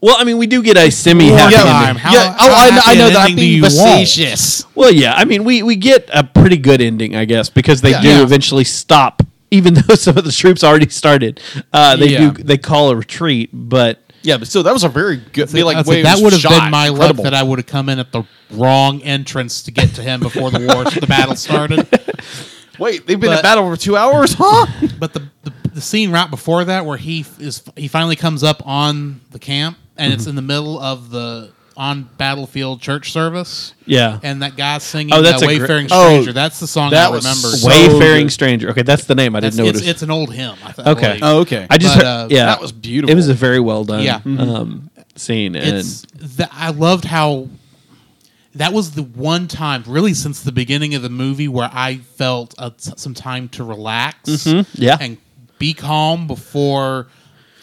Well. 0.00 0.16
I 0.18 0.24
mean, 0.24 0.38
we 0.38 0.46
do 0.46 0.62
get 0.62 0.76
a 0.76 0.90
semi 0.90 1.26
happy 1.28 1.54
Yeah, 1.54 1.86
ending. 1.88 2.00
How- 2.02 2.12
yeah. 2.12 2.32
how 2.38 2.48
Oh, 2.48 2.54
I, 2.54 2.70
happy 2.70 2.88
I 2.90 2.94
know 2.94 3.08
that 3.10 3.16
I'm 3.16 3.22
ending 3.30 3.36
do 3.36 3.42
being 3.42 3.56
you 3.56 3.62
want? 3.62 3.72
facetious. 4.00 4.64
Well, 4.74 4.92
yeah. 4.92 5.14
I 5.14 5.24
mean, 5.24 5.44
we 5.44 5.62
we 5.62 5.76
get 5.76 6.08
a 6.12 6.24
pretty 6.24 6.56
good 6.56 6.80
ending, 6.80 7.16
I 7.16 7.24
guess, 7.24 7.48
because 7.50 7.80
they 7.80 7.90
Yeah. 7.90 8.02
do 8.02 8.08
Yeah. 8.08 8.22
eventually 8.22 8.64
stop, 8.64 9.22
even 9.50 9.74
though 9.88 9.94
some 9.94 10.16
of 10.16 10.24
the 10.24 10.32
troops 10.32 10.62
already 10.64 10.88
started. 10.88 11.40
Uh, 11.72 11.96
they 11.96 12.08
Yeah. 12.08 12.30
do 12.30 12.42
they 12.42 12.58
call 12.58 12.90
a 12.90 12.96
retreat, 12.96 13.50
but 13.52 13.98
Yeah, 14.24 14.36
but 14.36 14.46
still, 14.46 14.62
that 14.62 14.72
was 14.72 14.84
a 14.84 14.88
very 14.88 15.16
good. 15.32 15.52
Be 15.52 15.64
like, 15.64 15.76
I'd 15.78 15.86
way 15.86 16.02
that 16.02 16.18
would 16.20 16.32
have 16.32 16.42
been 16.42 16.70
my 16.70 16.86
Incredible. 16.88 17.24
luck 17.24 17.32
that 17.32 17.34
I 17.34 17.42
would 17.42 17.58
have 17.58 17.66
come 17.66 17.88
in 17.88 17.98
at 17.98 18.12
the 18.12 18.22
wrong 18.52 19.02
entrance 19.02 19.62
to 19.64 19.72
get 19.72 19.94
to 19.96 20.02
him 20.02 20.20
before 20.20 20.50
the 20.52 20.60
war, 20.60 20.84
the 21.00 21.06
battle 21.08 21.34
started. 21.34 21.86
Wait, 22.78 23.06
they've 23.06 23.18
been 23.20 23.32
in 23.32 23.42
battle 23.42 23.68
for 23.68 23.76
two 23.76 23.96
hours, 23.96 24.34
huh? 24.38 24.66
But 24.98 25.12
the, 25.12 25.22
the 25.42 25.52
the 25.74 25.80
scene 25.80 26.10
right 26.10 26.30
before 26.30 26.64
that, 26.66 26.84
where 26.86 26.96
he 26.98 27.20
f- 27.20 27.40
is, 27.40 27.62
he 27.76 27.88
finally 27.88 28.16
comes 28.16 28.42
up 28.42 28.66
on 28.66 29.20
the 29.30 29.38
camp, 29.38 29.78
and 29.96 30.10
Mm-hmm. 30.12 30.18
it's 30.18 30.26
in 30.26 30.34
the 30.36 30.42
middle 30.42 30.78
of 30.80 31.10
the 31.10 31.50
on 31.74 32.02
battlefield 32.18 32.82
church 32.82 33.12
service, 33.12 33.72
yeah. 33.86 34.18
and 34.22 34.42
that 34.42 34.56
guy 34.56 34.76
singing 34.78 35.14
Oh, 35.14 35.22
that's 35.22 35.42
uh, 35.42 35.46
a 35.46 35.56
gr- 35.56 35.62
"Wayfaring 35.62 35.88
Oh, 35.90 36.08
Stranger." 36.10 36.32
that's 36.34 36.60
the 36.60 36.66
song 36.66 36.90
that 36.90 37.06
I 37.06 37.10
was 37.10 37.24
remember. 37.24 37.56
so 37.56 37.66
Wayfaring 37.68 38.26
good. 38.26 38.32
stranger. 38.32 38.70
Okay, 38.70 38.82
that's 38.82 39.06
the 39.06 39.14
name. 39.14 39.34
I 39.34 39.40
didn't 39.40 39.56
know 39.56 39.64
it's, 39.64 39.80
it 39.80 39.88
it's 39.88 40.02
an 40.02 40.10
old 40.10 40.32
hymn. 40.34 40.54
I 40.62 40.72
th- 40.72 40.86
okay. 40.88 41.06
I 41.06 41.18
believe. 41.18 41.20
Oh, 41.22 41.38
okay. 41.40 41.66
I 41.70 41.78
just 41.78 41.96
But, 41.96 42.04
heard, 42.04 42.24
uh, 42.24 42.28
yeah, 42.30 42.44
that 42.46 42.60
was 42.60 42.72
beautiful. 42.72 43.10
It 43.10 43.14
was 43.16 43.28
a 43.30 43.34
very 43.34 43.58
well 43.60 43.84
done. 43.84 44.02
Yeah. 44.02 44.20
Um, 44.24 44.90
scene 45.16 45.54
and 45.56 45.78
it's 45.78 46.02
that 46.36 46.50
I 46.52 46.70
loved 46.70 47.04
how 47.06 47.48
that 48.54 48.72
was 48.74 48.90
the 48.92 49.02
one 49.02 49.48
time, 49.48 49.82
really, 49.86 50.12
since 50.14 50.42
the 50.42 50.52
beginning 50.52 50.94
of 50.94 51.00
the 51.02 51.08
movie, 51.10 51.48
where 51.48 51.70
I 51.72 51.96
felt 51.96 52.54
uh, 52.58 52.70
s- 52.76 52.92
some 52.96 53.14
time 53.14 53.48
to 53.50 53.64
relax, 53.64 54.18
Mhm, 54.24 54.66
yeah. 54.74 54.98
and 55.00 55.16
be 55.62 55.72
calm 55.74 56.26
before 56.26 57.06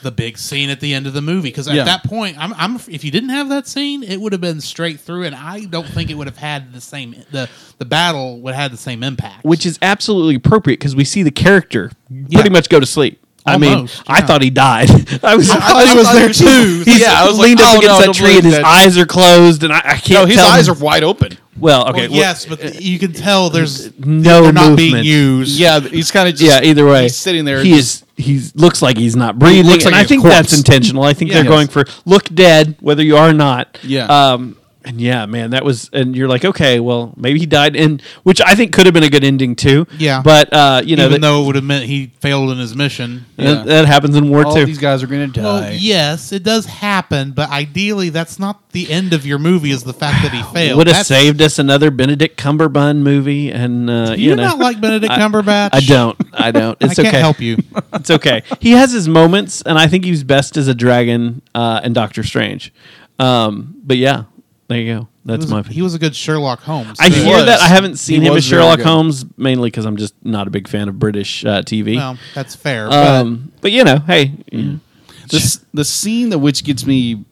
the 0.02 0.12
big 0.12 0.38
scene 0.38 0.70
at 0.70 0.80
the 0.80 0.94
end 0.94 1.06
of 1.08 1.12
the 1.14 1.22
movie. 1.22 1.50
Because 1.50 1.68
at 1.68 1.76
Yeah. 1.76 1.84
that 1.84 2.06
point, 2.06 2.38
I'm, 2.40 2.54
I'm 2.54 2.78
if 2.88 3.04
you 3.04 3.12
didn't 3.12 3.30
have 3.32 3.50
that 3.50 3.68
scene, 3.68 4.02
it 4.02 4.22
would 4.22 4.32
have 4.32 4.40
been 4.40 4.62
straight 4.62 5.02
through, 5.02 5.26
and 5.26 5.36
I 5.36 5.66
don't 5.66 5.86
think 5.88 6.10
it 6.10 6.14
would 6.14 6.28
have 6.28 6.38
had 6.38 6.72
the 6.72 6.80
same 6.80 7.14
the 7.32 7.50
the 7.78 7.84
battle 7.86 8.40
would 8.40 8.54
have 8.56 8.64
had 8.64 8.72
the 8.72 8.78
same 8.78 9.04
impact. 9.04 9.44
which 9.44 9.66
is 9.66 9.78
absolutely 9.82 10.36
appropriate 10.36 10.80
because 10.80 10.96
we 10.96 11.04
see 11.04 11.22
the 11.24 11.32
character 11.32 11.92
Yeah. 12.10 12.40
pretty 12.40 12.50
much 12.50 12.70
go 12.70 12.80
to 12.80 12.86
sleep. 12.86 13.22
I 13.46 13.58
mean, 13.58 13.74
Almost, 13.74 14.04
I 14.08 14.22
thought 14.22 14.42
he 14.42 14.50
died. 14.50 14.90
I 15.24 15.36
was, 15.36 15.50
I, 15.50 15.60
thought 15.60 15.88
he 15.88 15.98
was 15.98 16.12
there 16.14 16.30
too. 16.32 16.84
He's 16.86 17.02
Yeah, 17.02 17.14
I 17.22 17.28
was 17.28 17.38
like, 17.38 17.48
leaned 17.48 17.62
up 17.62 17.74
oh, 17.76 17.78
against 17.80 18.00
no, 18.00 18.06
that 18.06 18.14
tree 18.14 18.36
and 18.36 18.46
his 18.46 18.56
that. 18.56 18.66
eyes 18.66 18.98
are 18.98 19.06
closed, 19.08 19.64
and 19.64 19.74
I, 19.74 19.80
I 19.80 19.98
can't. 19.98 20.12
No, 20.22 20.26
his 20.26 20.38
eyes 20.40 20.70
are 20.70 20.76
wide 20.76 21.04
open. 21.04 21.38
Well. 21.60 21.84
Well, 21.86 21.90
Okay, 21.90 22.08
well, 22.08 22.18
yes, 22.18 22.46
but 22.46 22.82
you 22.82 22.98
can 23.00 23.14
tell 23.14 23.50
there's 23.50 23.98
no 24.00 24.44
they're 24.44 24.54
not 24.54 24.76
being 24.78 24.92
movement. 24.94 25.06
used. 25.06 25.60
Yeah, 25.60 25.80
he's 25.80 26.12
kind 26.12 26.28
of 26.30 26.36
just. 26.36 26.44
yeah. 26.64 26.68
Either 26.68 26.86
way, 26.86 27.04
he's 27.04 27.16
sitting 27.18 27.46
there. 27.46 27.62
He 27.64 27.74
is. 27.74 28.04
He 28.18 28.42
looks 28.56 28.82
like 28.82 28.98
he's 28.98 29.16
not 29.16 29.40
breathing, 29.40 29.66
looks 29.66 29.86
like 29.86 29.94
and 29.94 30.00
I 30.00 30.04
a 30.04 30.06
think 30.06 30.22
corpse. 30.24 30.36
that's 30.36 30.58
intentional. 30.58 31.04
I 31.04 31.14
think 31.14 31.32
Yeah. 31.32 31.36
they're 31.38 31.46
Yes. 31.46 31.52
going 31.54 31.68
for 31.68 31.86
look 32.06 32.26
dead, 32.34 32.76
whether 32.82 33.02
you 33.04 33.16
are 33.18 33.30
or 33.30 33.34
not. 33.34 33.78
Yeah. 33.84 34.06
Um. 34.08 34.58
And 34.86 35.02
yeah, 35.02 35.26
man, 35.26 35.50
that 35.52 35.66
was, 35.66 35.90
and 35.92 36.16
you're 36.16 36.30
like, 36.30 36.46
okay, 36.46 36.80
well, 36.80 37.14
maybe 37.18 37.38
he 37.38 37.46
died, 37.46 37.76
and 37.76 38.02
which 38.24 38.40
I 38.40 38.56
think 38.56 38.72
could 38.74 38.86
have 38.86 38.94
been 38.94 39.04
a 39.04 39.10
good 39.10 39.26
ending 39.26 39.58
too. 39.58 39.86
Yeah. 39.98 40.22
But 40.24 40.54
uh, 40.54 40.82
you 40.86 40.96
know, 40.96 41.06
even 41.08 41.20
that, 41.20 41.28
though 41.28 41.44
it 41.44 41.46
would 41.48 41.56
have 41.56 41.66
meant 41.66 41.84
he 41.86 42.14
failed 42.22 42.50
in 42.52 42.58
his 42.60 42.76
mission. 42.78 43.26
that, 43.36 43.66
that 43.66 43.86
happens 43.88 44.16
in 44.16 44.30
war 44.30 44.46
All 44.46 44.54
too. 44.56 44.66
these 44.66 44.78
guys 44.78 45.04
are 45.04 45.08
going 45.08 45.32
to 45.34 45.42
Well, 45.42 45.60
die. 45.62 45.78
yes, 45.82 46.32
it 46.32 46.44
does 46.44 46.66
happen, 46.66 47.32
but 47.32 47.50
ideally, 47.50 48.08
that's 48.10 48.40
not 48.40 48.70
the 48.72 48.90
end 48.90 49.12
of 49.12 49.26
your 49.26 49.38
movie. 49.38 49.72
Is 49.72 49.84
the 49.84 49.94
fact 49.94 50.24
that 50.24 50.32
he 50.32 50.42
failed 50.54 50.78
Would 50.78 50.88
have 50.88 50.94
That's- 51.06 51.08
saved 51.08 51.42
us 51.42 51.60
another 51.60 51.92
Benedict 51.92 52.40
Cumberbatch 52.40 52.96
movie, 52.98 53.52
and 53.52 53.90
uh, 53.90 54.16
Do 54.16 54.22
you 54.22 54.30
you 54.30 54.36
know, 54.38 54.44
not 54.44 54.60
like 54.60 54.80
Benedict 54.82 55.12
I- 55.12 55.20
Cumberbatch? 55.20 55.70
I 55.74 55.82
don't. 55.82 56.18
I 56.32 56.52
don't. 56.52 56.78
It's 56.82 56.98
I 56.98 57.04
can't 57.04 57.08
okay. 57.16 57.20
help 57.20 57.42
you. 57.42 57.58
It's 57.94 58.10
okay. 58.12 58.44
He 58.62 58.72
has 58.72 58.94
his 58.94 59.10
moments, 59.10 59.62
and 59.62 59.78
I 59.78 59.88
think 59.88 60.06
he's 60.06 60.24
best 60.24 60.56
as 60.56 60.70
a 60.70 60.74
dragon 60.74 61.42
uh, 61.54 61.82
and 61.84 61.94
Doctor 61.94 62.24
Strange. 62.24 62.74
Um, 63.20 63.76
but 63.84 63.98
yeah, 63.98 64.24
there 64.70 64.78
you 64.80 64.94
go. 64.94 65.00
He 65.02 65.08
That's 65.26 65.42
was, 65.44 65.52
my. 65.52 65.60
a, 65.60 65.64
he 65.64 65.82
was 65.82 65.94
a 65.96 66.00
good 66.00 66.16
Sherlock 66.16 66.62
Holmes. 66.62 66.98
I 67.00 67.10
hear 67.10 67.36
was. 67.38 67.46
that. 67.48 67.60
I 67.60 67.68
haven't 67.68 67.98
seen 67.98 68.22
He 68.22 68.28
him 68.28 68.38
as 68.38 68.46
Sherlock. 68.46 68.80
Holmes 68.80 69.26
mainly 69.38 69.70
because 69.70 69.86
I'm 69.86 69.98
just 69.98 70.14
not 70.24 70.48
a 70.48 70.50
big 70.52 70.68
fan 70.68 70.88
of 70.88 70.98
British 70.98 71.44
uh, 71.44 71.62
TV. 71.64 71.98
Well, 71.98 72.18
that's 72.34 72.56
fair. 72.56 72.88
but 72.88 73.08
um, 73.08 73.52
but 73.62 73.72
you 73.72 73.84
know, 73.84 73.98
hey, 74.00 74.32
the, 74.52 75.60
the 75.74 75.84
scene 75.86 76.30
that 76.30 76.40
which 76.40 76.64
gets 76.64 76.86
me 76.86 77.26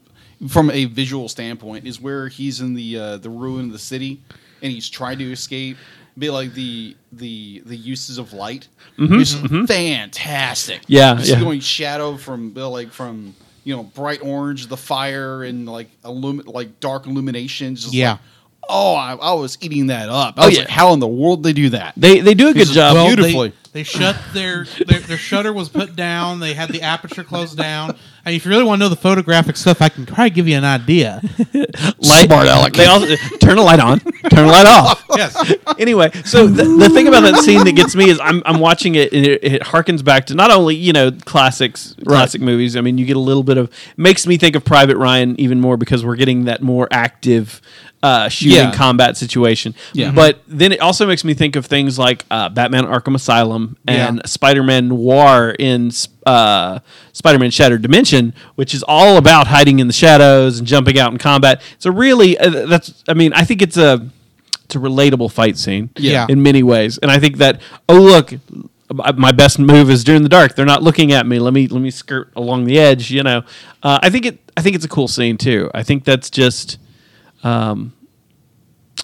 from 0.50 0.69
a 0.71 0.86
visual 0.86 1.30
standpoint 1.30 1.88
is 1.88 2.02
where 2.02 2.28
he's 2.28 2.60
in 2.62 2.73
the 2.73 2.97
uh, 3.00 3.17
the 3.17 3.30
ruin 3.30 3.67
of 3.67 3.71
the 3.71 3.80
city 3.80 4.21
and 4.62 4.71
he's 4.71 4.89
trying 4.89 5.17
to 5.19 5.32
escape. 5.32 5.78
Be 6.17 6.32
like 6.32 6.54
the 6.56 6.95
the 7.12 7.62
the 7.65 7.76
uses 7.78 8.17
of 8.17 8.34
light, 8.34 8.67
is 8.97 9.36
fantastic. 9.67 10.82
Mm-hmm, 10.82 10.91
Yeah, 10.93 11.13
just 11.15 11.30
yeah. 11.30 11.39
going 11.39 11.60
shadow 11.60 12.17
from 12.17 12.56
like 12.56 12.91
from 12.91 13.36
you 13.67 13.75
know 13.75 13.84
bright 13.84 14.21
orange, 14.23 14.67
the 14.67 14.77
fire, 14.77 15.43
and 15.43 15.67
like 15.67 15.89
illumi- 16.03 16.47
like 16.47 16.80
dark 16.80 17.06
illuminations. 17.06 17.82
Just 17.82 17.93
Yeah. 17.93 18.12
like, 18.12 18.19
oh, 18.69 18.95
I, 18.95 19.15
I 19.15 19.34
was 19.34 19.58
eating 19.60 19.88
that 19.88 20.08
up. 20.08 20.36
I 20.39 20.43
oh, 20.43 20.45
was 20.45 20.56
yeah. 20.56 20.62
like, 20.62 20.69
how 20.69 20.93
in 20.93 20.99
the 21.01 21.08
world 21.08 21.43
they 21.43 21.51
do 21.51 21.69
that? 21.71 21.93
they 21.97 22.21
they 22.21 22.34
do 22.34 22.47
a 22.47 22.53
good 22.53 22.69
job. 22.69 22.95
well- 22.95 23.51
they- 23.77 23.83
shut 23.83 24.15
their, 24.33 24.65
their 24.85 24.99
their 24.99 25.17
shutter 25.17 25.53
was 25.53 25.69
put 25.69 25.95
down. 25.95 26.39
They 26.39 26.53
had 26.53 26.69
the 26.69 26.81
aperture 26.81 27.23
closed 27.23 27.57
down. 27.57 27.95
And 28.25 28.35
if 28.35 28.43
you 28.43 28.51
really 28.51 28.65
want 28.65 28.79
to 28.79 28.85
know 28.85 28.89
the 28.89 28.97
photographic 28.97 29.55
stuff, 29.55 29.81
I 29.81 29.87
can 29.87 30.05
probably 30.05 30.31
give 30.31 30.49
you 30.49 30.57
an 30.57 30.65
idea. 30.65 31.21
light, 31.53 32.25
Smart 32.25 32.47
aleck. 32.47 32.73
They 32.73 32.85
also 32.85 33.15
turn 33.39 33.57
a 33.57 33.61
light 33.61 33.79
on, 33.79 33.99
turn 33.99 34.49
a 34.49 34.51
light 34.51 34.65
off. 34.65 35.01
yes. 35.15 35.53
anyway, 35.79 36.11
so 36.25 36.45
the, 36.47 36.63
the 36.63 36.89
thing 36.89 37.07
about 37.07 37.21
that 37.21 37.37
scene 37.37 37.63
that 37.63 37.71
gets 37.77 37.95
me 37.95 38.09
is 38.09 38.19
I'm, 38.19 38.43
I'm 38.45 38.59
watching 38.59 38.95
it 38.95 39.13
and 39.13 39.25
it, 39.25 39.43
it 39.43 39.61
harkens 39.61 40.03
back 40.03 40.25
to 40.25 40.35
not 40.35 40.51
only 40.51 40.75
you 40.75 40.91
know 40.91 41.11
classics, 41.23 41.95
classic 42.05 42.41
movies. 42.41 42.75
I 42.75 42.81
mean, 42.81 42.97
you 42.97 43.05
get 43.05 43.15
a 43.15 43.19
little 43.21 43.43
bit 43.43 43.57
of 43.57 43.71
makes 43.95 44.27
me 44.27 44.37
think 44.37 44.57
of 44.57 44.65
Private 44.65 44.97
Ryan 44.97 45.39
even 45.39 45.61
more 45.61 45.77
because 45.77 46.03
we're 46.03 46.17
getting 46.17 46.45
that 46.45 46.61
more 46.61 46.89
active 46.91 47.61
uh, 48.03 48.29
shooting 48.29 48.55
Yeah. 48.57 48.71
combat 48.73 49.17
situation. 49.17 49.73
Yeah. 49.93 50.12
But 50.12 50.41
then 50.47 50.71
it 50.71 50.79
also 50.79 51.05
makes 51.07 51.23
me 51.23 51.33
think 51.33 51.55
of 51.55 51.65
things 51.65 51.97
like 51.97 52.25
uh, 52.29 52.49
Batman: 52.49 52.86
Arkham 52.86 53.15
Asylum 53.15 53.75
and 53.88 54.17
Yeah. 54.17 54.21
Spider-Man 54.25 54.88
Noir 54.89 55.55
in 55.57 55.91
uh, 56.25 56.79
Spider-Man 57.13 57.51
Shattered 57.51 57.81
Dimension, 57.81 58.33
which 58.55 58.73
is 58.73 58.83
all 58.88 59.17
about 59.17 59.47
hiding 59.47 59.79
in 59.79 59.88
the 59.88 59.93
shadows 59.93 60.60
and 60.60 60.67
jumping 60.67 60.99
out 60.99 61.12
in 61.12 61.17
combat. 61.17 61.62
It's 61.75 61.86
a 61.86 61.91
really 61.91 62.38
uh, 62.38 62.65
that's 62.67 63.03
I 63.07 63.13
mean 63.13 63.33
I 63.33 63.43
think 63.43 63.62
it's 63.62 63.77
a 63.77 64.07
it's 64.65 64.75
a 64.75 64.79
relatable 64.79 65.31
fight 65.31 65.57
scene 65.57 65.89
Yeah. 65.97 66.25
in 66.29 66.43
many 66.43 66.62
ways. 66.62 66.97
And 66.97 67.10
I 67.10 67.19
think 67.19 67.38
that, 67.38 67.62
oh, 67.88 68.01
look, 68.01 68.33
my 68.93 69.12
my 69.13 69.31
best 69.31 69.60
move 69.60 69.89
is 69.89 70.03
during 70.03 70.23
the 70.23 70.29
dark. 70.29 70.55
They're 70.55 70.65
not 70.65 70.83
looking 70.83 71.13
at 71.13 71.25
me. 71.25 71.39
Let 71.39 71.53
me 71.53 71.67
let 71.67 71.81
me 71.81 71.89
skirt 71.89 72.31
along 72.36 72.65
the 72.65 72.77
edge. 72.77 73.10
You 73.10 73.23
know, 73.23 73.43
uh, 73.81 73.99
I 74.03 74.10
think 74.10 74.25
it. 74.25 74.39
I 74.57 74.62
think 74.62 74.75
it's 74.75 74.86
a 74.86 74.89
cool 74.89 75.07
scene 75.07 75.38
too. 75.38 75.71
I 75.73 75.83
think 75.83 76.03
that's 76.03 76.29
just, 76.29 76.79
um, 77.47 77.93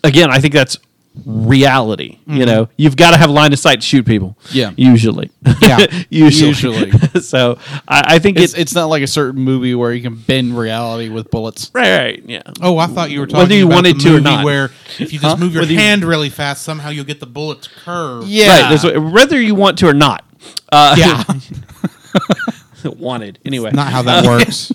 again, 0.04 0.30
I 0.32 0.40
think 0.40 0.54
that's 0.54 0.78
reality. 1.26 2.18
You 2.26 2.46
know, 2.46 2.70
you've 2.76 2.96
got 2.96 3.12
to 3.12 3.18
have 3.18 3.30
line 3.30 3.54
of 3.54 3.60
sight 3.60 3.82
to 3.82 3.86
shoot 3.86 4.04
people. 4.06 4.36
Yeah. 4.52 4.72
usually. 4.76 5.30
Yeah. 5.62 5.86
usually. 6.10 6.48
Usually. 6.50 6.92
so 7.22 7.60
I, 7.88 8.16
I 8.16 8.20
think 8.20 8.38
It's 8.38 8.54
it's, 8.54 8.62
it's 8.62 8.76
not 8.76 8.86
like 8.86 9.04
a 9.04 9.08
certain 9.08 9.40
movie 9.42 9.76
where 9.76 9.94
you 9.94 10.02
can 10.02 10.16
bend 10.16 10.58
reality 10.58 11.10
with 11.10 11.30
bullets. 11.30 11.70
right. 11.74 11.84
Right. 11.98 12.24
Yeah. 12.26 12.42
Oh, 12.62 12.80
I 12.80 12.88
thought 12.88 13.12
you 13.12 13.20
were 13.20 13.28
talking 13.28 13.40
Whether 13.42 13.56
you 13.56 13.66
about 13.68 13.76
wanted 13.76 14.00
to 14.00 14.18
or 14.18 14.22
not. 14.22 14.44
where 14.44 14.66
if 15.00 15.14
you 15.14 15.20
just 15.20 15.24
Huh? 15.24 15.38
move 15.38 15.54
your 15.54 15.62
Whether 15.62 15.74
you- 15.74 15.80
hand 15.80 16.04
really 16.04 16.30
fast, 16.30 16.64
somehow 16.64 16.90
you'll 16.90 17.06
get 17.06 17.20
the 17.20 17.28
bullet 17.28 17.62
to 17.64 17.70
curve. 17.70 18.26
Yeah. 18.28 18.74
Right. 18.84 18.98
Whether 18.98 19.40
you 19.40 19.54
want 19.56 19.78
to 19.80 19.88
or 19.88 19.94
not. 19.94 20.26
Uh, 20.72 20.96
Yeah. 20.98 21.24
wanted 22.98 23.40
anyway. 23.46 23.72
Not 23.72 23.92
how 23.92 24.02
that 24.02 24.26
works. 24.26 24.72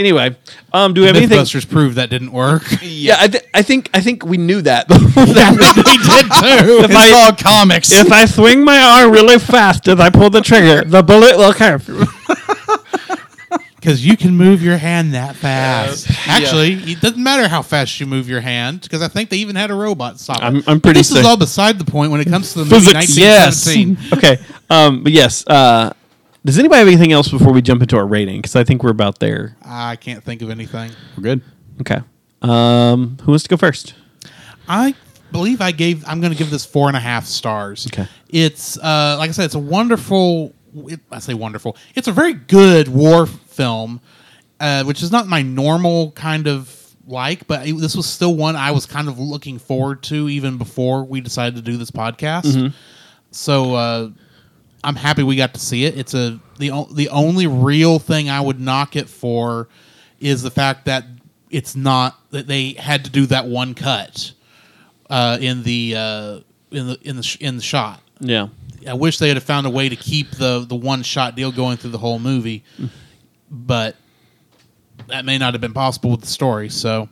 Anyway, 0.00 0.34
um, 0.72 0.94
do 0.94 1.02
we 1.02 1.06
have 1.06 1.16
anything? 1.16 1.38
Mythbusters 1.38 1.68
proved 1.68 1.96
that 1.96 2.08
didn't 2.10 2.32
work. 2.32 2.62
Yeah, 2.82 3.16
I, 3.18 3.28
th- 3.28 3.44
I 3.54 3.62
think 3.62 3.88
I 3.94 4.00
think 4.00 4.24
we 4.24 4.36
knew 4.36 4.60
that. 4.62 4.88
before 4.88 5.26
that 5.26 5.54
they 5.56 5.82
did 6.64 6.66
too. 6.66 6.84
if 6.84 6.90
It's 6.90 6.94
I 6.94 7.10
called 7.10 7.38
comics. 7.38 7.92
if 7.92 8.10
I 8.12 8.24
swing 8.26 8.64
my 8.64 8.78
arm 8.78 9.12
really 9.12 9.38
fast 9.38 9.86
as 9.88 10.00
I 10.00 10.10
pull 10.10 10.28
the 10.30 10.40
trigger, 10.40 10.84
the 10.84 11.02
bullet 11.02 11.36
will 11.36 11.52
curve. 11.54 11.86
Because 13.76 14.04
you 14.04 14.14
can 14.18 14.36
move 14.36 14.62
your 14.62 14.76
hand 14.76 15.14
that 15.14 15.36
fast. 15.36 16.06
Actually, 16.28 16.74
it 16.74 17.00
doesn't 17.00 17.22
matter 17.22 17.48
how 17.48 17.62
fast 17.62 17.98
you 17.98 18.04
move 18.06 18.28
your 18.28 18.42
hand, 18.42 18.82
because 18.82 19.00
I 19.00 19.08
think 19.08 19.30
they 19.30 19.38
even 19.38 19.56
had 19.56 19.70
a 19.70 19.74
robot 19.74 20.20
stop 20.20 20.36
it. 20.38 20.42
I'm- 20.42 20.56
I'm 20.66 20.78
But 20.78 20.82
pretty 20.82 21.00
This 21.00 21.10
is 21.10 21.16
sick. 21.16 21.24
all 21.26 21.38
beside 21.38 21.78
the 21.78 21.86
point 21.90 22.12
when 22.12 22.20
it 22.20 22.28
comes 22.28 22.52
to 22.52 22.58
the 22.62 22.64
movie 22.66 22.92
Physics, 22.92 23.16
1917. 23.16 24.18
okay, 24.18 24.38
um, 24.68 25.02
but 25.02 25.12
yes. 25.12 25.46
Uh, 25.46 25.92
does 26.44 26.58
anybody 26.58 26.78
have 26.78 26.88
anything 26.88 27.12
else 27.12 27.28
before 27.28 27.52
we 27.52 27.62
jump 27.62 27.82
into 27.82 27.96
our 27.96 28.06
rating? 28.06 28.38
Because 28.38 28.56
I 28.56 28.64
think 28.64 28.82
we're 28.82 28.90
about 28.90 29.18
there. 29.18 29.56
I 29.62 29.96
can't 29.96 30.22
think 30.24 30.42
of 30.42 30.50
anything. 30.50 30.90
We're 31.16 31.22
good. 31.22 31.42
Okay. 31.80 32.00
Um, 32.42 33.18
who 33.22 33.32
wants 33.32 33.44
to 33.44 33.48
go 33.50 33.56
first? 33.56 33.94
I 34.68 34.94
believe 35.32 35.60
I 35.60 35.72
gave. 35.72 36.04
I'm 36.06 36.20
going 36.20 36.32
to 36.32 36.38
give 36.38 36.50
this 36.50 36.64
four 36.64 36.88
and 36.88 36.96
a 36.96 37.00
half 37.00 37.26
stars. 37.26 37.86
Okay. 37.86 38.08
It's 38.28 38.78
uh, 38.78 39.16
like 39.18 39.28
I 39.28 39.32
said, 39.32 39.44
it's 39.46 39.54
a 39.54 39.58
wonderful. 39.58 40.54
It, 40.74 41.00
I 41.10 41.18
say 41.18 41.34
wonderful. 41.34 41.76
It's 41.94 42.06
a 42.08 42.12
very 42.12 42.32
good 42.32 42.88
war 42.88 43.26
film, 43.26 44.00
uh, 44.60 44.84
which 44.84 45.02
is 45.02 45.10
not 45.10 45.26
my 45.26 45.42
normal 45.42 46.12
kind 46.12 46.46
of 46.46 46.76
like, 47.06 47.46
but 47.48 47.66
it- 47.66 47.76
this 47.78 47.96
was 47.96 48.06
still 48.06 48.36
one 48.36 48.54
I 48.56 48.70
was 48.70 48.86
kind 48.86 49.08
of 49.08 49.18
looking 49.18 49.58
forward 49.58 50.02
to 50.04 50.28
even 50.28 50.58
before 50.58 51.02
we 51.04 51.20
decided 51.20 51.56
to 51.56 51.62
do 51.62 51.76
this 51.76 51.90
podcast. 51.90 52.72
So 53.32 53.74
uh, 53.74 54.10
I'm 54.82 54.96
happy 54.96 55.22
we 55.22 55.36
got 55.36 55.54
to 55.54 55.60
see 55.60 55.84
it. 55.84 55.98
It's 55.98 56.14
a 56.14 56.38
the 56.58 56.86
the 56.92 57.08
only 57.10 57.46
real 57.46 57.98
thing 57.98 58.30
I 58.30 58.40
would 58.40 58.58
knock 58.60 58.96
it 58.96 59.08
for 59.08 59.68
is 60.20 60.42
the 60.42 60.50
fact 60.50 60.86
that 60.86 61.04
it's 61.50 61.74
not 61.76 62.18
that 62.30 62.46
they 62.46 62.72
had 62.72 63.04
to 63.04 63.10
do 63.10 63.26
that 63.26 63.46
one 63.46 63.74
cut 63.74 64.32
uh, 65.10 65.36
in 65.40 65.62
the 65.64 65.94
uh, 65.96 66.40
in 66.70 66.86
the 66.86 66.98
in 67.02 67.16
the 67.16 67.22
sh- 67.22 67.36
in 67.40 67.56
the 67.56 67.62
shot. 67.62 68.00
Yeah. 68.20 68.48
I 68.88 68.94
wish 68.94 69.18
they 69.18 69.28
had 69.28 69.42
found 69.42 69.66
a 69.66 69.70
way 69.70 69.88
to 69.90 69.96
keep 69.96 70.30
the 70.30 70.64
the 70.66 70.76
one 70.76 71.02
shot 71.02 71.34
deal 71.36 71.52
going 71.52 71.76
through 71.76 71.90
the 71.90 71.98
whole 71.98 72.18
movie, 72.18 72.64
but 73.50 73.96
that 75.08 75.24
may 75.26 75.36
not 75.38 75.52
have 75.54 75.60
been 75.60 75.74
possible 75.74 76.10
with 76.10 76.20
the 76.22 76.26
story. 76.26 76.70
So 76.70 77.08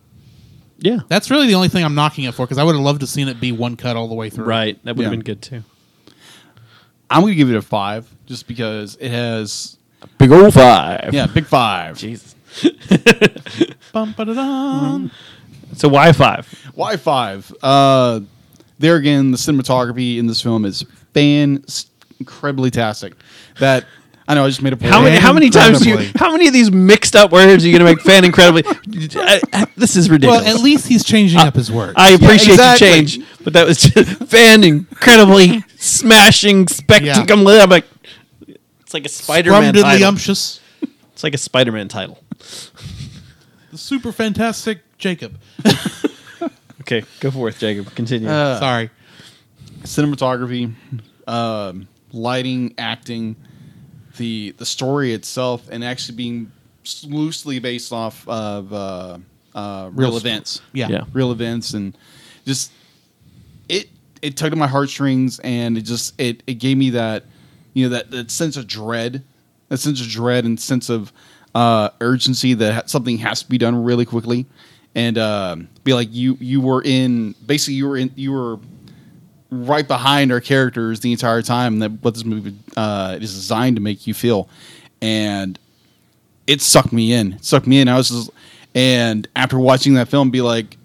Yeah. 0.78 1.00
that's 1.09 1.31
really 1.31 1.46
the 1.46 1.54
only 1.54 1.68
thing 1.68 1.85
I'm 1.85 1.94
knocking 1.94 2.24
it 2.24 2.33
for 2.35 2.46
because 2.46 2.57
I 2.59 2.64
would 2.64 2.74
have 2.74 2.85
loved 2.85 3.00
to 3.00 3.07
seen 3.07 3.28
it 3.28 3.40
be 3.40 3.52
one 3.52 3.76
cut 3.76 3.96
all 3.96 4.09
the 4.09 4.14
way 4.14 4.31
through. 4.31 4.46
Right. 4.46 4.83
That 4.85 4.96
would 4.96 5.04
have 5.04 5.12
Yeah. 5.12 5.16
been 5.16 5.24
good 5.24 5.42
too. 5.42 5.64
I'm 7.10 7.22
going 7.22 7.32
to 7.32 7.36
give 7.36 7.50
it 7.50 7.56
a 7.56 7.62
five 7.62 8.08
just 8.26 8.46
because 8.46 8.96
it 9.00 9.10
has, 9.10 9.78
Big 10.18 10.30
old 10.30 10.54
five. 10.54 11.12
yeah, 11.12 11.26
big 11.26 11.46
five. 11.46 11.98
Jesus. 11.98 12.34
Bum, 13.92 14.12
ba-da-dum. 14.16 15.10
So 15.74 15.88
why 15.88 16.12
five? 16.12 16.46
Why 16.74 16.96
five? 16.96 17.52
Uh, 17.62 18.20
there 18.78 18.96
again, 18.96 19.30
the 19.30 19.36
cinematography 19.36 20.18
in 20.18 20.26
this 20.26 20.40
film 20.40 20.64
is 20.64 20.82
fan 21.14 21.64
incredibly 22.18 22.70
tastic. 22.70 23.14
That 23.58 23.84
I 24.26 24.34
know 24.34 24.44
I 24.44 24.48
just 24.48 24.62
made 24.62 24.72
a 24.72 24.76
point. 24.76 24.92
How 24.92 25.02
many? 25.02 25.16
How 25.16 25.32
many 25.32 25.50
times? 25.50 25.80
Do 25.80 25.88
you, 25.90 26.10
how 26.16 26.32
many 26.32 26.46
of 26.46 26.52
these 26.52 26.70
mixed 26.70 27.16
up 27.16 27.32
words 27.32 27.64
are 27.64 27.66
you 27.66 27.76
going 27.76 27.86
to 27.86 27.92
make 27.94 28.02
fan 28.04 28.24
incredibly? 28.24 28.62
I- 28.66 28.70
I- 29.16 29.36
uh, 29.36 29.62
uh, 29.62 29.66
this 29.76 29.96
is 29.96 30.10
ridiculous. 30.10 30.44
Well, 30.44 30.56
at 30.56 30.62
least 30.62 30.86
he's 30.86 31.04
changing 31.04 31.40
uh, 31.40 31.44
up 31.44 31.54
his 31.54 31.72
words. 31.72 31.94
I 31.96 32.10
appreciate 32.10 32.54
exactly. 32.54 32.88
the 32.88 32.94
change, 32.94 33.20
but 33.42 33.52
that 33.54 33.66
was 33.66 33.80
just 33.80 34.24
fan 34.30 34.64
incredibly 34.64 35.64
smashing 35.78 36.68
spectacle. 36.68 37.48
I'm 37.48 37.70
like, 37.70 37.86
it's 38.80 38.94
like 38.94 39.04
a 39.06 39.08
Spider-Man 39.08 39.74
title. 39.74 39.84
Scrumdiddlyumptious. 39.84 40.60
It's 41.12 41.24
like 41.24 41.34
a 41.34 41.38
Spider-Man 41.38 41.88
title. 41.88 42.18
The 43.70 43.78
super 43.78 44.12
fantastic 44.12 44.80
Jacob. 44.98 45.38
Okay, 46.90 47.04
go 47.20 47.30
forth, 47.30 47.58
Jacob. 47.58 47.94
Continue. 47.94 48.30
Uh, 48.30 48.58
Sorry. 48.58 48.88
cinematography, 49.82 50.72
um, 51.26 51.86
lighting, 52.12 52.74
acting, 52.78 53.36
the 54.16 54.54
the 54.56 54.64
story 54.64 55.12
itself, 55.12 55.68
and 55.70 55.84
actually 55.84 56.16
being 56.16 56.50
loosely 57.04 57.58
based 57.58 57.92
off 57.92 58.26
of 58.26 58.72
uh, 58.72 59.18
uh, 59.54 59.90
real, 59.92 60.08
Real 60.12 60.16
events. 60.16 60.62
Yeah. 60.72 60.88
Yeah. 60.88 61.04
real 61.12 61.30
events, 61.30 61.74
and 61.74 61.94
just 62.46 62.72
it 63.68 63.90
it 64.22 64.37
tugged 64.37 64.52
at 64.52 64.59
my 64.59 64.66
heartstrings, 64.66 65.38
and 65.40 65.76
it 65.78 65.83
just 65.83 66.18
it 66.20 66.42
it 66.46 66.54
gave 66.54 66.76
me 66.76 66.90
that 66.90 67.24
you 67.74 67.85
know 67.85 67.96
that 67.96 68.11
that 68.11 68.31
sense 68.31 68.57
of 68.57 68.66
dread, 68.66 69.22
that 69.68 69.78
sense 69.78 70.00
of 70.00 70.09
dread 70.09 70.44
and 70.44 70.59
sense 70.59 70.88
of 70.88 71.12
uh, 71.54 71.90
urgency 72.00 72.54
that 72.54 72.90
something 72.90 73.18
has 73.18 73.42
to 73.42 73.48
be 73.48 73.59
done 73.59 73.83
really 73.83 74.04
quickly, 74.04 74.46
and 74.94 75.18
um, 75.18 75.68
be 75.85 75.94
like 75.94 76.09
you 76.11 76.37
you 76.40 76.61
were 76.61 76.83
in 76.85 77.35
basically 77.46 77.74
you 77.74 77.88
were 77.88 77.96
in 77.96 78.11
you 78.14 78.33
were 78.33 78.59
right 79.50 79.88
behind 79.88 80.31
our 80.31 80.40
characters 80.40 81.00
the 81.00 81.12
entire 81.12 81.40
time 81.42 81.78
that 81.78 81.90
what 82.02 82.14
this 82.14 82.24
movie 82.24 82.54
uh, 82.76 83.16
is 83.20 83.35
designed 83.35 83.76
to 83.76 83.83
make 83.83 84.07
you 84.07 84.14
feel. 84.14 84.48
And 85.00 85.59
it 86.46 86.61
sucked 86.61 86.92
me 86.92 87.12
in. 87.12 87.35
It 87.35 87.44
sucked 87.44 87.66
me 87.66 87.81
in. 87.81 87.88
I 87.88 87.96
was 87.96 88.09
just 88.09 88.31
and 88.74 89.26
after 89.35 89.59
watching 89.59 89.94
that 89.94 90.09
film 90.09 90.31
be 90.31 90.40
like 90.40 90.76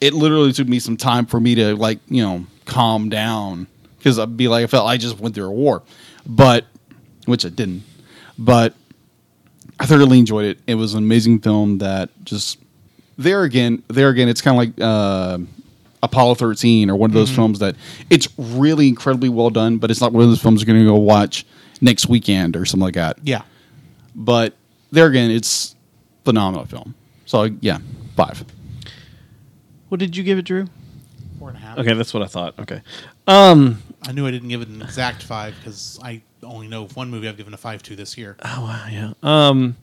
it 0.00 0.14
literally 0.14 0.52
took 0.52 0.68
me 0.68 0.78
some 0.78 0.96
time 0.96 1.26
for 1.26 1.40
me 1.40 1.54
to 1.54 1.74
like 1.76 1.98
you 2.08 2.22
know 2.22 2.46
calm 2.64 3.08
down. 3.08 3.66
Because 3.98 4.18
i'd 4.18 4.36
be 4.36 4.46
like 4.46 4.62
i 4.62 4.66
felt 4.68 4.86
i 4.86 4.96
just 4.96 5.18
went 5.18 5.34
through 5.34 5.46
a 5.46 5.50
war. 5.50 5.82
But 6.26 6.64
which 7.24 7.44
i 7.44 7.48
didn't. 7.48 7.82
But 8.38 8.74
i 9.80 9.86
thoroughly 9.86 10.18
enjoyed 10.18 10.44
it. 10.44 10.58
It 10.66 10.74
was 10.76 10.94
an 10.94 10.98
amazing 11.02 11.40
film 11.40 11.78
that 11.78 12.10
just 12.24 12.58
there 13.18 13.42
again 13.44 13.82
there 13.88 14.10
again 14.10 14.28
it's 14.28 14.42
kind 14.42 14.54
of 14.54 14.58
like 14.58 14.80
uh, 14.80 15.38
apollo 16.02 16.34
13 16.34 16.90
or 16.90 16.96
one 16.96 17.08
of 17.08 17.14
those 17.14 17.30
films 17.30 17.58
that 17.60 17.74
it's 18.10 18.28
really 18.36 18.88
incredibly 18.88 19.30
well 19.30 19.48
done 19.48 19.78
but 19.78 19.90
it's 19.90 20.02
not 20.02 20.12
one 20.12 20.22
of 20.22 20.28
those 20.28 20.40
films 20.42 20.60
you're 20.60 20.66
going 20.66 20.78
to 20.78 20.84
go 20.84 20.96
watch 20.96 21.46
next 21.80 22.08
weekend 22.08 22.56
or 22.56 22.66
something 22.66 22.84
like 22.84 22.94
that. 22.94 23.18
Yeah. 23.22 23.42
but 24.14 24.54
there 24.92 25.06
again 25.06 25.30
it's 25.30 25.74
phenomenal 26.24 26.66
film. 26.66 26.94
So 27.24 27.44
yeah 27.60 27.78
five 28.16 28.44
what 29.88 29.98
did 30.00 30.16
you 30.16 30.22
give 30.24 30.38
it, 30.38 30.42
Drew? 30.42 30.66
Four 31.38 31.48
and 31.50 31.58
a 31.58 31.60
half. 31.60 31.78
Okay, 31.78 31.92
that's 31.94 32.14
what 32.14 32.22
I 32.22 32.26
thought. 32.26 32.58
Okay. 32.58 32.80
Um. 33.26 33.82
I 34.02 34.12
knew 34.12 34.26
I 34.26 34.30
didn't 34.30 34.48
give 34.48 34.62
it 34.62 34.68
an 34.68 34.82
exact 34.82 35.22
five 35.22 35.54
because 35.58 35.98
I 36.02 36.22
only 36.42 36.68
know 36.68 36.84
of 36.84 36.94
one 36.96 37.10
movie 37.10 37.28
I've 37.28 37.36
given 37.36 37.52
a 37.54 37.56
five 37.56 37.82
to 37.84 37.96
this 37.96 38.16
year. 38.16 38.36
Oh 38.44 38.62
wow, 38.62 38.86
yeah. 38.90 39.12
Um, 39.22 39.76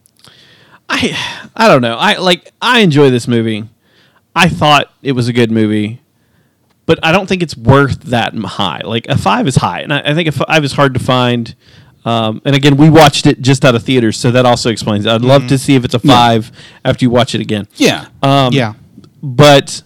I 0.89 1.49
I 1.55 1.67
don't 1.67 1.81
know. 1.81 1.95
I 1.97 2.17
like 2.17 2.51
I 2.61 2.79
enjoy 2.79 3.09
this 3.09 3.27
movie. 3.27 3.65
I 4.35 4.49
thought 4.49 4.91
it 5.01 5.11
was 5.11 5.27
a 5.27 5.33
good 5.33 5.51
movie, 5.51 6.01
but 6.85 6.99
I 7.03 7.11
don't 7.11 7.27
think 7.27 7.43
it's 7.43 7.55
worth 7.55 8.01
that 8.03 8.33
high. 8.35 8.81
Like 8.83 9.07
a 9.07 9.17
five 9.17 9.47
is 9.47 9.57
high, 9.57 9.81
and 9.81 9.93
I, 9.93 10.01
I 10.05 10.13
think 10.13 10.27
a 10.29 10.31
five 10.31 10.63
is 10.63 10.71
hard 10.73 10.93
to 10.95 10.99
find. 10.99 11.53
Um, 12.05 12.41
and 12.45 12.55
again, 12.55 12.75
we 12.77 12.89
watched 12.89 13.25
it 13.27 13.41
just 13.41 13.63
out 13.63 13.75
of 13.75 13.83
theaters, 13.83 14.17
so 14.17 14.31
that 14.31 14.45
also 14.45 14.69
explains. 14.69 15.05
It. 15.05 15.11
I'd 15.11 15.21
love 15.21 15.47
to 15.47 15.57
see 15.57 15.75
if 15.75 15.85
it's 15.85 15.93
a 15.93 15.99
five 15.99 16.51
after 16.83 17.05
you 17.05 17.09
watch 17.09 17.33
it 17.35 17.41
again. 17.41 17.67
yeah 17.75 18.07
Um, 18.21 18.51
yeah. 18.53 18.73
but 19.21 19.83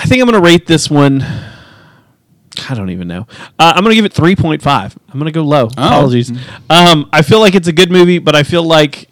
I 0.00 0.04
think 0.04 0.22
I'm 0.22 0.28
going 0.28 0.42
to 0.42 0.46
rate 0.46 0.66
this 0.66 0.88
one. 0.88 1.22
I 1.22 2.74
don't 2.74 2.88
even 2.88 3.06
know. 3.06 3.26
Uh, 3.58 3.74
I'm 3.76 3.84
going 3.84 3.94
to 3.94 4.02
give 4.02 4.06
it 4.06 4.14
3.5. 4.14 4.96
I'm 5.08 5.12
going 5.12 5.26
to 5.26 5.30
go 5.30 5.42
low. 5.42 5.66
Apologies. 5.66 6.32
Um, 6.70 7.08
I 7.12 7.20
feel 7.20 7.38
like 7.38 7.54
it's 7.54 7.68
a 7.68 7.72
good 7.72 7.90
movie, 7.90 8.18
but 8.18 8.34
I 8.34 8.42
feel 8.42 8.62
like 8.62 9.10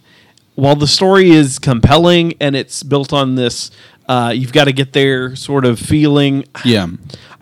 while 0.54 0.76
the 0.76 0.86
story 0.86 1.30
is 1.30 1.58
compelling 1.58 2.34
and 2.40 2.56
it's 2.56 2.82
built 2.82 3.12
on 3.12 3.34
this, 3.34 3.70
uh, 4.08 4.32
you've 4.34 4.52
got 4.54 4.64
to 4.64 4.72
get 4.72 4.94
there 4.94 5.36
sort 5.36 5.66
of 5.66 5.78
feeling. 5.78 6.44
yeah 6.64 6.86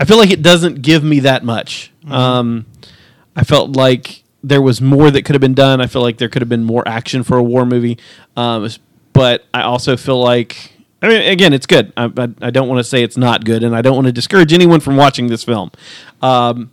I 0.01 0.05
feel 0.05 0.16
like 0.18 0.31
it 0.31 0.43
doesn't 0.43 0.83
give 0.83 1.05
me 1.05 1.20
that 1.20 1.45
much. 1.45 1.93
Um, 2.09 2.66
I 3.37 3.45
felt 3.45 3.77
like 3.77 4.25
there 4.43 4.61
was 4.61 4.81
more 4.81 5.11
that 5.11 5.25
could 5.25 5.35
have 5.35 5.41
been 5.41 5.55
done. 5.55 5.81
I 5.81 5.87
feel 5.87 6.03
like 6.03 6.18
there 6.18 6.29
could 6.29 6.43
have 6.43 6.49
been 6.49 6.64
more 6.64 6.87
action 6.87 7.23
for 7.23 7.37
a 7.37 7.43
war 7.43 7.64
movie. 7.64 7.99
Um, 8.37 8.68
but 9.12 9.45
I 9.55 9.62
also 9.62 9.97
feel 9.97 10.20
like, 10.20 10.73
I 11.07 11.09
mean, 11.09 11.23
again, 11.31 11.53
it's 11.53 11.67
good. 11.67 11.93
I, 11.97 12.05
I, 12.17 12.29
I 12.43 12.51
don't 12.51 12.69
want 12.69 12.79
to 12.81 12.85
say 12.85 13.03
it's 13.03 13.17
not 13.17 13.45
good, 13.45 13.63
and 13.63 13.75
I 13.75 13.83
don't 13.83 13.95
want 13.95 14.07
to 14.07 14.13
discourage 14.13 14.53
anyone 14.53 14.81
from 14.81 14.97
watching 14.97 15.29
this 15.29 15.45
film. 15.45 15.71
Um, 16.23 16.73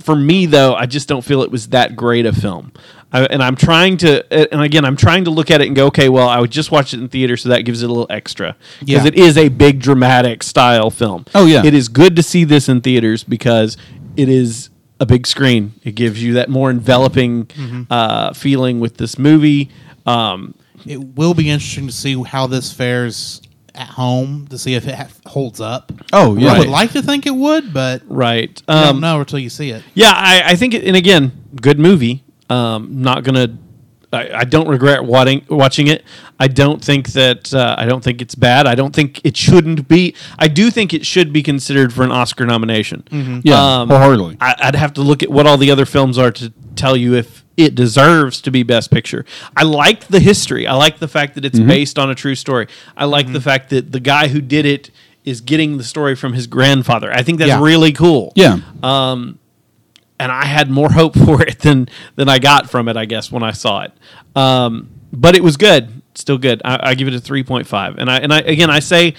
for 0.00 0.16
me 0.16 0.46
though, 0.46 0.74
I 0.74 0.86
just 0.86 1.08
don't 1.08 1.22
feel 1.22 1.42
it 1.42 1.50
was 1.50 1.68
that 1.68 1.94
great 1.96 2.26
a 2.26 2.32
film. 2.32 2.72
I, 3.12 3.24
and 3.26 3.42
I'm 3.42 3.56
trying 3.56 3.98
to, 3.98 4.52
and 4.52 4.62
again, 4.62 4.84
I'm 4.84 4.96
trying 4.96 5.24
to 5.24 5.30
look 5.30 5.50
at 5.50 5.60
it 5.60 5.66
and 5.66 5.76
go, 5.76 5.86
okay, 5.88 6.08
well, 6.08 6.28
I 6.28 6.40
would 6.40 6.50
just 6.50 6.70
watch 6.70 6.94
it 6.94 7.00
in 7.00 7.08
theater, 7.08 7.36
so 7.36 7.50
that 7.50 7.62
gives 7.62 7.82
it 7.82 7.86
a 7.86 7.92
little 7.92 8.06
extra 8.10 8.56
because 8.80 9.02
Yeah. 9.04 9.06
it 9.06 9.14
is 9.14 9.36
a 9.36 9.48
big 9.48 9.80
dramatic 9.80 10.42
style 10.42 10.90
film. 10.90 11.26
Oh, 11.34 11.46
yeah. 11.46 11.64
it 11.64 11.74
is 11.74 11.88
good 11.88 12.16
to 12.16 12.22
see 12.22 12.44
this 12.44 12.68
in 12.68 12.80
theaters 12.80 13.22
because 13.22 13.76
it 14.16 14.28
is 14.28 14.70
a 14.98 15.04
big 15.06 15.26
screen. 15.26 15.74
It 15.84 15.94
gives 15.94 16.22
you 16.22 16.34
that 16.34 16.48
more 16.48 16.70
enveloping 16.70 17.44
Mm-hmm. 17.46 17.82
uh, 17.90 18.32
feeling 18.32 18.80
with 18.80 18.96
this 18.96 19.18
movie. 19.18 19.70
Um, 20.06 20.54
It 20.86 21.16
will 21.16 21.34
be 21.34 21.48
interesting 21.50 21.86
to 21.86 21.92
see 21.92 22.20
how 22.22 22.46
this 22.46 22.72
fares 22.72 23.40
at 23.74 23.88
home 23.88 24.46
to 24.48 24.58
see 24.58 24.74
if 24.74 24.86
it 24.86 24.94
ha- 24.94 25.08
holds 25.26 25.60
up. 25.60 25.92
Oh, 26.12 26.36
yeah. 26.36 26.52
I 26.52 26.58
would 26.58 26.68
like 26.68 26.92
to 26.92 27.00
think 27.02 27.26
it 27.26 27.34
would, 27.34 27.72
but 27.72 28.02
right. 28.06 28.48
you 28.50 28.64
don't 28.74 28.86
Um, 28.96 29.00
know 29.00 29.20
until 29.20 29.38
you 29.38 29.48
see 29.48 29.70
it. 29.70 29.82
Yeah, 29.94 30.12
I, 30.14 30.42
I 30.52 30.56
think, 30.56 30.74
it, 30.74 30.84
and 30.84 30.94
again, 30.96 31.32
good 31.60 31.78
movie. 31.78 32.22
Um, 32.50 33.00
not 33.02 33.24
gonna. 33.24 33.56
I, 34.12 34.40
I 34.40 34.44
don't 34.44 34.68
regret 34.68 35.02
watching 35.04 35.42
watching 35.48 35.86
it. 35.86 36.04
I 36.38 36.48
don't 36.48 36.84
think 36.84 37.12
that 37.12 37.54
uh, 37.54 37.76
I 37.78 37.86
don't 37.86 38.04
think 38.04 38.20
it's 38.20 38.34
bad. 38.34 38.66
I 38.66 38.74
don't 38.74 38.94
think 38.94 39.22
it 39.24 39.38
shouldn't 39.38 39.88
be. 39.88 40.14
I 40.38 40.48
do 40.48 40.70
think 40.70 40.92
it 40.92 41.06
should 41.06 41.32
be 41.32 41.42
considered 41.42 41.94
for 41.94 42.02
an 42.02 42.12
Oscar 42.12 42.44
nomination. 42.44 43.04
Yeah, 43.42 43.86
wholeheartedly. 43.86 44.36
I, 44.38 44.54
I'd 44.58 44.74
have 44.74 44.92
to 44.94 45.00
look 45.00 45.22
at 45.22 45.30
what 45.30 45.46
all 45.46 45.56
the 45.56 45.70
other 45.70 45.86
films 45.86 46.18
are 46.18 46.30
to 46.32 46.52
tell 46.76 46.94
you 46.94 47.14
if 47.14 47.41
it 47.56 47.74
deserves 47.74 48.40
to 48.42 48.50
be 48.50 48.62
Best 48.62 48.90
Picture. 48.90 49.24
I 49.56 49.64
like 49.64 50.06
the 50.08 50.20
history. 50.20 50.66
I 50.66 50.74
like 50.74 50.98
the 50.98 51.08
fact 51.08 51.34
that 51.34 51.44
it's 51.44 51.58
based 51.58 51.98
on 51.98 52.10
a 52.10 52.14
true 52.14 52.34
story. 52.34 52.66
I 52.96 53.04
like 53.04 53.32
the 53.32 53.40
fact 53.40 53.70
that 53.70 53.92
the 53.92 54.00
guy 54.00 54.28
who 54.28 54.40
did 54.40 54.64
it 54.66 54.90
is 55.24 55.40
getting 55.40 55.76
the 55.76 55.84
story 55.84 56.16
from 56.16 56.32
his 56.32 56.46
grandfather. 56.46 57.12
I 57.12 57.22
think 57.22 57.38
that's 57.38 57.48
Yeah. 57.50 57.62
really 57.62 57.92
cool 57.92 58.32
yeah. 58.34 58.58
Um, 58.82 59.38
and 60.18 60.32
I 60.32 60.44
had 60.46 60.70
more 60.70 60.90
hope 60.92 61.14
for 61.16 61.42
it 61.42 61.58
than 61.60 61.88
than 62.16 62.28
I 62.28 62.38
got 62.38 62.70
from 62.70 62.88
it. 62.88 62.96
I 62.96 63.04
guess 63.04 63.30
when 63.30 63.42
I 63.42 63.52
saw 63.52 63.82
it, 63.82 63.92
um, 64.34 64.88
but 65.12 65.36
it 65.36 65.42
was 65.44 65.56
good, 65.56 66.02
still 66.14 66.38
good. 66.38 66.62
I, 66.64 66.90
I 66.90 66.94
give 66.94 67.06
it 67.08 67.14
a 67.14 67.20
three 67.20 67.42
point 67.44 67.66
five, 67.66 67.98
and 67.98 68.10
I 68.10 68.18
and 68.18 68.32
I 68.32 68.38
again 68.40 68.70
I 68.70 68.78
say 68.80 69.14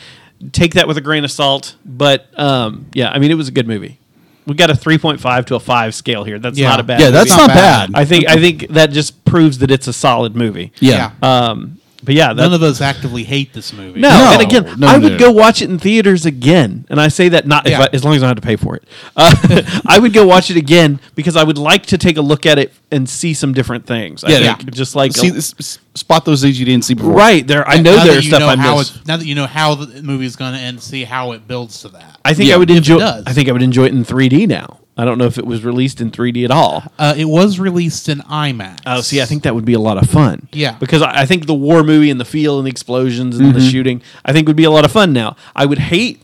take 0.52 0.74
that 0.74 0.88
with 0.88 0.98
a 0.98 1.02
grain 1.02 1.24
of 1.24 1.32
salt, 1.32 1.76
but 1.86 2.28
um, 2.40 2.88
yeah, 2.94 3.10
I 3.12 3.20
mean 3.20 3.32
it 3.32 3.36
was 3.36 3.48
a 3.48 3.52
good 3.52 3.68
movie. 3.68 4.00
We 4.46 4.56
got 4.56 4.70
a 4.70 4.76
three 4.76 4.98
point 4.98 5.20
five 5.22 5.46
to 5.48 5.56
a 5.56 5.60
five 5.60 5.96
scale 5.96 6.24
here. 6.24 6.40
That's 6.40 6.58
Yeah. 6.58 6.70
not 6.70 6.80
a 6.80 6.84
bad. 6.84 7.00
yeah, 7.00 7.10
that's 7.12 7.30
movie. 7.30 7.42
not, 7.42 7.48
not 7.48 7.56
bad. 7.56 7.92
bad. 7.94 8.00
I 8.02 8.06
think 8.06 8.28
I 8.28 8.36
think 8.38 8.68
that 8.70 8.92
just 8.92 9.24
proves 9.26 9.60
that 9.60 9.72
it's 9.72 9.88
a 9.88 9.94
solid 9.94 10.36
movie. 10.36 10.72
yeah. 10.80 11.12
Um, 11.22 11.80
but 12.04 12.14
yeah, 12.16 12.34
None 12.34 12.54
of 12.54 12.62
us 12.64 12.82
actively 12.82 13.24
hate 13.24 13.54
this 13.54 13.74
movie. 13.74 14.00
no, 14.00 14.10
No, 14.10 14.32
and 14.34 14.42
again, 14.42 14.80
no, 14.80 14.88
I 14.88 14.98
no, 14.98 15.04
would 15.04 15.12
no. 15.14 15.18
go 15.20 15.32
watch 15.32 15.62
it 15.62 15.70
in 15.70 15.80
theaters 15.80 16.26
again, 16.26 16.86
and 16.90 17.00
I 17.00 17.08
say 17.08 17.30
that 17.30 17.48
not 17.48 17.66
if 17.66 17.72
Yeah. 17.72 17.82
I, 17.84 17.90
as 17.94 18.04
long 18.04 18.14
as 18.16 18.22
I 18.24 18.28
don't 18.28 18.36
have 18.38 18.42
to 18.44 18.48
pay 18.48 18.56
for 18.56 18.76
it. 18.76 18.84
Uh, 19.16 19.82
I 19.88 20.00
would 20.00 20.14
go 20.14 20.26
watch 20.28 20.50
it 20.52 20.58
again 20.58 21.00
because 21.16 21.36
I 21.36 21.44
would 21.44 21.58
like 21.58 21.86
to 21.88 21.98
take 21.98 22.18
a 22.18 22.22
look 22.22 22.46
at 22.46 22.60
it 22.60 22.74
and 22.92 23.10
see 23.10 23.34
some 23.34 23.54
different 23.54 23.86
things. 23.86 24.24
I 24.24 24.30
Yeah, 24.32 24.56
think 24.56 24.72
just 24.74 24.96
like 24.96 25.14
See, 25.14 25.30
s- 25.30 25.56
s- 25.60 25.80
spot 25.96 26.26
those 26.26 26.42
things 26.42 26.60
you 26.60 26.66
didn't 26.66 26.86
see 26.86 26.94
before. 26.94 27.12
right 27.14 27.46
there. 27.48 27.68
I 27.68 27.78
know 27.78 27.96
now 27.96 28.04
there's 28.04 28.16
that 28.18 28.24
you 28.24 28.30
stuff 28.30 28.40
know 28.42 28.48
I 28.50 28.56
how 28.56 28.78
missed. 28.78 28.96
it- 28.98 29.08
now 29.08 29.18
that 29.18 29.26
you 29.26 29.36
know 29.36 29.48
how 29.48 29.76
the 29.76 30.02
movie 30.04 30.26
is 30.26 30.36
going 30.36 30.54
to 30.54 30.60
end, 30.60 30.82
see 30.82 31.04
how 31.04 31.32
it 31.32 31.48
builds 31.48 31.82
to 31.82 31.90
that. 31.90 32.20
I 32.26 32.34
think 32.34 32.50
Yeah, 32.50 32.56
I 32.56 32.58
would 32.58 32.70
if 32.70 32.76
it 32.76 32.78
enjoy. 32.80 33.00
does. 33.00 33.24
I 33.26 33.34
think 33.34 33.50
I 33.50 33.52
would 33.52 33.64
enjoy 33.64 33.86
it 33.86 33.94
in 33.94 34.04
3D 34.06 34.48
now. 34.48 34.80
I 34.96 35.06
don't 35.06 35.18
know 35.18 35.26
if 35.26 35.38
it 35.40 35.46
was 35.46 35.66
released 35.66 36.02
in 36.02 36.12
3D 36.12 36.46
at 36.46 36.52
all. 36.52 36.84
Uh, 37.00 37.16
it 37.18 37.26
was 37.26 37.60
released 37.60 38.08
in 38.10 38.20
IMAX. 38.20 38.80
Oh, 38.86 39.02
see, 39.02 39.22
I 39.22 39.26
think 39.26 39.42
that 39.44 39.56
would 39.56 39.66
be 39.66 39.74
a 39.74 39.80
lot 39.80 39.98
of 39.98 40.08
fun. 40.10 40.48
Yeah. 40.52 40.78
because 40.80 41.02
I, 41.02 41.22
I 41.22 41.26
think 41.26 41.48
the 41.48 41.54
war 41.56 41.84
movie 41.84 42.12
and 42.12 42.20
the 42.20 42.26
feel 42.26 42.60
and 42.60 42.68
the 42.68 42.72
explosions 42.72 43.40
and 43.40 43.56
the 43.56 43.62
shooting, 43.62 44.02
I 44.24 44.34
think 44.34 44.48
would 44.48 44.56
be 44.56 44.66
a 44.66 44.72
lot 44.72 44.86
of 44.86 44.92
fun. 44.92 45.12
Now, 45.12 45.36
I 45.56 45.66
would 45.66 45.80
hate 45.80 46.22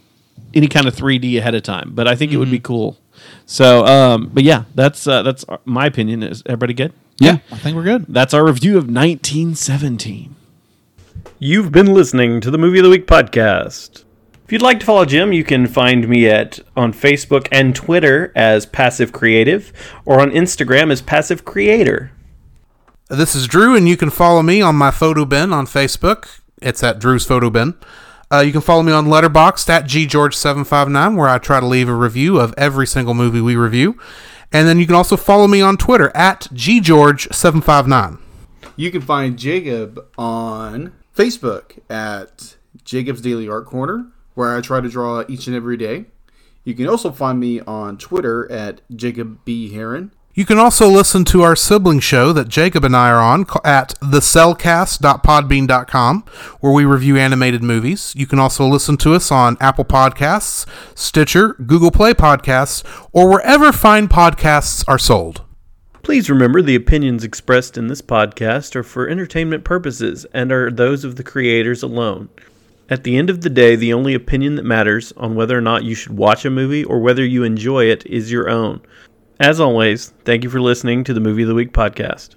any 0.53 0.67
kind 0.67 0.87
of 0.87 0.95
3D 0.95 1.37
ahead 1.39 1.55
of 1.55 1.63
time, 1.63 1.91
but 1.95 2.07
I 2.07 2.15
think 2.15 2.31
it 2.31 2.37
would 2.37 2.51
be 2.51 2.59
cool. 2.59 2.97
So, 3.45 3.85
um, 3.85 4.29
but 4.33 4.43
yeah, 4.43 4.65
that's 4.75 5.07
uh, 5.07 5.23
that's 5.23 5.43
my 5.65 5.85
opinion. 5.87 6.21
Is 6.23 6.43
everybody 6.45 6.73
good? 6.73 6.93
Yeah. 7.19 7.39
I 7.51 7.57
think 7.57 7.75
we're 7.75 7.83
good. 7.83 8.05
That's 8.07 8.33
our 8.33 8.45
review 8.45 8.77
of 8.77 8.83
1917. 8.85 10.35
You've 11.39 11.71
been 11.71 11.93
listening 11.93 12.39
to 12.41 12.51
the 12.51 12.57
Movie 12.57 12.79
of 12.79 12.83
the 12.83 12.89
Week 12.89 13.07
podcast. 13.07 14.03
If 14.49 14.53
you'd 14.53 14.63
like 14.63 14.79
to 14.79 14.85
follow 14.87 15.05
Jim, 15.05 15.31
you 15.31 15.43
can 15.43 15.67
find 15.67 16.09
me 16.09 16.27
at 16.27 16.59
on 16.75 16.91
Facebook 16.91 17.47
and 17.51 17.75
Twitter 17.75 18.31
as 18.35 18.65
Passive 18.65 19.11
Creative 19.11 19.71
or 20.05 20.19
on 20.19 20.31
Instagram 20.31 20.91
as 20.91 21.03
Passive 21.03 21.45
Creator. 21.45 22.11
This 23.09 23.35
is 23.35 23.45
Drew, 23.45 23.75
and 23.75 23.87
you 23.87 23.95
can 23.95 24.09
follow 24.09 24.41
me 24.41 24.59
on 24.59 24.75
my 24.75 24.89
photo 24.89 25.23
bin 25.23 25.53
on 25.53 25.67
Facebook. 25.67 26.39
It's 26.63 26.81
at 26.81 26.97
Drew's 26.97 27.27
Photo 27.27 27.51
Bin. 27.51 27.75
Uh, 28.31 28.39
you 28.39 28.51
can 28.51 28.61
follow 28.61 28.81
me 28.81 28.91
on 28.91 29.05
Letterboxd 29.05 29.69
at 29.69 29.85
ggeorge759, 29.85 31.15
where 31.15 31.29
I 31.29 31.37
try 31.37 31.59
to 31.59 31.67
leave 31.67 31.87
a 31.87 31.93
review 31.93 32.39
of 32.39 32.55
every 32.57 32.87
single 32.87 33.13
movie 33.13 33.41
we 33.41 33.55
review. 33.55 33.99
And 34.51 34.67
then 34.67 34.79
you 34.79 34.87
can 34.87 34.95
also 34.95 35.15
follow 35.15 35.45
me 35.45 35.61
on 35.61 35.77
Twitter 35.77 36.11
at 36.15 36.47
ggeorge759. 36.55 38.17
You 38.75 38.89
can 38.89 39.01
find 39.01 39.37
Jacob 39.37 40.07
on 40.17 40.93
Facebook 41.15 41.77
at 41.87 42.55
Jacob's 42.83 43.21
Daily 43.21 43.47
Art 43.47 43.67
Corner, 43.67 44.07
where 44.33 44.55
I 44.55 44.61
try 44.61 44.81
to 44.81 44.89
draw 44.89 45.23
each 45.27 45.47
and 45.47 45.55
every 45.55 45.77
day. 45.77 46.05
You 46.63 46.73
can 46.73 46.87
also 46.87 47.11
find 47.11 47.39
me 47.39 47.61
on 47.61 47.97
Twitter 47.97 48.51
at 48.51 48.81
Jacob 48.95 49.45
B. 49.45 49.73
Heron. 49.73 50.11
You 50.35 50.45
can 50.45 50.57
also 50.57 50.87
listen 50.87 51.25
to 51.25 51.41
our 51.41 51.55
sibling 51.55 51.99
show 51.99 52.31
that 52.31 52.47
Jacob 52.47 52.85
and 52.85 52.95
I 52.95 53.09
are 53.09 53.19
on 53.19 53.45
at 53.65 53.95
thecellcast.podbean.com, 53.99 56.23
where 56.59 56.71
we 56.71 56.85
review 56.85 57.17
animated 57.17 57.61
movies. 57.61 58.13
You 58.15 58.25
can 58.25 58.39
also 58.39 58.65
listen 58.65 58.95
to 58.97 59.15
us 59.15 59.33
on 59.33 59.57
Apple 59.59 59.85
Podcasts, 59.85 60.65
Stitcher, 60.97 61.55
Google 61.55 61.91
Play 61.91 62.13
Podcasts, 62.13 62.85
or 63.11 63.29
wherever 63.29 63.73
fine 63.73 64.07
podcasts 64.07 64.85
are 64.87 64.99
sold. 64.99 65.41
Please 66.03 66.29
remember 66.29 66.61
the 66.61 66.75
opinions 66.75 67.23
expressed 67.23 67.77
in 67.77 67.87
this 67.87 68.01
podcast 68.01 68.75
are 68.75 68.83
for 68.83 69.09
entertainment 69.09 69.63
purposes 69.65 70.25
and 70.33 70.51
are 70.51 70.71
those 70.71 71.03
of 71.03 71.17
the 71.17 71.23
creators 71.23 71.83
alone. 71.83 72.29
At 72.89 73.03
the 73.03 73.17
end 73.17 73.29
of 73.29 73.41
the 73.41 73.51
day, 73.51 73.75
the 73.75 73.93
only 73.93 74.15
opinion 74.15 74.55
that 74.55 74.65
matters 74.65 75.13
on 75.15 75.35
whether 75.35 75.55
or 75.55 75.61
not 75.61 75.83
you 75.83 75.93
should 75.93 76.17
watch 76.17 76.43
a 76.43 76.49
movie 76.49 76.83
or 76.83 76.99
whether 76.99 77.23
you 77.23 77.43
enjoy 77.43 77.85
it 77.85 78.03
is 78.07 78.31
your 78.31 78.49
own. 78.49 78.81
As 79.39 79.59
always, 79.59 80.11
thank 80.25 80.43
you 80.43 80.49
for 80.49 80.59
listening 80.59 81.03
to 81.03 81.13
the 81.13 81.19
Movie 81.19 81.43
of 81.43 81.49
the 81.49 81.53
Week 81.53 81.71
podcast. 81.71 82.29